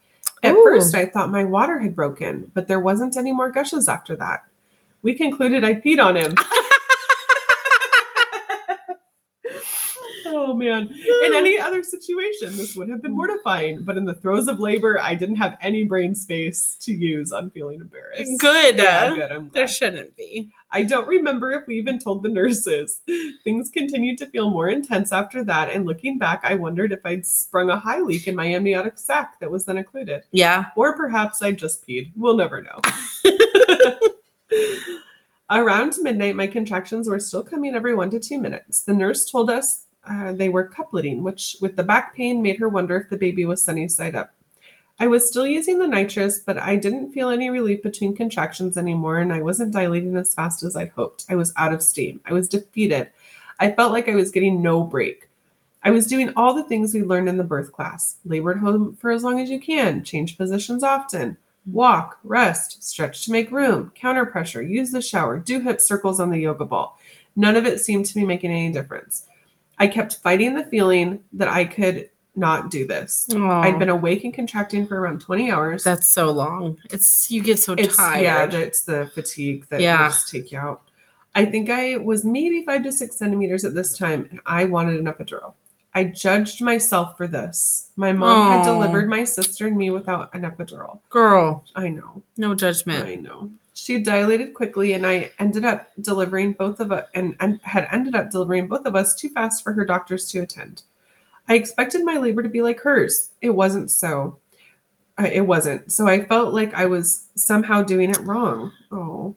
At 0.42 0.54
Ooh. 0.54 0.62
first, 0.64 0.94
I 0.94 1.06
thought 1.06 1.30
my 1.30 1.44
water 1.44 1.78
had 1.78 1.96
broken, 1.96 2.50
but 2.54 2.68
there 2.68 2.80
wasn't 2.80 3.16
any 3.16 3.32
more 3.32 3.50
gushes 3.50 3.88
after 3.88 4.16
that. 4.16 4.44
We 5.02 5.14
concluded 5.14 5.64
I 5.64 5.74
peed 5.74 6.02
on 6.02 6.16
him. 6.16 6.34
oh 10.46 10.54
man. 10.54 10.88
In 11.24 11.34
any 11.34 11.58
other 11.58 11.82
situation, 11.82 12.56
this 12.56 12.76
would 12.76 12.88
have 12.88 13.02
been 13.02 13.12
mortifying. 13.12 13.82
But 13.82 13.96
in 13.96 14.04
the 14.04 14.14
throes 14.14 14.48
of 14.48 14.60
labor, 14.60 15.00
I 15.00 15.14
didn't 15.14 15.36
have 15.36 15.56
any 15.60 15.84
brain 15.84 16.14
space 16.14 16.76
to 16.80 16.92
use 16.92 17.32
on 17.32 17.50
feeling 17.50 17.80
embarrassed. 17.80 18.40
Good. 18.40 18.76
Yeah, 18.76 19.14
good. 19.14 19.32
I'm 19.32 19.50
There 19.52 19.68
shouldn't 19.68 20.16
be. 20.16 20.52
I 20.70 20.82
don't 20.82 21.06
remember 21.06 21.52
if 21.52 21.66
we 21.66 21.78
even 21.78 21.98
told 21.98 22.22
the 22.22 22.28
nurses. 22.28 23.00
Things 23.44 23.70
continued 23.70 24.18
to 24.18 24.26
feel 24.26 24.50
more 24.50 24.68
intense 24.68 25.12
after 25.12 25.44
that, 25.44 25.70
and 25.70 25.86
looking 25.86 26.18
back, 26.18 26.40
I 26.42 26.54
wondered 26.54 26.92
if 26.92 27.00
I'd 27.04 27.24
sprung 27.24 27.70
a 27.70 27.78
high 27.78 28.00
leak 28.00 28.28
in 28.28 28.36
my 28.36 28.46
amniotic 28.46 28.98
sac 28.98 29.38
that 29.40 29.50
was 29.50 29.64
then 29.64 29.78
occluded. 29.78 30.22
Yeah. 30.32 30.66
Or 30.76 30.96
perhaps 30.96 31.42
I 31.42 31.52
just 31.52 31.86
peed. 31.86 32.12
We'll 32.16 32.36
never 32.36 32.62
know. 32.62 32.80
Around 35.48 35.94
midnight, 36.02 36.34
my 36.34 36.48
contractions 36.48 37.08
were 37.08 37.20
still 37.20 37.44
coming 37.44 37.74
every 37.74 37.94
one 37.94 38.10
to 38.10 38.18
two 38.18 38.40
minutes. 38.40 38.82
The 38.82 38.94
nurse 38.94 39.30
told 39.30 39.48
us 39.48 39.85
uh, 40.08 40.32
they 40.32 40.48
were 40.48 40.68
coupleting, 40.68 41.22
which, 41.22 41.56
with 41.60 41.76
the 41.76 41.82
back 41.82 42.14
pain, 42.14 42.42
made 42.42 42.58
her 42.58 42.68
wonder 42.68 42.96
if 42.96 43.10
the 43.10 43.16
baby 43.16 43.44
was 43.44 43.62
sunny 43.62 43.88
side 43.88 44.14
up. 44.14 44.32
I 44.98 45.06
was 45.08 45.28
still 45.28 45.46
using 45.46 45.78
the 45.78 45.86
nitrous, 45.86 46.38
but 46.38 46.56
I 46.56 46.76
didn't 46.76 47.12
feel 47.12 47.28
any 47.28 47.50
relief 47.50 47.82
between 47.82 48.16
contractions 48.16 48.78
anymore, 48.78 49.18
and 49.18 49.32
I 49.32 49.42
wasn't 49.42 49.74
dilating 49.74 50.16
as 50.16 50.32
fast 50.32 50.62
as 50.62 50.74
I'd 50.74 50.90
hoped. 50.90 51.26
I 51.28 51.34
was 51.34 51.52
out 51.56 51.74
of 51.74 51.82
steam. 51.82 52.20
I 52.24 52.32
was 52.32 52.48
defeated. 52.48 53.10
I 53.60 53.72
felt 53.72 53.92
like 53.92 54.08
I 54.08 54.14
was 54.14 54.30
getting 54.30 54.62
no 54.62 54.82
break. 54.82 55.28
I 55.82 55.90
was 55.90 56.06
doing 56.06 56.32
all 56.34 56.54
the 56.54 56.64
things 56.64 56.94
we 56.94 57.02
learned 57.02 57.28
in 57.28 57.36
the 57.36 57.44
birth 57.44 57.72
class 57.72 58.16
labor 58.24 58.52
at 58.52 58.58
home 58.58 58.96
for 58.96 59.10
as 59.10 59.22
long 59.22 59.38
as 59.38 59.50
you 59.50 59.60
can, 59.60 60.02
change 60.02 60.38
positions 60.38 60.82
often, 60.82 61.36
walk, 61.66 62.18
rest, 62.24 62.82
stretch 62.82 63.24
to 63.24 63.32
make 63.32 63.50
room, 63.50 63.92
counter 63.94 64.26
pressure, 64.26 64.62
use 64.62 64.90
the 64.90 65.02
shower, 65.02 65.38
do 65.38 65.60
hip 65.60 65.80
circles 65.80 66.20
on 66.20 66.30
the 66.30 66.38
yoga 66.38 66.64
ball. 66.64 66.98
None 67.36 67.56
of 67.56 67.66
it 67.66 67.80
seemed 67.80 68.06
to 68.06 68.14
be 68.14 68.24
making 68.24 68.50
any 68.50 68.72
difference. 68.72 69.26
I 69.78 69.86
kept 69.88 70.16
fighting 70.22 70.54
the 70.54 70.64
feeling 70.64 71.20
that 71.34 71.48
I 71.48 71.64
could 71.64 72.10
not 72.34 72.70
do 72.70 72.86
this. 72.86 73.26
I'd 73.34 73.78
been 73.78 73.88
awake 73.88 74.24
and 74.24 74.32
contracting 74.34 74.86
for 74.86 75.00
around 75.00 75.20
20 75.22 75.50
hours. 75.50 75.84
That's 75.84 76.10
so 76.12 76.30
long. 76.30 76.78
It's 76.90 77.30
you 77.30 77.42
get 77.42 77.58
so 77.58 77.72
it's 77.74 77.96
tired. 77.96 78.22
yeah, 78.22 78.58
it's 78.58 78.82
the 78.82 79.10
fatigue 79.14 79.66
that 79.70 79.80
Yeah. 79.80 80.08
just 80.08 80.30
take 80.30 80.52
you 80.52 80.58
out. 80.58 80.82
I 81.34 81.44
think 81.44 81.68
I 81.70 81.96
was 81.98 82.24
maybe 82.24 82.62
five 82.64 82.82
to 82.84 82.92
six 82.92 83.16
centimeters 83.16 83.64
at 83.64 83.74
this 83.74 83.96
time, 83.96 84.26
and 84.30 84.40
I 84.46 84.64
wanted 84.64 84.98
an 85.00 85.06
epidural. 85.06 85.54
I 85.94 86.04
judged 86.04 86.60
myself 86.60 87.16
for 87.16 87.26
this. 87.26 87.90
My 87.96 88.12
mom 88.12 88.52
had 88.52 88.64
delivered 88.64 89.08
my 89.08 89.24
sister 89.24 89.66
and 89.66 89.76
me 89.78 89.90
without 89.90 90.34
an 90.34 90.42
epidural. 90.42 91.00
Girl, 91.08 91.64
I 91.74 91.88
know. 91.88 92.22
no 92.36 92.54
judgment. 92.54 93.06
I 93.06 93.14
know. 93.14 93.50
She 93.78 93.98
dilated 94.00 94.54
quickly, 94.54 94.94
and 94.94 95.06
I 95.06 95.32
ended 95.38 95.66
up 95.66 95.90
delivering 96.00 96.54
both 96.54 96.80
of 96.80 96.92
us, 96.92 97.06
and, 97.14 97.36
and 97.40 97.60
had 97.62 97.86
ended 97.92 98.14
up 98.14 98.30
delivering 98.30 98.68
both 98.68 98.86
of 98.86 98.96
us 98.96 99.14
too 99.14 99.28
fast 99.28 99.62
for 99.62 99.74
her 99.74 99.84
doctors 99.84 100.26
to 100.30 100.40
attend. 100.40 100.82
I 101.46 101.56
expected 101.56 102.02
my 102.02 102.16
labor 102.16 102.42
to 102.42 102.48
be 102.48 102.62
like 102.62 102.80
hers. 102.80 103.32
It 103.42 103.50
wasn't 103.50 103.90
so. 103.90 104.38
I- 105.18 105.28
It 105.28 105.46
wasn't. 105.46 105.92
So 105.92 106.06
I 106.08 106.24
felt 106.24 106.54
like 106.54 106.72
I 106.72 106.86
was 106.86 107.28
somehow 107.34 107.82
doing 107.82 108.08
it 108.08 108.20
wrong. 108.20 108.72
Oh. 108.90 109.36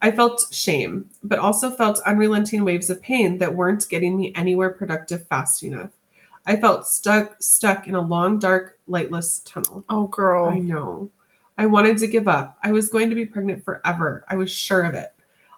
I 0.00 0.12
felt 0.12 0.46
shame, 0.52 1.10
but 1.24 1.40
also 1.40 1.68
felt 1.70 2.00
unrelenting 2.06 2.64
waves 2.64 2.88
of 2.88 3.02
pain 3.02 3.38
that 3.38 3.56
weren't 3.56 3.88
getting 3.88 4.16
me 4.16 4.32
anywhere 4.36 4.70
productive 4.70 5.26
fast 5.26 5.64
enough. 5.64 5.90
I 6.46 6.54
felt 6.54 6.86
stuck 6.86 7.34
stuck 7.42 7.88
in 7.88 7.96
a 7.96 8.00
long, 8.00 8.38
dark, 8.38 8.78
lightless 8.86 9.40
tunnel. 9.44 9.84
Oh, 9.88 10.06
girl. 10.06 10.44
I 10.50 10.60
know. 10.60 11.10
I 11.58 11.66
wanted 11.66 11.98
to 11.98 12.06
give 12.06 12.28
up. 12.28 12.58
I 12.62 12.72
was 12.72 12.88
going 12.88 13.08
to 13.08 13.14
be 13.16 13.26
pregnant 13.26 13.64
forever. 13.64 14.24
I 14.28 14.36
was 14.36 14.50
sure 14.50 14.82
of 14.82 14.94
it. 14.94 15.12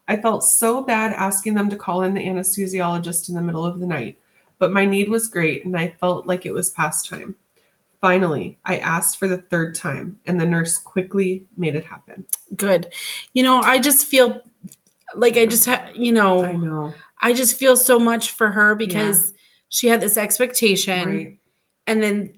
I 0.07 0.17
felt 0.17 0.45
so 0.45 0.83
bad 0.83 1.13
asking 1.13 1.55
them 1.55 1.69
to 1.71 1.77
call 1.77 2.03
in 2.03 2.15
the 2.15 2.25
anesthesiologist 2.25 3.29
in 3.29 3.35
the 3.35 3.43
middle 3.43 3.65
of 3.67 3.79
the 3.81 3.87
night, 3.87 4.19
but 4.59 4.73
my 4.73 4.87
need 4.87 5.09
was 5.09 5.29
great 5.29 5.65
and 5.65 5.77
I 5.77 5.89
felt 6.01 6.27
like 6.27 6.47
it 6.47 6.53
was 6.55 6.71
past 6.71 7.09
time. 7.09 7.35
Finally, 8.01 8.57
I 8.65 8.79
asked 8.79 9.19
for 9.19 9.27
the 9.27 9.39
third 9.39 9.75
time, 9.75 10.21
and 10.25 10.41
the 10.41 10.47
nurse 10.47 10.79
quickly 10.79 11.45
made 11.57 11.75
it 11.75 11.85
happen. 11.85 12.25
Good. 12.57 12.93
You 13.33 13.43
know, 13.43 13.61
I 13.61 13.81
just 13.81 14.07
feel 14.07 14.41
like 15.17 15.37
I 15.37 15.47
just 15.47 15.67
ha- 15.67 15.91
you 15.95 16.13
know, 16.13 16.45
I 16.45 16.53
know. 16.53 16.95
I 17.21 17.33
just 17.33 17.57
feel 17.59 17.77
so 17.77 17.99
much 17.99 18.31
for 18.31 18.53
her 18.53 18.77
because 18.77 19.35
she 19.69 19.89
had 19.89 20.01
this 20.01 20.17
expectation 20.17 21.09
Right. 21.09 21.39
and 21.89 22.01
then 22.01 22.38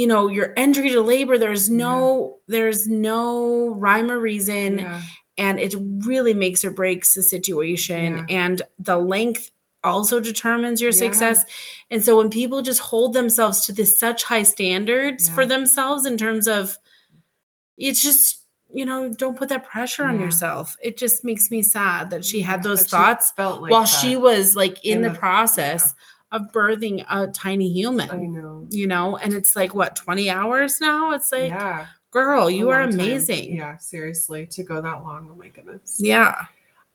you 0.00 0.06
know, 0.08 0.26
your 0.28 0.52
entry 0.56 0.88
to 0.90 1.00
labor 1.00 1.36
there's 1.38 1.70
no 1.70 2.38
there's 2.48 2.88
no 2.88 3.68
rhyme 3.84 4.10
or 4.10 4.18
reason 4.18 4.78
Yeah. 4.78 5.00
and 5.38 5.60
it 5.60 5.74
really 6.10 6.34
makes 6.34 6.64
or 6.64 6.70
breaks 6.72 7.14
the 7.14 7.22
situation 7.22 8.06
Yeah. 8.16 8.26
and 8.42 8.62
the 8.78 8.98
length 8.98 9.50
also 9.84 10.18
determines 10.18 10.80
your 10.80 10.90
Yeah. 10.92 10.98
success 11.04 11.44
and 11.92 12.02
so 12.04 12.16
when 12.18 12.30
people 12.30 12.60
just 12.70 12.80
hold 12.80 13.12
themselves 13.12 13.64
to 13.66 13.72
this 13.72 13.96
such 13.98 14.24
high 14.24 14.42
standards 14.54 15.28
for 15.28 15.44
themselves 15.46 16.06
in 16.06 16.16
terms 16.16 16.48
of 16.48 16.76
it's 17.76 18.02
just 18.02 18.40
you 18.72 18.84
know 18.84 19.08
don't 19.22 19.36
put 19.38 19.48
that 19.50 19.64
pressure 19.64 20.04
on 20.04 20.16
Yeah. 20.18 20.24
yourself 20.26 20.76
it 20.82 20.96
just 20.96 21.24
makes 21.24 21.50
me 21.50 21.62
sad 21.62 22.10
that 22.10 22.24
she 22.24 22.40
had 22.40 22.62
those 22.62 22.80
but 22.82 22.90
thoughts 22.90 23.32
felt 23.36 23.62
like 23.62 23.70
while 23.70 23.82
that. 23.82 24.00
she 24.00 24.16
was 24.16 24.56
like 24.56 24.84
in, 24.84 24.96
in 24.96 25.02
the, 25.02 25.10
the- 25.10 25.18
process 25.18 25.94
of 26.34 26.52
birthing 26.52 27.04
a 27.08 27.26
tiny 27.28 27.68
human 27.68 28.10
I 28.10 28.16
know. 28.26 28.66
you 28.70 28.86
know 28.86 29.16
and 29.16 29.32
it's 29.32 29.54
like 29.56 29.74
what 29.74 29.96
20 29.96 30.28
hours 30.28 30.80
now 30.80 31.12
it's 31.12 31.30
like 31.32 31.48
yeah. 31.50 31.86
girl 32.10 32.50
you 32.50 32.68
are 32.70 32.80
long 32.82 32.90
time. 32.90 33.00
amazing 33.00 33.56
Yeah, 33.56 33.76
seriously, 33.78 34.46
to 34.46 34.62
go 34.62 34.80
that 34.82 35.02
long. 35.04 35.28
Oh 35.32 35.36
my 35.36 35.48
goodness. 35.48 35.96
yeah 36.00 36.46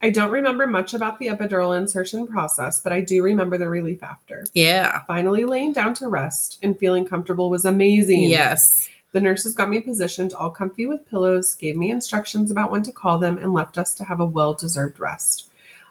I 0.02 0.10
don't 0.12 0.32
remember 0.32 0.66
much 0.66 0.94
about 0.94 1.20
the 1.20 1.28
epidural 1.28 1.78
insertion 1.78 2.26
process, 2.26 2.80
but 2.80 2.94
I 2.94 3.02
do 3.02 3.22
remember 3.22 3.58
the 3.58 3.68
relief 3.70 4.02
after. 4.04 4.46
yeah 4.54 5.02
Finally 5.08 5.46
laying 5.46 5.74
down 5.74 5.94
to 5.96 6.08
rest 6.08 6.60
and 6.64 6.78
feeling 6.78 7.06
comfortable 7.06 7.50
was 7.50 7.66
amazing. 7.66 8.24
yes 8.24 8.88
The 9.12 9.20
nurses 9.22 9.56
got 9.56 9.70
me 9.70 9.80
positioned 9.82 10.34
all 10.34 10.52
comfy 10.52 10.86
with 10.86 11.10
pillows, 11.10 11.56
gave 11.56 11.76
me 11.76 11.90
instructions 11.92 12.52
about 12.52 12.72
when 12.72 12.84
to 12.84 12.92
call 12.92 13.18
them, 13.20 13.38
and 13.40 13.54
left 13.54 13.78
us 13.78 13.94
to 13.96 14.04
have 14.04 14.20
a 14.20 14.26
well 14.26 14.54
deserved 14.54 15.00
rest. 15.00 15.49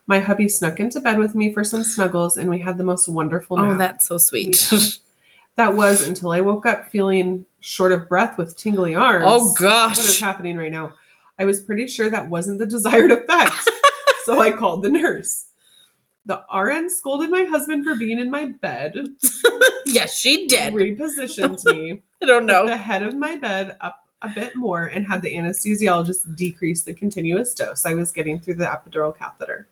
My 0.08 0.18
hubby 0.18 0.48
snuck 0.48 0.80
into 0.80 1.00
bed 1.00 1.18
with 1.18 1.34
me 1.34 1.52
for 1.52 1.62
some 1.62 1.84
snuggles, 1.84 2.38
and 2.38 2.48
we 2.48 2.58
had 2.58 2.78
the 2.78 2.84
most 2.84 3.08
wonderful 3.08 3.60
oh, 3.60 3.62
nap. 3.62 3.74
oh 3.74 3.78
that's 3.78 4.08
so 4.08 4.16
sweet 4.16 4.70
that 5.56 5.74
was 5.74 6.08
until 6.08 6.32
I 6.32 6.40
woke 6.40 6.64
up 6.64 6.88
feeling 6.88 7.44
short 7.60 7.92
of 7.92 8.08
breath 8.08 8.38
with 8.38 8.56
tingly 8.56 8.94
arms. 8.94 9.24
oh 9.28 9.54
gosh. 9.54 9.98
What 9.98 10.06
is 10.06 10.18
happening 10.18 10.56
right 10.56 10.72
now? 10.72 10.94
I 11.38 11.44
was 11.44 11.60
pretty 11.60 11.86
sure 11.86 12.08
that 12.08 12.28
wasn't 12.28 12.58
the 12.58 12.66
desired 12.66 13.12
effect. 13.12 13.68
so 14.24 14.40
I 14.40 14.50
called 14.50 14.82
the 14.82 14.90
nurse. 14.90 15.44
The 16.24 16.42
RN 16.54 16.88
scolded 16.88 17.30
my 17.30 17.44
husband 17.44 17.84
for 17.84 17.94
being 17.94 18.18
in 18.18 18.30
my 18.30 18.46
bed, 18.46 18.96
yes 19.86 20.18
she 20.18 20.46
did 20.46 20.74
repositioned 20.74 21.64
me, 21.64 22.02
i 22.22 22.26
don't 22.26 22.44
know 22.44 22.66
the 22.66 22.76
head 22.76 23.02
of 23.02 23.14
my 23.14 23.36
bed 23.36 23.76
up 23.80 24.04
a 24.22 24.28
bit 24.28 24.56
more, 24.56 24.86
and 24.86 25.06
had 25.06 25.22
the 25.22 25.34
anesthesiologist 25.34 26.34
decrease 26.36 26.82
the 26.82 26.94
continuous 26.94 27.54
dose 27.54 27.86
I 27.86 27.94
was 27.94 28.10
getting 28.10 28.40
through 28.40 28.54
the 28.54 28.64
epidural 28.64 29.16
catheter. 29.16 29.68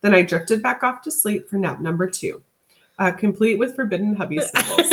Then 0.00 0.14
I 0.14 0.22
drifted 0.22 0.62
back 0.62 0.82
off 0.82 1.02
to 1.02 1.10
sleep 1.10 1.48
for 1.48 1.56
nap 1.56 1.80
number 1.80 2.08
two, 2.08 2.42
uh, 2.98 3.12
complete 3.12 3.58
with 3.58 3.76
forbidden 3.76 4.16
hubby 4.16 4.40
snuggles. 4.40 4.90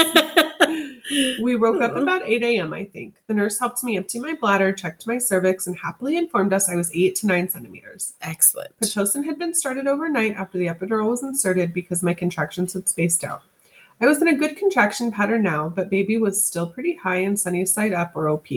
We 1.42 1.56
woke 1.56 1.82
up 1.82 1.96
about 1.96 2.24
8 2.26 2.44
a.m., 2.44 2.74
I 2.74 2.84
think. 2.84 3.16
The 3.28 3.34
nurse 3.34 3.60
helped 3.60 3.84
me 3.84 3.96
empty 3.96 4.20
my 4.20 4.34
bladder, 4.34 4.74
checked 4.74 5.08
my 5.08 5.18
cervix, 5.18 5.66
and 5.66 5.78
happily 5.78 6.18
informed 6.18 6.52
us 6.52 6.70
I 6.70 6.76
was 6.76 6.92
8 6.94 7.16
to 7.18 7.28
9 7.28 7.50
centimeters. 7.50 8.14
excellent 8.22 8.78
Pitocin 8.82 9.24
had 9.24 9.40
been 9.40 9.54
started 9.54 9.88
overnight 9.88 10.36
after 10.36 10.58
the 10.58 10.68
epidural 10.68 11.10
was 11.10 11.24
inserted 11.24 11.74
because 11.74 12.04
my 12.04 12.14
contractions 12.14 12.74
had 12.74 12.90
spaced 12.90 13.24
out. 13.24 13.44
I 14.02 14.06
was 14.06 14.22
in 14.22 14.28
a 14.28 14.36
good 14.36 14.58
contraction 14.58 15.12
pattern 15.12 15.44
now, 15.44 15.70
but 15.70 15.90
baby 15.90 16.18
was 16.18 16.46
still 16.46 16.68
pretty 16.68 16.96
high 16.96 17.18
and 17.18 17.40
sunny 17.40 17.66
side 17.66 17.94
up 17.94 18.12
or 18.16 18.30
OP. 18.30 18.48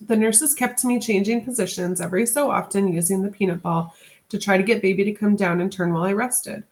The 0.00 0.16
nurses 0.16 0.54
kept 0.54 0.84
me 0.84 0.98
changing 1.00 1.44
positions 1.44 2.00
every 2.00 2.26
so 2.26 2.50
often 2.50 2.92
using 2.92 3.22
the 3.22 3.30
peanut 3.30 3.62
ball 3.62 3.94
to 4.28 4.38
try 4.38 4.56
to 4.56 4.62
get 4.62 4.82
baby 4.82 5.04
to 5.04 5.12
come 5.12 5.36
down 5.36 5.60
and 5.60 5.72
turn 5.72 5.92
while 5.92 6.02
I 6.04 6.12
rested. 6.12 6.64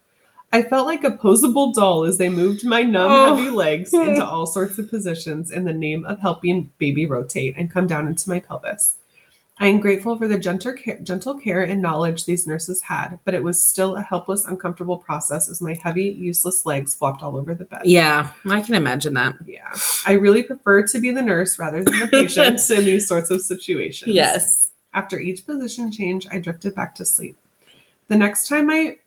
I 0.52 0.62
felt 0.62 0.86
like 0.86 1.02
a 1.04 1.10
posable 1.10 1.74
doll 1.74 2.04
as 2.04 2.16
they 2.18 2.28
moved 2.28 2.64
my 2.64 2.82
numb, 2.82 3.10
Oh. 3.10 3.34
heavy 3.36 3.50
legs 3.50 3.92
into 3.94 4.24
all 4.24 4.46
sorts 4.46 4.78
of 4.78 4.88
positions 4.88 5.50
in 5.50 5.64
the 5.64 5.72
name 5.72 6.04
of 6.04 6.20
helping 6.20 6.70
baby 6.78 7.06
rotate 7.06 7.54
and 7.56 7.70
come 7.70 7.86
down 7.86 8.06
into 8.06 8.28
my 8.28 8.38
pelvis. 8.40 8.96
I 9.58 9.68
am 9.68 9.78
grateful 9.78 10.18
for 10.18 10.26
the 10.26 10.36
gentle 10.38 10.72
care, 10.72 10.98
gentle 10.98 11.38
care 11.38 11.62
and 11.62 11.80
knowledge 11.80 12.24
these 12.24 12.44
nurses 12.44 12.82
had, 12.82 13.20
but 13.24 13.34
it 13.34 13.42
was 13.44 13.64
still 13.64 13.94
a 13.94 14.02
helpless, 14.02 14.44
uncomfortable 14.46 14.98
process 14.98 15.48
as 15.48 15.60
my 15.62 15.74
heavy, 15.74 16.06
useless 16.06 16.66
legs 16.66 16.92
flopped 16.96 17.22
all 17.22 17.36
over 17.36 17.54
the 17.54 17.64
bed. 17.64 17.82
yeah 17.84 18.30
i 18.46 18.60
can 18.60 18.74
imagine 18.74 19.14
that 19.14 19.36
Yeah. 19.46 19.72
I 20.06 20.12
really 20.14 20.42
prefer 20.42 20.82
to 20.88 20.98
be 20.98 21.12
the 21.12 21.22
nurse 21.22 21.56
rather 21.56 21.84
than 21.84 22.00
the 22.00 22.08
patient 22.08 22.68
in 22.70 22.84
these 22.84 23.06
sorts 23.06 23.30
of 23.30 23.42
situations. 23.42 24.12
yes 24.12 24.70
After 24.92 25.20
each 25.20 25.46
position 25.46 25.90
change, 25.92 26.26
I 26.32 26.38
drifted 26.40 26.74
back 26.74 26.94
to 26.96 27.04
sleep. 27.04 27.36
The 28.08 28.16
next 28.16 28.48
time 28.48 28.70
I 28.70 28.98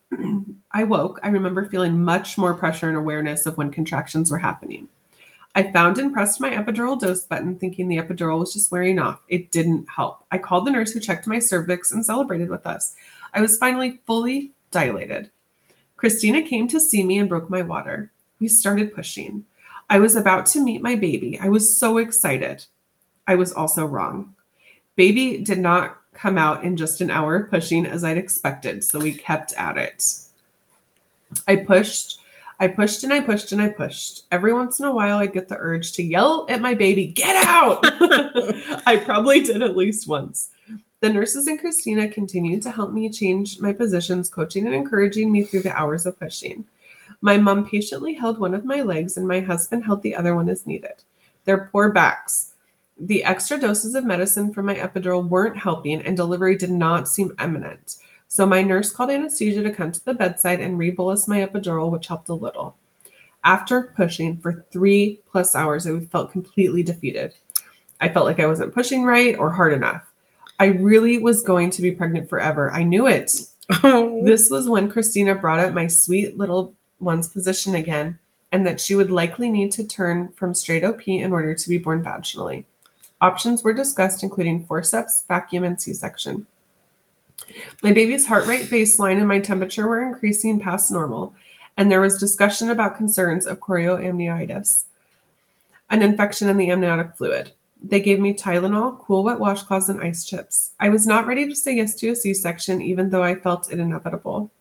I 0.72 0.84
woke, 0.84 1.20
I 1.22 1.30
remember 1.30 1.66
feeling 1.66 2.04
much 2.04 2.38
more 2.38 2.54
pressure 2.54 2.88
and 2.88 2.98
awareness 2.98 3.45
of 3.45 3.58
when 3.58 3.72
contractions 3.72 4.32
were 4.32 4.38
happening. 4.38 4.88
I 5.56 5.72
found 5.72 5.98
and 5.98 6.14
pressed 6.14 6.39
my 6.39 6.52
epidural 6.52 7.00
dose 7.00 7.24
button, 7.24 7.58
thinking 7.58 7.88
the 7.88 7.98
epidural 7.98 8.39
was 8.39 8.54
just 8.54 8.72
wearing 8.72 9.00
off. 9.00 9.20
It 9.28 9.52
didn't 9.52 9.89
help. 9.89 10.24
I 10.32 10.38
called 10.38 10.68
the 10.68 10.72
nurse 10.72 10.91
who 10.91 11.00
checked 11.00 11.26
my 11.26 11.39
cervix 11.39 11.91
and 11.91 12.06
celebrated 12.06 12.50
with 12.50 12.68
us. 12.68 12.95
I 13.34 13.41
was 13.41 13.58
finally 13.58 14.00
fully 14.06 14.52
dilated. 14.72 15.32
Christina 15.95 16.43
came 16.43 16.68
to 16.68 16.80
see 16.80 17.04
me 17.04 17.18
and 17.18 17.28
broke 17.28 17.50
my 17.50 17.64
water. 17.64 18.12
We 18.39 18.48
started 18.48 18.93
pushing. 18.93 19.45
I 19.89 20.00
was 20.00 20.16
about 20.16 20.45
to 20.48 20.64
meet 20.64 20.82
my 20.82 20.95
baby. 20.95 21.39
I 21.39 21.50
was 21.50 21.76
so 21.76 21.98
excited. 21.98 22.66
I 23.26 23.36
was 23.36 23.52
also 23.52 23.86
wrong. 23.86 24.36
Baby 24.95 25.39
did 25.39 25.60
not 25.60 25.98
come 26.18 26.38
out 26.38 26.63
in 26.63 26.76
just 26.76 27.01
an 27.01 27.11
hour 27.11 27.36
of 27.36 27.49
pushing 27.49 27.86
as 27.86 28.03
I'd 28.03 28.18
expected, 28.18 28.84
so 28.84 28.99
we 28.99 29.13
kept 29.13 29.53
at 29.53 29.78
it. 29.78 30.03
I 31.47 31.57
pushed, 31.57 32.20
I 32.59 32.68
pushed 32.68 33.03
and 33.03 33.13
I 33.13 33.22
pushed 33.22 33.51
and 33.51 33.61
I 33.61 33.70
pushed. 33.70 34.24
Every 34.32 34.53
once 34.53 34.80
in 34.80 34.86
a 34.86 34.93
while, 34.93 35.18
I'd 35.18 35.34
get 35.34 35.47
the 35.47 35.57
urge 35.57 35.93
to 35.93 36.03
yell 36.03 36.47
at 36.49 36.61
my 36.61 36.74
baby, 36.74 37.07
Get 37.07 37.36
out! 37.45 37.80
I 38.88 39.01
probably 39.03 39.41
did 39.41 39.61
at 39.61 39.78
least 39.78 40.07
once. 40.07 40.49
The 40.99 41.09
nurses 41.09 41.45
and 41.45 41.59
Christina 41.59 42.09
continued 42.09 42.63
to 42.63 42.72
help 42.72 42.91
me 42.91 43.09
change 43.09 43.59
my 43.59 43.72
positions, 43.72 44.30
coaching 44.30 44.65
and 44.65 44.74
encouraging 44.74 45.32
me 45.32 45.43
through 45.43 45.61
the 45.61 45.78
hours 45.78 46.07
of 46.07 46.20
pushing. 46.20 46.65
My 47.22 47.38
mom 47.38 47.70
patiently 47.70 48.13
held 48.13 48.39
one 48.39 48.55
of 48.55 48.65
my 48.65 48.82
legs, 48.82 49.18
and 49.18 49.28
my 49.28 49.39
husband 49.39 49.86
held 49.86 50.01
the 50.01 50.15
other 50.15 50.34
one 50.36 50.49
as 50.49 50.65
needed. 50.65 51.03
Their 51.45 51.70
poor 51.72 51.91
backs. 51.91 52.53
The 53.00 53.24
extra 53.24 53.60
doses 53.60 53.95
of 53.95 54.06
medicine 54.06 54.54
from 54.54 54.66
my 54.66 54.76
epidural 54.76 55.28
weren't 55.28 55.58
helping, 55.58 56.02
and 56.02 56.18
delivery 56.18 56.56
did 56.56 56.72
not 56.72 57.08
seem 57.08 57.34
imminent. 57.39 57.98
So 58.28 58.45
my 58.45 58.62
nurse 58.62 58.91
called 58.91 59.12
anesthesia 59.12 59.64
to 59.64 59.72
come 59.72 59.91
to 59.91 60.04
the 60.04 60.14
bedside 60.14 60.60
and 60.60 60.80
rebolus 60.80 61.28
my 61.28 61.45
epidural, 61.45 61.91
which 61.91 62.08
helped 62.08 62.30
a 62.30 62.34
little. 62.34 62.76
After 63.43 63.93
pushing 63.95 64.38
for 64.38 64.66
three 64.72 65.22
plus 65.32 65.56
hours, 65.56 65.88
I 65.88 66.00
felt 66.00 66.32
completely 66.32 66.84
defeated. 66.84 67.34
I 68.02 68.10
felt 68.10 68.26
like 68.26 68.39
I 68.39 68.48
wasn't 68.48 68.74
pushing 68.74 69.04
right 69.04 69.38
or 69.38 69.52
hard 69.52 69.74
enough. 69.74 70.04
I 70.60 70.66
really 70.66 71.20
was 71.20 71.43
going 71.43 71.70
to 71.72 71.82
be 71.82 71.91
pregnant 71.91 72.30
forever. 72.30 72.72
I 72.72 72.84
knew 72.84 73.08
it. 73.08 73.34
This 74.24 74.50
was 74.50 74.68
when 74.68 74.89
Christina 74.89 75.36
brought 75.36 75.60
up 75.60 75.74
my 75.74 75.88
sweet 75.88 76.38
little 76.38 76.74
one's 77.00 77.28
position 77.28 77.76
again, 77.76 78.18
and 78.52 78.66
that 78.66 78.82
she 78.82 78.95
would 78.95 79.12
likely 79.12 79.50
need 79.50 79.72
to 79.74 79.86
turn 79.86 80.30
from 80.30 80.54
straight 80.54 80.84
OP 80.84 81.08
in 81.08 81.32
order 81.32 81.54
to 81.54 81.70
be 81.70 81.78
born 81.78 82.04
vaginally. 82.04 82.66
Options 83.22 83.63
were 83.63 83.74
discussed, 83.74 84.24
including 84.24 84.65
forceps, 84.65 85.24
vacuum, 85.28 85.63
and 85.63 85.82
C 85.82 85.93
section. 85.93 86.45
My 87.82 87.91
baby's 87.91 88.28
heart 88.28 88.45
rate 88.45 88.70
baseline 88.70 89.18
and 89.18 89.28
my 89.28 89.39
temperature 89.39 89.88
were 89.88 90.01
increasing 90.01 90.59
past 90.59 90.91
normal, 90.91 91.34
and 91.76 91.91
there 91.91 92.01
was 92.01 92.20
discussion 92.20 92.70
about 92.70 92.97
concerns 92.97 93.45
of 93.45 93.59
chorioamnionitis, 93.59 94.84
an 95.89 96.01
infection 96.01 96.49
in 96.49 96.57
the 96.57 96.70
amniotic 96.70 97.15
fluid. 97.15 97.51
They 97.82 97.99
gave 98.01 98.20
me 98.20 98.34
Tylenol, 98.34 98.99
cool 98.99 99.24
wet 99.24 99.38
washcloths, 99.38 99.89
and 99.89 100.01
ice 100.01 100.26
chips. 100.26 100.72
I 100.80 100.89
was 100.89 101.05
not 101.05 101.28
ready 101.28 101.47
to 101.47 101.55
say 101.55 101.76
yes 101.76 101.95
to 101.95 102.09
a 102.09 102.15
C 102.15 102.34
section, 102.34 102.82
even 102.82 103.09
though 103.09 103.24
I 103.24 103.36
felt 103.36 103.72
it 103.72 103.80
inevitable. 103.80 104.51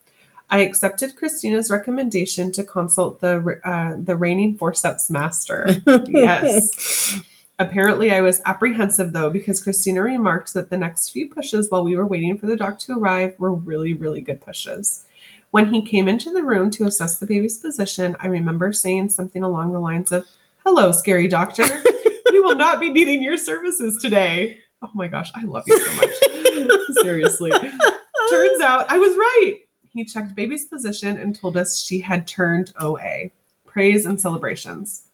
I 0.49 0.61
accepted 0.61 1.17
Christina's 1.17 1.71
recommendation 1.71 2.53
to 2.53 2.63
consult 2.63 3.21
the 3.21 3.61
uh, 3.65 3.97
the 3.99 4.17
reigning 4.17 4.57
forceps 4.57 5.11
master. 5.11 5.69
yes. 6.07 7.21
Apparently, 7.59 8.13
I 8.13 8.21
was 8.21 8.43
apprehensive 8.45 9.13
though 9.13 9.31
because 9.31 9.63
Christina 9.63 10.03
remarked 10.03 10.53
that 10.53 10.69
the 10.69 10.77
next 10.77 11.11
few 11.11 11.29
pushes 11.29 11.71
while 11.71 11.85
we 11.85 11.97
were 11.97 12.07
waiting 12.07 12.37
for 12.37 12.47
the 12.47 12.57
doc 12.57 12.79
to 12.81 12.99
arrive 12.99 13.35
were 13.39 13.55
really, 13.55 13.95
really 13.95 14.21
good 14.21 14.43
pushes. 14.43 15.05
When 15.53 15.73
he 15.73 15.81
came 15.81 16.07
into 16.07 16.33
the 16.33 16.43
room 16.43 16.71
to 16.73 16.85
assess 16.85 17.19
the 17.19 17.27
baby's 17.27 17.57
position, 17.57 18.15
I 18.21 18.27
remember 18.27 18.75
saying 18.75 19.09
something 19.09 19.43
along 19.43 19.73
the 19.73 19.79
lines 19.79 20.13
of, 20.13 20.27
Hello, 20.67 20.93
scary 20.93 21.29
doctor. 21.29 21.65
we 22.31 22.41
will 22.41 22.57
not 22.57 22.79
be 22.79 22.91
needing 22.91 23.23
your 23.23 23.39
services 23.39 24.03
today. 24.03 24.59
Oh 24.83 24.91
my 24.93 25.09
gosh, 25.09 25.31
I 25.35 25.45
love 25.45 25.65
you 25.67 25.79
so 25.79 25.93
much. 25.95 26.81
Seriously. 27.03 27.51
Turns 27.51 28.61
out 28.61 28.91
I 28.91 28.99
was 28.99 29.17
right. 29.17 29.61
He 29.89 30.05
checked 30.05 30.35
baby's 30.35 30.67
position 30.67 31.17
and 31.17 31.35
told 31.35 31.57
us 31.57 31.83
she 31.83 32.01
had 32.01 32.27
turned 32.27 32.75
OA. 32.79 33.31
Praise 33.65 34.05
and 34.05 34.21
celebrations. 34.21 35.06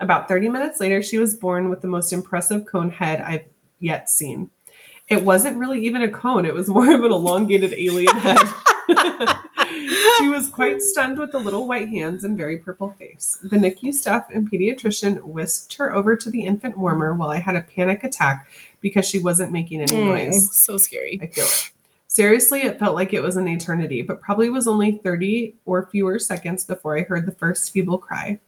About 0.00 0.28
30 0.28 0.48
minutes 0.48 0.80
later, 0.80 1.02
she 1.02 1.18
was 1.18 1.36
born 1.36 1.68
with 1.68 1.82
the 1.82 1.88
most 1.88 2.12
impressive 2.12 2.64
cone 2.66 2.90
head 2.90 3.20
I've 3.20 3.44
yet 3.78 4.08
seen. 4.08 4.50
It 5.08 5.24
wasn't 5.24 5.58
really 5.58 5.84
even 5.84 6.02
a 6.02 6.08
cone, 6.08 6.46
it 6.46 6.54
was 6.54 6.68
more 6.68 6.92
of 6.94 7.04
an 7.04 7.12
elongated 7.12 7.74
alien 7.74 8.16
head. 8.16 8.38
she 10.18 10.28
was 10.28 10.48
quite 10.48 10.80
stunned 10.80 11.18
with 11.18 11.32
the 11.32 11.38
little 11.38 11.66
white 11.66 11.88
hands 11.88 12.24
and 12.24 12.36
very 12.36 12.58
purple 12.58 12.94
face. 12.98 13.38
The 13.42 13.56
NICU 13.56 13.92
staff 13.92 14.26
and 14.32 14.50
pediatrician 14.50 15.20
whisked 15.22 15.74
her 15.74 15.94
over 15.94 16.16
to 16.16 16.30
the 16.30 16.44
infant 16.44 16.78
warmer 16.78 17.14
while 17.14 17.30
I 17.30 17.38
had 17.38 17.56
a 17.56 17.62
panic 17.62 18.04
attack 18.04 18.48
because 18.80 19.06
she 19.06 19.18
wasn't 19.18 19.52
making 19.52 19.82
any 19.82 20.02
noise. 20.02 20.48
Mm, 20.48 20.52
so 20.52 20.76
scary. 20.76 21.18
I 21.22 21.26
feel 21.26 21.44
it. 21.44 21.70
Seriously, 22.06 22.62
it 22.62 22.78
felt 22.78 22.96
like 22.96 23.12
it 23.12 23.22
was 23.22 23.36
an 23.36 23.46
eternity, 23.46 24.02
but 24.02 24.20
probably 24.20 24.50
was 24.50 24.66
only 24.66 24.98
30 25.04 25.54
or 25.64 25.86
fewer 25.86 26.18
seconds 26.18 26.64
before 26.64 26.98
I 26.98 27.02
heard 27.02 27.24
the 27.24 27.32
first 27.32 27.72
feeble 27.72 27.98
cry. 27.98 28.40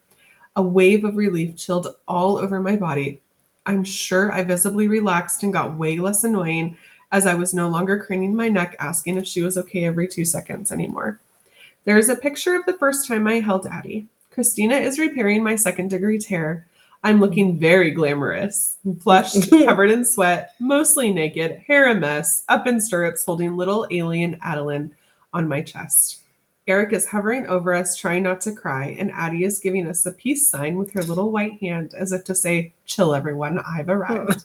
A 0.56 0.62
wave 0.62 1.04
of 1.04 1.16
relief 1.16 1.56
chilled 1.56 1.94
all 2.06 2.36
over 2.36 2.60
my 2.60 2.76
body. 2.76 3.20
I'm 3.64 3.84
sure 3.84 4.32
I 4.32 4.44
visibly 4.44 4.88
relaxed 4.88 5.42
and 5.42 5.52
got 5.52 5.76
way 5.76 5.98
less 5.98 6.24
annoying 6.24 6.76
as 7.12 7.26
I 7.26 7.34
was 7.34 7.54
no 7.54 7.68
longer 7.68 7.98
craning 7.98 8.34
my 8.34 8.48
neck 8.48 8.76
asking 8.78 9.16
if 9.16 9.26
she 9.26 9.42
was 9.42 9.56
okay 9.58 9.84
every 9.84 10.08
two 10.08 10.24
seconds 10.24 10.72
anymore. 10.72 11.20
There 11.84 11.98
is 11.98 12.08
a 12.08 12.16
picture 12.16 12.54
of 12.54 12.64
the 12.66 12.78
first 12.78 13.06
time 13.06 13.26
I 13.26 13.40
held 13.40 13.66
Addie. 13.66 14.06
Christina 14.30 14.76
is 14.76 14.98
repairing 14.98 15.42
my 15.42 15.56
second 15.56 15.88
degree 15.88 16.18
tear. 16.18 16.66
I'm 17.04 17.20
looking 17.20 17.58
very 17.58 17.90
glamorous, 17.90 18.76
flushed, 19.00 19.50
covered 19.64 19.90
in 19.90 20.04
sweat, 20.04 20.54
mostly 20.60 21.12
naked, 21.12 21.62
hair 21.66 21.90
a 21.90 21.94
mess, 21.94 22.44
up 22.48 22.66
in 22.66 22.80
stirrups, 22.80 23.24
holding 23.24 23.56
little 23.56 23.86
alien 23.90 24.38
Adeline 24.40 24.94
on 25.32 25.48
my 25.48 25.60
chest. 25.60 26.21
Eric 26.68 26.92
is 26.92 27.06
hovering 27.06 27.46
over 27.48 27.74
us, 27.74 27.96
trying 27.96 28.22
not 28.22 28.40
to 28.42 28.52
cry, 28.52 28.94
and 28.98 29.10
Addie 29.10 29.44
is 29.44 29.58
giving 29.58 29.88
us 29.88 30.06
a 30.06 30.12
peace 30.12 30.48
sign 30.48 30.76
with 30.76 30.92
her 30.92 31.02
little 31.02 31.32
white 31.32 31.60
hand 31.60 31.92
as 31.92 32.12
if 32.12 32.22
to 32.24 32.36
say, 32.36 32.72
Chill, 32.86 33.14
everyone, 33.14 33.58
I've 33.58 33.88
arrived. 33.88 34.44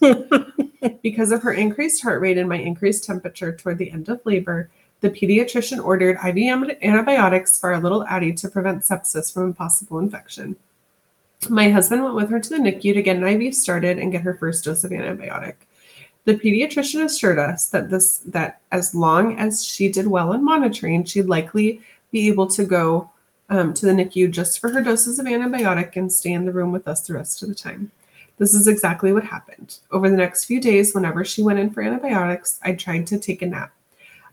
because 1.04 1.32
of 1.32 1.44
her 1.44 1.54
increased 1.54 2.02
heart 2.02 2.20
rate 2.20 2.40
and 2.40 2.50
my 2.50 2.58
increased 2.58 3.04
temperature 3.04 3.56
toward 3.56 3.78
the 3.78 3.92
end 3.92 4.10
of 4.10 4.26
labor, 4.26 4.72
the 5.02 5.12
pediatrician 5.12 5.84
ordered 5.84 6.18
IV 6.26 6.78
antibiotics 6.82 7.60
for 7.60 7.72
our 7.72 7.80
little 7.80 8.04
Addie 8.06 8.34
to 8.34 8.50
prevent 8.50 8.82
sepsis 8.82 9.32
from 9.32 9.52
a 9.52 9.54
possible 9.54 10.00
infection. 10.00 10.56
My 11.50 11.70
husband 11.70 12.04
went 12.04 12.16
with 12.16 12.32
her 12.32 12.40
to 12.40 12.50
the 12.50 12.58
NICU 12.58 12.96
to 12.96 13.04
get 13.04 13.18
an 13.18 13.28
IV 13.28 13.54
started 13.54 14.00
and 14.00 14.12
get 14.12 14.24
her 14.24 14.34
first 14.34 14.66
dose 14.66 14.84
of 14.84 14.90
antibiotic. 14.90 15.54
The 16.26 16.34
pediatrician 16.34 17.06
assured 17.06 17.38
us 17.38 17.70
that 17.70 17.90
this 17.90 18.18
that 18.26 18.60
as 18.72 18.96
long 18.96 19.38
as 19.38 19.64
she 19.64 19.88
did 19.88 20.08
well 20.08 20.34
in 20.34 20.44
monitoring, 20.44 21.06
she'd 21.06 21.28
likely 21.28 21.82
be 22.18 22.28
able 22.28 22.48
to 22.48 22.66
go 22.66 23.12
um, 23.50 23.74
to 23.76 23.86
the 23.86 23.92
NICU 23.92 24.32
just 24.32 24.60
for 24.60 24.70
her 24.70 24.82
doses 24.82 25.20
of 25.20 25.28
antibiotic 25.28 25.96
and 25.96 26.12
stay 26.12 26.34
in 26.34 26.46
the 26.46 26.52
room 26.52 26.72
with 26.72 26.88
us 26.88 27.02
the 27.02 27.14
rest 27.14 27.44
of 27.44 27.50
the 27.50 27.56
time. 27.56 27.92
This 28.38 28.54
is 28.54 28.68
exactly 28.68 29.14
what 29.14 29.24
happened. 29.24 29.78
Over 29.92 30.10
the 30.10 30.18
next 30.18 30.46
few 30.46 30.60
days, 30.60 30.94
whenever 30.94 31.24
she 31.24 31.44
went 31.44 31.60
in 31.60 31.70
for 31.70 31.82
antibiotics, 31.82 32.60
I 32.64 32.74
tried 32.74 33.06
to 33.08 33.20
take 33.20 33.42
a 33.42 33.46
nap. 33.46 33.72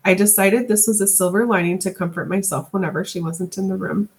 I 0.03 0.15
decided 0.15 0.67
this 0.67 0.87
was 0.87 0.99
a 0.99 1.07
silver 1.07 1.45
lining 1.45 1.79
to 1.79 1.93
comfort 1.93 2.27
myself 2.27 2.71
whenever 2.71 3.05
she 3.05 3.19
wasn't 3.19 3.57
in 3.57 3.67
the 3.67 3.77
room. 3.77 4.09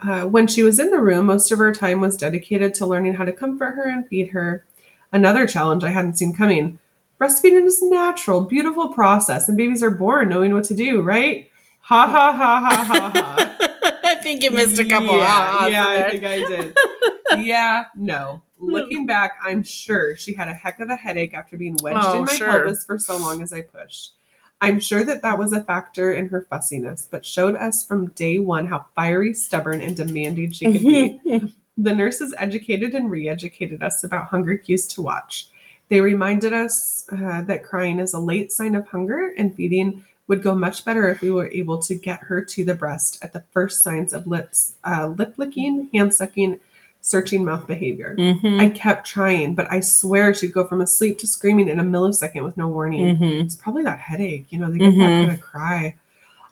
Uh, 0.00 0.22
when 0.22 0.46
she 0.46 0.62
was 0.62 0.78
in 0.78 0.90
the 0.90 0.98
room, 0.98 1.26
most 1.26 1.52
of 1.52 1.58
her 1.58 1.74
time 1.74 2.00
was 2.00 2.16
dedicated 2.16 2.72
to 2.74 2.86
learning 2.86 3.14
how 3.14 3.24
to 3.24 3.32
comfort 3.32 3.72
her 3.72 3.88
and 3.88 4.08
feed 4.08 4.28
her. 4.28 4.64
Another 5.12 5.46
challenge 5.46 5.84
I 5.84 5.90
hadn't 5.90 6.18
seen 6.18 6.34
coming. 6.34 6.78
Breastfeeding 7.20 7.66
is 7.66 7.82
a 7.82 7.90
natural, 7.90 8.40
beautiful 8.40 8.88
process, 8.88 9.48
and 9.48 9.58
babies 9.58 9.82
are 9.82 9.90
born 9.90 10.28
knowing 10.28 10.54
what 10.54 10.64
to 10.64 10.74
do, 10.74 11.02
right? 11.02 11.49
Ha 11.90 12.06
ha 12.06 12.32
ha 12.32 12.60
ha 12.60 12.84
ha 12.84 13.10
ha. 13.12 14.00
I 14.04 14.14
think 14.14 14.44
you 14.44 14.52
missed 14.52 14.78
a 14.78 14.84
couple. 14.84 15.18
Yeah, 15.18 15.66
yeah, 15.66 15.88
I 15.88 16.10
think 16.10 16.22
I 16.24 16.36
did. 16.46 16.76
yeah, 17.44 17.86
no. 17.96 18.42
Looking 18.60 19.06
back, 19.06 19.32
I'm 19.42 19.64
sure 19.64 20.14
she 20.14 20.32
had 20.32 20.46
a 20.46 20.54
heck 20.54 20.78
of 20.78 20.88
a 20.88 20.94
headache 20.94 21.34
after 21.34 21.56
being 21.56 21.76
wedged 21.82 21.98
Oh, 22.00 22.18
in 22.18 22.24
my 22.26 22.32
sure. 22.32 22.46
pelvis 22.46 22.84
for 22.84 22.96
so 23.00 23.16
long 23.16 23.42
as 23.42 23.52
I 23.52 23.62
pushed. 23.62 24.12
I'm 24.60 24.78
sure 24.78 25.02
that 25.02 25.22
that 25.22 25.36
was 25.36 25.52
a 25.52 25.64
factor 25.64 26.12
in 26.12 26.28
her 26.28 26.46
fussiness, 26.48 27.08
but 27.10 27.26
showed 27.26 27.56
us 27.56 27.84
from 27.84 28.06
day 28.10 28.38
one 28.38 28.68
how 28.68 28.86
fiery, 28.94 29.34
stubborn, 29.34 29.80
and 29.80 29.96
demanding 29.96 30.52
she 30.52 30.66
could 30.66 30.82
be. 30.82 31.54
The 31.78 31.94
nurses 31.94 32.34
educated 32.36 32.94
and 32.94 33.10
re 33.10 33.28
educated 33.28 33.82
us 33.82 34.04
about 34.04 34.26
hunger 34.26 34.56
cues 34.58 34.86
to 34.88 35.02
watch. 35.02 35.48
They 35.88 36.00
reminded 36.00 36.52
us 36.52 37.06
uh, 37.10 37.42
that 37.42 37.64
crying 37.64 37.98
is 37.98 38.12
a 38.12 38.18
late 38.20 38.52
sign 38.52 38.74
of 38.76 38.86
hunger 38.86 39.32
and 39.38 39.54
feeding 39.54 40.04
would 40.30 40.42
go 40.44 40.54
much 40.54 40.84
better 40.84 41.08
if 41.08 41.20
we 41.22 41.30
were 41.32 41.48
able 41.50 41.76
to 41.76 41.92
get 41.96 42.20
her 42.20 42.40
to 42.40 42.64
the 42.64 42.72
breast 42.72 43.18
at 43.20 43.32
the 43.32 43.42
first 43.50 43.82
signs 43.82 44.12
of 44.12 44.28
lips, 44.28 44.74
uh, 44.84 45.08
lip 45.18 45.34
licking, 45.38 45.90
hand 45.92 46.14
sucking, 46.14 46.60
searching 47.00 47.44
mouth 47.44 47.66
behavior. 47.66 48.14
Mhm, 48.16 48.60
I 48.60 48.68
kept 48.70 49.04
trying, 49.08 49.56
but 49.56 49.66
I 49.72 49.80
swear 49.80 50.32
she'd 50.32 50.52
go 50.52 50.64
from 50.64 50.82
asleep 50.82 51.18
to 51.18 51.26
screaming 51.26 51.68
in 51.68 51.80
a 51.80 51.82
millisecond 51.82 52.44
with 52.44 52.56
no 52.56 52.68
warning. 52.68 53.18
mhm. 53.18 53.44
It's 53.44 53.56
probably 53.56 53.82
that 53.82 53.98
headache, 53.98 54.46
you 54.50 54.60
know, 54.60 54.70
they 54.70 54.78
get 54.78 54.90
that 54.98 55.10
Mhm. 55.14 55.20
kind 55.26 55.32
of 55.32 55.40
cry. 55.40 55.96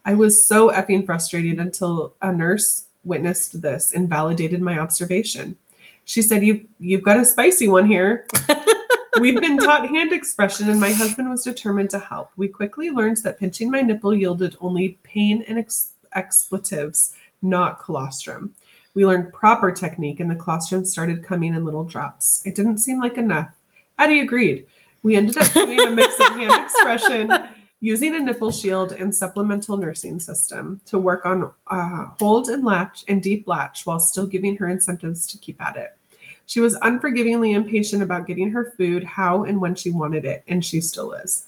I 0.05 0.15
was 0.15 0.45
so 0.45 0.71
effing 0.71 1.07
frustrated 1.07 1.61
until 1.61 2.15
a 2.21 2.33
nurse 2.33 2.87
witnessed 3.05 3.63
this 3.63 3.93
and 3.93 4.09
validated 4.09 4.61
my 4.61 4.77
observation. 4.81 5.57
She 6.05 6.21
said, 6.21 6.43
"You 6.43 6.65
you've 6.81 7.05
got 7.05 7.21
a 7.21 7.25
spicy 7.25 7.69
one 7.69 7.87
here." 7.87 8.27
We've 9.21 9.41
been 9.41 9.59
taught 9.59 9.89
hand 9.89 10.13
expression, 10.13 10.69
and 10.69 10.81
my 10.81 10.93
husband 10.93 11.29
was 11.29 11.43
determined 11.43 11.91
to 11.91 11.99
help. 11.99 12.31
We 12.37 12.49
quickly 12.49 12.91
learned 12.91 13.19
that 13.19 13.39
pinching 13.39 13.71
my 13.71 13.81
nipple 13.81 14.15
yielded 14.15 14.57
only 14.61 14.99
pain 15.03 15.45
and 15.49 15.59
ex- 15.59 15.93
expletives, 16.15 17.15
not 17.43 17.83
colostrum. 17.83 18.55
We 18.95 19.07
learned 19.07 19.33
proper 19.33 19.73
technique, 19.73 20.21
and 20.21 20.31
the 20.31 20.37
colostrum 20.37 20.85
started 20.85 21.25
coming 21.25 21.55
in 21.55 21.65
little 21.65 21.85
drops. 21.85 22.43
It 22.45 22.55
didn't 22.55 22.79
seem 22.79 23.01
like 23.01 23.17
enough. 23.17 23.51
Addie 23.99 24.21
agreed. 24.21 24.67
We 25.03 25.17
ended 25.17 25.39
up 25.39 25.53
doing 25.53 25.81
a 25.81 25.91
mix 25.91 26.19
of 26.21 26.37
hand 26.37 26.65
expression, 26.65 27.33
using 27.81 28.15
a 28.15 28.21
nipple 28.21 28.53
shield, 28.53 28.93
and 28.93 29.15
supplemental 29.15 29.77
nursing 29.77 30.21
system 30.21 30.81
to 30.87 30.99
work 30.99 31.27
on 31.27 31.51
uh, 31.69 32.07
hold 32.19 32.49
and 32.49 32.65
latch 32.65 33.05
and 33.09 33.23
deep 33.23 33.49
latch 33.49 33.87
while 33.87 34.01
still 34.01 34.27
giving 34.27 34.57
her 34.57 34.69
incentives 34.69 35.27
to 35.29 35.39
keep 35.39 35.61
at 35.61 35.77
it. 35.77 35.98
She 36.49 36.61
was 36.61 36.77
unforgivingly 36.77 37.53
impatient 37.53 38.03
about 38.03 38.27
getting 38.27 38.51
her 38.53 38.73
food 38.79 39.05
how 39.05 39.45
and 39.45 39.61
when 39.61 39.75
she 39.75 39.91
wanted 39.91 40.25
it, 40.25 40.45
and 40.49 40.65
she 40.65 40.81
still 40.81 41.13
is. 41.13 41.47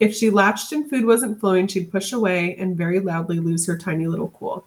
If 0.00 0.16
she 0.16 0.30
latched 0.30 0.72
and 0.72 0.88
food 0.88 1.04
wasn't 1.04 1.38
flowing, 1.38 1.66
she'd 1.66 1.92
push 1.92 2.14
away 2.14 2.56
and 2.56 2.74
very 2.74 3.00
loudly 3.00 3.38
lose 3.38 3.66
her 3.66 3.76
tiny 3.76 4.06
little 4.06 4.30
cool. 4.30 4.64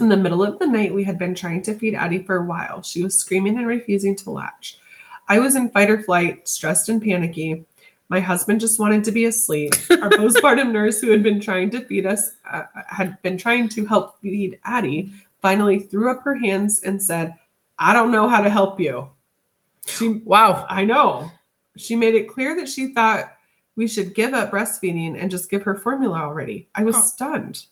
In 0.00 0.08
the 0.08 0.16
middle 0.16 0.42
of 0.42 0.58
the 0.58 0.66
night, 0.66 0.94
we 0.94 1.04
had 1.04 1.18
been 1.18 1.34
trying 1.34 1.60
to 1.64 1.74
feed 1.74 1.94
Addie 1.94 2.22
for 2.22 2.36
a 2.36 2.46
while. 2.46 2.80
She 2.80 3.02
was 3.02 3.18
screaming 3.18 3.58
and 3.58 3.66
refusing 3.66 4.16
to 4.16 4.30
latch. 4.30 4.78
I 5.28 5.40
was 5.40 5.56
in 5.56 5.68
fight 5.68 5.90
or 5.90 6.02
flight, 6.02 6.48
stressed 6.48 6.88
and 6.88 7.02
panicky. 7.02 7.66
My 8.08 8.20
husband 8.20 8.60
just 8.60 8.80
wanted 8.80 9.04
to 9.04 9.12
be 9.12 9.26
asleep. 9.26 9.74
Our 9.90 10.08
postpartum 10.10 10.72
nurse, 10.72 11.02
who 11.02 11.10
had 11.10 11.22
been 11.22 11.38
trying 11.38 11.68
to 11.70 11.84
feed 11.84 12.06
us, 12.06 12.32
uh, 12.50 12.62
had 12.86 13.20
been 13.20 13.36
trying 13.36 13.68
to 13.68 13.84
help 13.84 14.18
feed 14.22 14.58
Addie, 14.64 15.12
finally 15.42 15.80
threw 15.80 16.10
up 16.10 16.22
her 16.22 16.36
hands 16.36 16.82
and 16.82 17.02
said, 17.02 17.34
I 17.80 17.94
don't 17.94 18.12
know 18.12 18.28
how 18.28 18.42
to 18.42 18.50
help 18.50 18.78
you. 18.78 19.08
She, 19.86 20.08
Wow. 20.24 20.66
I 20.68 20.84
know. 20.84 21.32
She 21.76 21.96
made 21.96 22.14
it 22.14 22.28
clear 22.28 22.54
that 22.56 22.68
she 22.68 22.92
thought 22.92 23.32
we 23.74 23.88
should 23.88 24.14
give 24.14 24.34
up 24.34 24.50
breastfeeding 24.50 25.20
and 25.20 25.30
just 25.30 25.50
give 25.50 25.62
her 25.62 25.74
formula 25.74 26.18
already. 26.18 26.68
I 26.74 26.84
was 26.84 27.12
stunned. 27.12 27.64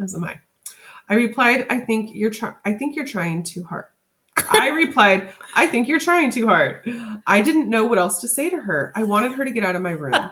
As 0.00 0.14
am 0.14 0.24
I. 0.24 0.38
I 1.08 1.14
replied, 1.14 1.66
I 1.70 1.80
think 1.80 2.14
you're 2.14 2.30
trying 2.30 2.54
I 2.66 2.74
think 2.74 2.94
you're 2.94 3.06
trying 3.06 3.42
too 3.42 3.64
hard. 3.64 3.86
I 4.50 4.68
replied, 4.74 5.32
I 5.56 5.66
think 5.66 5.88
you're 5.88 5.98
trying 5.98 6.30
too 6.30 6.46
hard. 6.46 6.82
I 7.26 7.40
didn't 7.40 7.70
know 7.70 7.86
what 7.86 7.98
else 7.98 8.20
to 8.20 8.28
say 8.28 8.50
to 8.50 8.58
her. 8.58 8.92
I 8.94 9.04
wanted 9.04 9.32
her 9.32 9.44
to 9.44 9.50
get 9.50 9.64
out 9.64 9.74
of 9.74 9.82
my 9.82 9.92
room. 9.92 10.30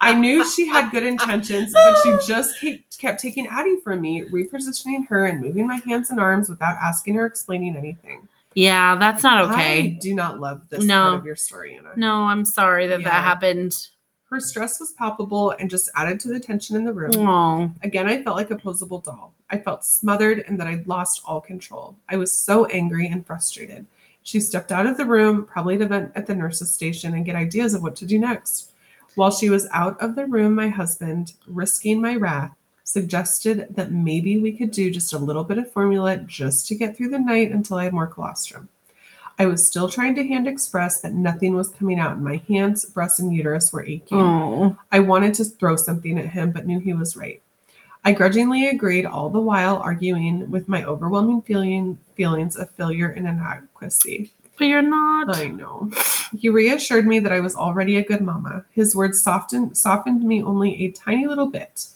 I 0.00 0.14
knew 0.14 0.48
she 0.48 0.66
had 0.66 0.90
good 0.90 1.02
intentions, 1.02 1.72
but 1.72 1.98
she 2.02 2.26
just 2.26 2.58
kept, 2.60 2.98
kept 2.98 3.20
taking 3.20 3.46
Addie 3.48 3.80
from 3.84 4.00
me, 4.00 4.22
repositioning 4.22 5.06
her 5.08 5.26
and 5.26 5.40
moving 5.40 5.66
my 5.66 5.82
hands 5.84 6.10
and 6.10 6.18
arms 6.18 6.48
without 6.48 6.76
asking 6.80 7.16
or 7.16 7.26
explaining 7.26 7.76
anything. 7.76 8.26
Yeah, 8.58 8.96
that's 8.96 9.22
not 9.22 9.44
okay. 9.52 9.78
I 9.82 9.86
do 10.00 10.14
not 10.16 10.40
love 10.40 10.68
this 10.68 10.84
No. 10.84 11.10
part 11.10 11.20
of 11.20 11.26
your 11.26 11.36
story, 11.36 11.76
Anna. 11.76 11.90
No, 11.94 12.22
I'm 12.24 12.44
sorry 12.44 12.88
that 12.88 13.00
Yeah. 13.00 13.08
that 13.08 13.22
happened. 13.22 13.86
Her 14.30 14.40
stress 14.40 14.80
was 14.80 14.90
palpable 14.92 15.52
and 15.52 15.70
just 15.70 15.88
added 15.94 16.18
to 16.20 16.28
the 16.28 16.40
tension 16.40 16.74
in 16.74 16.84
the 16.84 16.92
room. 16.92 17.12
Oh, 17.16 17.70
Again, 17.84 18.08
I 18.08 18.20
felt 18.20 18.36
like 18.36 18.50
a 18.50 18.56
posable 18.56 19.02
doll. 19.04 19.32
I 19.48 19.58
felt 19.58 19.84
smothered 19.84 20.40
and 20.48 20.58
that 20.58 20.66
I'd 20.66 20.88
lost 20.88 21.22
all 21.24 21.40
control. 21.40 21.94
I 22.08 22.16
was 22.16 22.32
so 22.32 22.64
angry 22.66 23.06
and 23.06 23.24
frustrated. 23.24 23.86
She 24.24 24.40
stepped 24.40 24.72
out 24.72 24.86
of 24.86 24.96
the 24.96 25.06
room, 25.06 25.44
probably 25.44 25.78
to 25.78 25.86
vent 25.86 26.10
at 26.16 26.26
the 26.26 26.34
nurse's 26.34 26.74
station 26.74 27.14
and 27.14 27.24
get 27.24 27.36
ideas 27.36 27.74
of 27.74 27.82
what 27.84 27.94
to 27.96 28.06
do 28.06 28.18
next. 28.18 28.72
While 29.14 29.30
she 29.30 29.50
was 29.50 29.68
out 29.72 29.98
of 30.02 30.16
the 30.16 30.26
room, 30.26 30.56
my 30.56 30.68
husband, 30.68 31.34
risking 31.46 32.00
my 32.02 32.16
wrath, 32.16 32.56
suggested 32.88 33.66
that 33.70 33.92
maybe 33.92 34.38
we 34.38 34.50
could 34.52 34.70
do 34.70 34.90
just 34.90 35.12
a 35.12 35.18
little 35.18 35.44
bit 35.44 35.58
of 35.58 35.70
formula 35.70 36.16
just 36.16 36.66
to 36.68 36.74
get 36.74 36.96
through 36.96 37.10
the 37.10 37.18
night 37.18 37.50
until 37.52 37.76
I 37.76 37.84
had 37.84 37.92
more 37.92 38.06
colostrum. 38.06 38.68
I 39.38 39.46
was 39.46 39.66
still 39.66 39.88
trying 39.88 40.14
to 40.16 40.26
hand 40.26 40.48
express 40.48 41.00
that 41.02 41.12
nothing 41.12 41.54
was 41.54 41.68
coming 41.68 42.00
out, 42.00 42.12
and 42.16 42.24
my 42.24 42.42
hands, 42.48 42.84
breasts, 42.86 43.20
and 43.20 43.32
uterus 43.32 43.72
were 43.72 43.84
aching. 43.84 44.18
oh, 44.18 44.76
I 44.90 45.00
wanted 45.00 45.34
to 45.34 45.44
throw 45.44 45.76
something 45.76 46.18
at 46.18 46.26
him, 46.30 46.50
but 46.50 46.66
knew 46.66 46.80
he 46.80 46.94
was 46.94 47.16
right. 47.16 47.40
I 48.04 48.12
grudgingly 48.12 48.68
agreed, 48.68 49.04
all 49.06 49.28
the 49.28 49.40
while 49.40 49.76
arguing 49.76 50.50
with 50.50 50.66
my 50.66 50.82
overwhelming 50.84 51.42
feeling 51.42 51.98
feelings 52.16 52.56
of 52.56 52.70
failure 52.70 53.10
and 53.10 53.28
inadequacy. 53.28 54.32
but 54.56 54.64
you're 54.64 54.82
not. 54.82 55.36
I 55.36 55.48
know. 55.48 55.90
He 56.36 56.48
reassured 56.48 57.06
me 57.06 57.18
that 57.20 57.32
I 57.32 57.40
was 57.40 57.54
already 57.54 57.96
a 57.96 58.04
good 58.04 58.22
mama. 58.22 58.64
His 58.72 58.96
words 58.96 59.22
softened 59.22 59.76
softened 59.76 60.22
me 60.24 60.42
only 60.42 60.84
a 60.84 60.90
tiny 60.92 61.26
little 61.26 61.46
bit. 61.46 61.86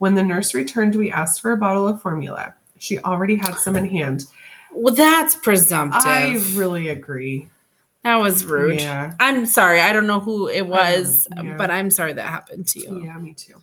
When 0.00 0.14
the 0.14 0.22
nurse 0.22 0.54
returned, 0.54 0.94
we 0.94 1.12
asked 1.12 1.42
for 1.42 1.52
a 1.52 1.58
bottle 1.58 1.86
of 1.86 2.00
formula. 2.00 2.54
She 2.78 2.98
already 3.00 3.36
had 3.36 3.54
some 3.56 3.76
in 3.76 3.84
hand. 3.86 4.24
Well, 4.72 4.94
that's 4.94 5.34
presumptive. 5.34 6.00
I 6.06 6.40
really 6.54 6.88
agree. 6.88 7.50
that 8.02 8.16
was 8.16 8.46
rude. 8.46 8.80
Yeah. 8.80 9.12
I'm 9.20 9.44
sorry. 9.44 9.78
I 9.78 9.92
don't 9.92 10.06
know 10.06 10.18
who 10.20 10.48
it 10.48 10.66
was, 10.66 11.28
yeah. 11.36 11.54
but 11.58 11.70
I'm 11.70 11.90
sorry 11.90 12.14
that 12.14 12.26
happened 12.26 12.66
to 12.68 12.80
you. 12.80 13.04
Yeah, 13.04 13.18
me 13.18 13.34
too. 13.34 13.56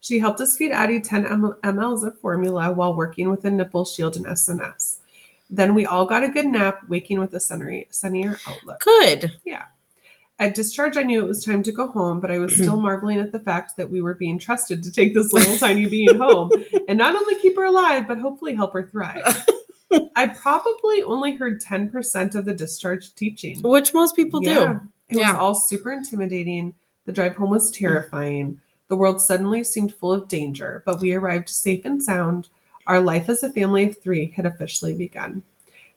She 0.00 0.20
helped 0.20 0.40
us 0.40 0.56
feed 0.56 0.70
Addie 0.70 1.00
10 1.00 1.26
m- 1.26 1.56
mLs 1.64 2.06
of 2.06 2.16
formula 2.20 2.70
while 2.72 2.94
working 2.94 3.28
with 3.28 3.44
a 3.44 3.50
nipple 3.50 3.84
shield 3.84 4.14
and 4.16 4.26
SNS. 4.26 4.98
Then 5.50 5.74
we 5.74 5.86
all 5.86 6.06
got 6.06 6.22
a 6.22 6.28
good 6.28 6.46
nap, 6.46 6.82
waking 6.88 7.18
with 7.18 7.34
a 7.34 7.40
sunny, 7.40 7.88
sunnier 7.90 8.38
outlook. 8.46 8.78
Good. 8.80 9.32
At 10.40 10.54
discharge, 10.54 10.96
I 10.96 11.02
knew 11.02 11.22
it 11.22 11.28
was 11.28 11.44
time 11.44 11.62
to 11.64 11.70
go 11.70 11.86
home, 11.88 12.18
but 12.18 12.30
I 12.30 12.38
was 12.38 12.52
still 12.54 12.80
marveling 12.80 13.20
at 13.20 13.30
the 13.30 13.38
fact 13.40 13.76
that 13.76 13.88
we 13.90 14.00
were 14.00 14.14
being 14.14 14.38
trusted 14.38 14.82
to 14.82 14.90
take 14.90 15.14
this 15.14 15.32
little 15.32 15.56
tiny 15.58 15.86
being 15.86 16.16
home 16.16 16.50
and 16.88 16.98
not 16.98 17.14
only 17.14 17.34
keep 17.40 17.56
her 17.56 17.64
alive, 17.66 18.08
but 18.08 18.18
hopefully 18.18 18.54
help 18.54 18.72
her 18.72 18.86
thrive. 18.86 19.46
I 20.16 20.28
probably 20.28 21.02
only 21.02 21.34
heard 21.36 21.60
10% 21.62 22.34
of 22.34 22.44
the 22.46 22.54
discharge 22.54 23.14
teaching. 23.14 23.60
Which 23.62 23.92
most 23.92 24.16
people 24.16 24.42
Yeah. 24.42 24.54
do. 24.54 24.80
It 25.10 25.18
Yeah. 25.18 25.32
was 25.32 25.40
all 25.40 25.54
super 25.54 25.92
intimidating. 25.92 26.74
The 27.04 27.12
drive 27.12 27.36
home 27.36 27.50
was 27.50 27.70
terrifying. 27.70 28.60
The 28.88 28.96
world 28.96 29.20
suddenly 29.20 29.62
seemed 29.62 29.94
full 29.94 30.12
of 30.12 30.26
danger, 30.28 30.82
but 30.86 31.00
we 31.00 31.12
arrived 31.12 31.48
safe 31.48 31.84
and 31.84 32.02
sound. 32.02 32.48
Our 32.86 33.00
life 33.00 33.28
as 33.28 33.42
a 33.42 33.52
family 33.52 33.84
of 33.84 33.98
three 34.00 34.32
had 34.36 34.46
officially 34.46 34.94
begun. 34.94 35.42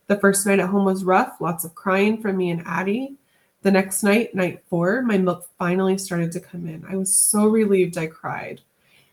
The 0.07 0.17
first 0.17 0.45
night 0.45 0.59
at 0.59 0.69
home 0.69 0.85
was 0.85 1.03
rough, 1.05 1.39
lots 1.39 1.63
of 1.63 1.75
crying 1.75 2.21
from 2.21 2.37
me 2.37 2.49
and 2.49 2.61
Addie. 2.65 3.15
The 3.63 3.71
next 3.71 4.03
night, 4.03 4.35
night 4.35 4.61
four, 4.69 5.01
my 5.01 5.17
milk 5.17 5.47
finally 5.57 5.97
started 5.97 6.33
to 6.33 6.41
come 6.41 6.67
in. 6.67 6.85
I 6.87 6.97
was 6.97 7.15
so 7.15 7.47
relieved 7.47 7.97
I 7.97 8.07
cried. 8.07 8.59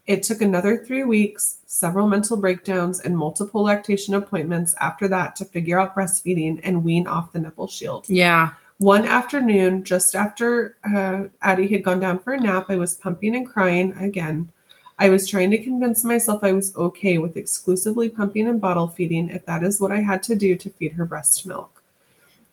It 0.06 0.24
took 0.24 0.42
another 0.42 0.84
three 0.84 1.04
weeks, 1.04 1.58
several 1.66 2.08
mental 2.08 2.36
breakdowns, 2.36 2.98
and 2.98 3.16
multiple 3.16 3.62
lactation 3.62 4.14
appointments 4.14 4.74
after 4.80 5.06
that 5.06 5.36
to 5.36 5.44
figure 5.44 5.78
out 5.78 5.94
breastfeeding 5.94 6.60
and 6.64 6.82
wean 6.82 7.06
off 7.06 7.32
the 7.32 7.38
nipple 7.38 7.68
shield. 7.68 8.08
Yeah. 8.08 8.50
One 8.78 9.04
afternoon, 9.04 9.84
just 9.84 10.16
after 10.16 10.76
uh, 10.82 11.24
Addie 11.42 11.68
had 11.68 11.84
gone 11.84 12.00
down 12.00 12.18
for 12.18 12.32
a 12.32 12.40
nap, 12.40 12.66
I 12.70 12.76
was 12.76 12.94
pumping 12.94 13.36
and 13.36 13.46
crying 13.46 13.92
again. 13.98 14.50
I 14.98 15.10
was 15.10 15.28
trying 15.28 15.52
to 15.52 15.62
convince 15.62 16.02
myself 16.02 16.42
I 16.42 16.52
was 16.52 16.74
okay 16.74 17.18
with 17.18 17.36
exclusively 17.36 18.08
pumping 18.08 18.48
and 18.48 18.60
bottle 18.60 18.88
feeding 18.88 19.28
if 19.28 19.46
that 19.46 19.62
is 19.62 19.80
what 19.80 19.92
I 19.92 20.00
had 20.00 20.24
to 20.24 20.34
do 20.34 20.56
to 20.56 20.70
feed 20.70 20.94
her 20.94 21.04
breast 21.04 21.46
milk. 21.46 21.79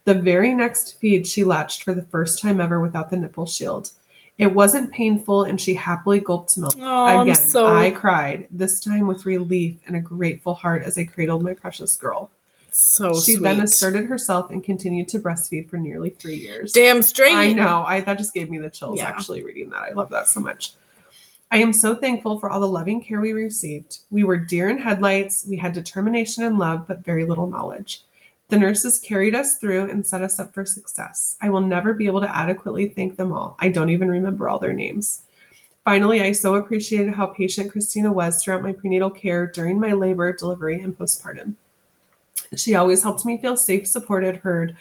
The 0.07 0.13
very 0.13 0.53
next 0.53 1.01
feed, 1.01 1.27
she 1.27 1.43
latched 1.43 1.83
for 1.83 1.93
the 1.93 2.01
first 2.03 2.41
time 2.41 2.61
ever 2.61 2.79
without 2.79 3.09
the 3.09 3.17
nipple 3.17 3.45
shield. 3.45 3.91
It 4.37 4.47
wasn't 4.47 4.93
painful, 4.93 5.43
and 5.43 5.59
she 5.59 5.73
happily 5.73 6.21
gulped 6.21 6.57
milk. 6.57 6.75
Oh, 6.79 7.05
I'm 7.07 7.19
Again, 7.23 7.35
so 7.35 7.67
I 7.67 7.91
cried, 7.91 8.47
this 8.49 8.79
time 8.79 9.05
with 9.05 9.25
relief 9.25 9.75
and 9.85 9.97
a 9.97 9.99
grateful 9.99 10.53
heart 10.53 10.83
as 10.83 10.97
I 10.97 11.03
cradled 11.03 11.43
my 11.43 11.53
precious 11.53 11.97
girl. 11.97 12.31
so 12.71 13.15
she 13.15 13.33
sweet. 13.33 13.41
then 13.43 13.59
asserted 13.59 14.05
herself 14.05 14.49
and 14.49 14.63
continued 14.63 15.09
to 15.09 15.19
breastfeed 15.19 15.69
for 15.69 15.75
nearly 15.75 16.11
three 16.11 16.37
years. 16.37 16.71
Damn 16.71 17.01
straight. 17.03 17.35
I 17.35 17.51
know. 17.51 17.83
I 17.85 17.99
that 17.99 18.17
just 18.17 18.33
gave 18.33 18.49
me 18.49 18.59
the 18.59 18.69
chills 18.69 18.99
Yeah. 18.99 19.09
actually 19.09 19.43
reading 19.43 19.69
that. 19.71 19.81
I 19.81 19.91
love 19.91 20.09
that 20.11 20.29
so 20.29 20.39
much. 20.39 20.75
I 21.51 21.57
am 21.57 21.73
so 21.73 21.95
thankful 21.95 22.39
for 22.39 22.49
all 22.49 22.61
the 22.61 22.67
loving 22.69 23.03
care 23.03 23.19
we 23.19 23.33
received. 23.33 23.97
We 24.09 24.23
were 24.23 24.37
deer 24.37 24.69
in 24.69 24.77
headlights. 24.77 25.45
We 25.49 25.57
had 25.57 25.73
determination 25.73 26.45
and 26.45 26.57
love, 26.57 26.87
but 26.87 27.03
very 27.03 27.25
little 27.25 27.47
knowledge. 27.47 28.03
The 28.49 28.57
nurses 28.57 28.99
carried 28.99 29.35
us 29.35 29.57
through 29.57 29.89
and 29.89 30.05
set 30.05 30.21
us 30.21 30.39
up 30.39 30.53
for 30.53 30.65
success. 30.65 31.35
I 31.41 31.49
will 31.49 31.61
never 31.61 31.93
be 31.93 32.05
able 32.07 32.21
to 32.21 32.35
adequately 32.35 32.87
thank 32.87 33.17
them 33.17 33.33
all. 33.33 33.57
I 33.59 33.67
don't 33.69 33.89
even 33.89 34.09
remember 34.09 34.47
all 34.47 34.59
their 34.59 34.73
names. 34.73 35.23
Finally, 35.83 36.21
I 36.21 36.31
so 36.31 36.55
appreciated 36.55 37.13
how 37.13 37.27
patient 37.27 37.71
Christina 37.71 38.11
was 38.11 38.41
throughout 38.41 38.63
my 38.63 38.73
prenatal 38.73 39.09
care 39.09 39.47
during 39.47 39.79
my 39.79 39.93
labor, 39.93 40.31
delivery, 40.33 40.81
and 40.81 40.97
postpartum. 40.97 41.55
She 42.55 42.75
always 42.75 43.03
helped 43.03 43.25
me 43.25 43.37
feel 43.37 43.57
safe, 43.57 43.87
supported, 43.87 44.37
heard, 44.37 44.77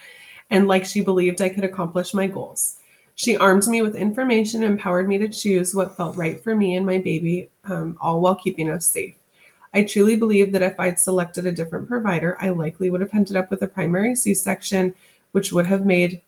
and 0.51 0.69
like 0.69 0.85
she 0.85 1.01
believed 1.01 1.41
I 1.41 1.49
could 1.49 1.65
accomplish 1.65 2.15
my 2.15 2.27
goals. 2.27 2.79
She 3.17 3.37
armed 3.37 3.67
me 3.67 3.83
with 3.83 3.97
information 3.97 4.63
empowered 4.63 5.09
me 5.09 5.19
to 5.19 5.29
choose 5.29 5.75
what 5.75 5.97
felt 5.97 6.17
right 6.17 6.43
for 6.43 6.55
me 6.55 6.77
and 6.77 6.85
my 6.85 6.99
baby, 6.99 7.51
um, 7.65 7.97
all 8.01 8.21
while 8.21 8.35
keeping 8.35 8.71
us 8.71 8.87
safe. 8.87 9.15
I 9.77 9.85
truly 9.85 10.17
believe 10.17 10.53
that 10.53 10.63
if 10.63 10.81
I'd 10.81 10.99
selected 10.99 11.45
a 11.45 11.53
different 11.53 11.87
provider, 11.87 12.39
I 12.41 12.49
likely 12.49 12.89
would 12.89 13.03
have 13.03 13.13
ended 13.13 13.37
up 13.37 13.51
with 13.51 13.61
a 13.61 13.69
primary 13.69 14.15
C 14.15 14.33
section, 14.33 14.95
which 15.33 15.53
would 15.53 15.67
have 15.67 15.85
made 15.85 16.23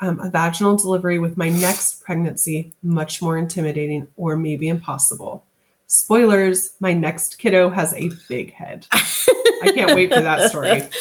um, 0.00 0.18
a 0.18 0.28
vaginal 0.28 0.76
delivery 0.76 1.20
with 1.20 1.36
my 1.36 1.48
next 1.48 2.02
pregnancy 2.02 2.72
much 2.82 3.22
more 3.22 3.38
intimidating 3.38 4.08
or 4.16 4.36
maybe 4.36 4.68
impossible. 4.68 5.44
Spoilers 5.86 6.72
my 6.80 6.92
next 6.92 7.38
kiddo 7.38 7.70
has 7.70 7.94
a 7.94 8.10
big 8.28 8.52
head. 8.52 8.84
I 8.92 9.70
can't 9.72 9.94
wait 9.94 10.12
for 10.12 10.20
that 10.20 10.50
story. 10.50 10.82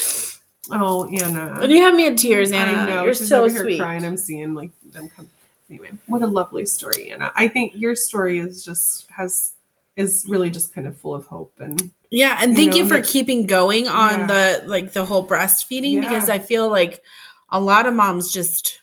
Oh, 0.70 1.08
Anna. 1.08 1.60
And 1.62 1.72
you 1.72 1.82
have 1.82 1.96
me 1.96 2.08
in 2.08 2.18
tears, 2.18 2.52
Anna. 2.52 2.74
I 2.78 2.86
know. 2.90 3.06
You're 3.06 3.14
She's 3.14 3.30
so 3.30 3.46
over 3.46 3.50
here 3.50 3.62
sweet. 3.62 3.80
crying. 3.80 4.04
I'm 4.04 4.18
seeing 4.18 4.54
like 4.54 4.72
them 4.92 5.08
come. 5.08 5.30
Anyway, 5.70 5.92
what 6.08 6.22
a 6.22 6.28
lovely 6.28 6.66
story, 6.66 7.10
Anna. 7.10 7.32
I 7.38 7.48
think 7.48 7.72
your 7.74 7.96
story 7.96 8.40
is 8.40 8.66
just 8.66 9.10
has 9.10 9.54
is 9.98 10.26
really 10.30 10.50
just 10.50 10.74
kind 10.74 10.88
of 10.88 10.96
full 10.98 11.14
of 11.16 11.26
hope 11.26 11.54
and 11.60 11.92
Yeah, 12.10 12.38
and 12.42 12.52
you 12.52 12.58
thank 12.58 12.72
know, 12.72 12.78
you 12.78 12.88
for 12.88 12.98
that- 13.02 13.08
keeping 13.08 13.46
going 13.46 13.88
on 13.90 14.20
Yeah. 14.22 14.28
the 14.62 14.68
like 14.68 14.94
the 14.94 15.04
whole 15.06 15.28
breastfeeding 15.28 16.00
because 16.00 16.30
I 16.30 16.40
feel 16.40 16.70
like 16.70 17.02
a 17.50 17.60
lot 17.60 17.86
of 17.86 17.94
moms 17.94 18.32
just 18.32 18.80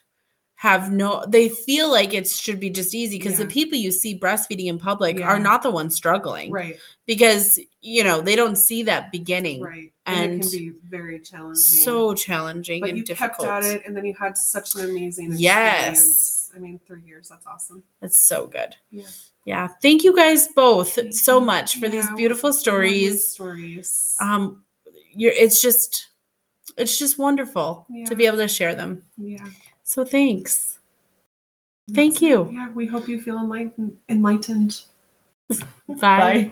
have 0.57 0.91
no 0.91 1.23
they 1.29 1.49
feel 1.51 1.91
like 1.91 2.15
it 2.15 2.27
should 2.27 2.59
be 2.59 2.71
just 2.71 2.95
easy 2.95 3.19
because 3.19 3.37
the 3.37 3.45
people 3.47 3.77
you 3.79 3.91
see 3.93 4.19
breastfeeding 4.19 4.67
in 4.67 4.79
public 4.79 5.19
Yeah. 5.19 5.29
are 5.29 5.39
not 5.39 5.63
the 5.63 5.71
ones 5.71 5.95
struggling 5.95 6.51
right, 6.51 6.79
because 7.07 7.59
you 7.83 8.03
know 8.03 8.21
they 8.23 8.35
don't 8.35 8.57
see 8.57 8.83
that 8.85 9.13
beginning 9.13 9.61
right. 9.63 9.93
And, 10.07 10.33
And 10.33 10.45
it 10.45 10.51
can 10.51 10.59
be 10.59 10.73
very 10.89 11.19
challenging. 11.21 11.57
so 11.57 12.15
challenging 12.15 12.81
but 12.81 12.91
and 12.91 12.99
you 12.99 13.05
difficult 13.05 13.47
kept 13.49 13.65
at 13.67 13.75
it 13.75 13.83
and 13.87 13.95
then 13.97 14.05
you 14.07 14.15
had 14.15 14.37
such 14.39 14.75
an 14.75 14.89
amazing 14.91 15.33
Yes. 15.37 16.44
I 16.55 16.59
mean, 16.59 16.81
three 16.87 17.03
years, 17.03 17.29
that's 17.29 17.47
awesome. 17.47 17.83
That's 18.01 18.17
so 18.17 18.47
good 18.47 18.77
Yeah. 18.91 19.07
yeah 19.45 19.69
thank 19.83 20.05
you 20.05 20.15
guys 20.17 20.49
both 20.49 20.95
Thank 20.95 21.15
so 21.15 21.39
you. 21.41 21.45
much 21.47 21.77
for 21.81 21.89
these 21.89 22.09
beautiful 22.17 22.53
stories 22.53 23.27
Stories. 23.33 24.17
um 24.21 24.63
you're 25.13 25.33
it's 25.33 25.61
just 25.61 26.09
it's 26.77 26.99
just 26.99 27.19
wonderful 27.19 27.87
Yeah. 27.91 28.07
to 28.07 28.15
be 28.17 28.27
able 28.27 28.39
to 28.39 28.49
share 28.49 28.75
them 28.75 29.03
yeah. 29.17 29.47
so 29.83 30.05
thanks 30.05 30.79
Thank 31.93 32.15
That's 32.15 32.23
you. 32.23 32.49
Yeah, 32.51 32.71
we 32.73 32.87
hope 32.87 33.09
you 33.09 33.21
feel 33.21 33.37
enlightened. 33.39 33.99
enlightened. 34.09 34.81
bye. 35.51 35.61
Bye. 36.01 36.51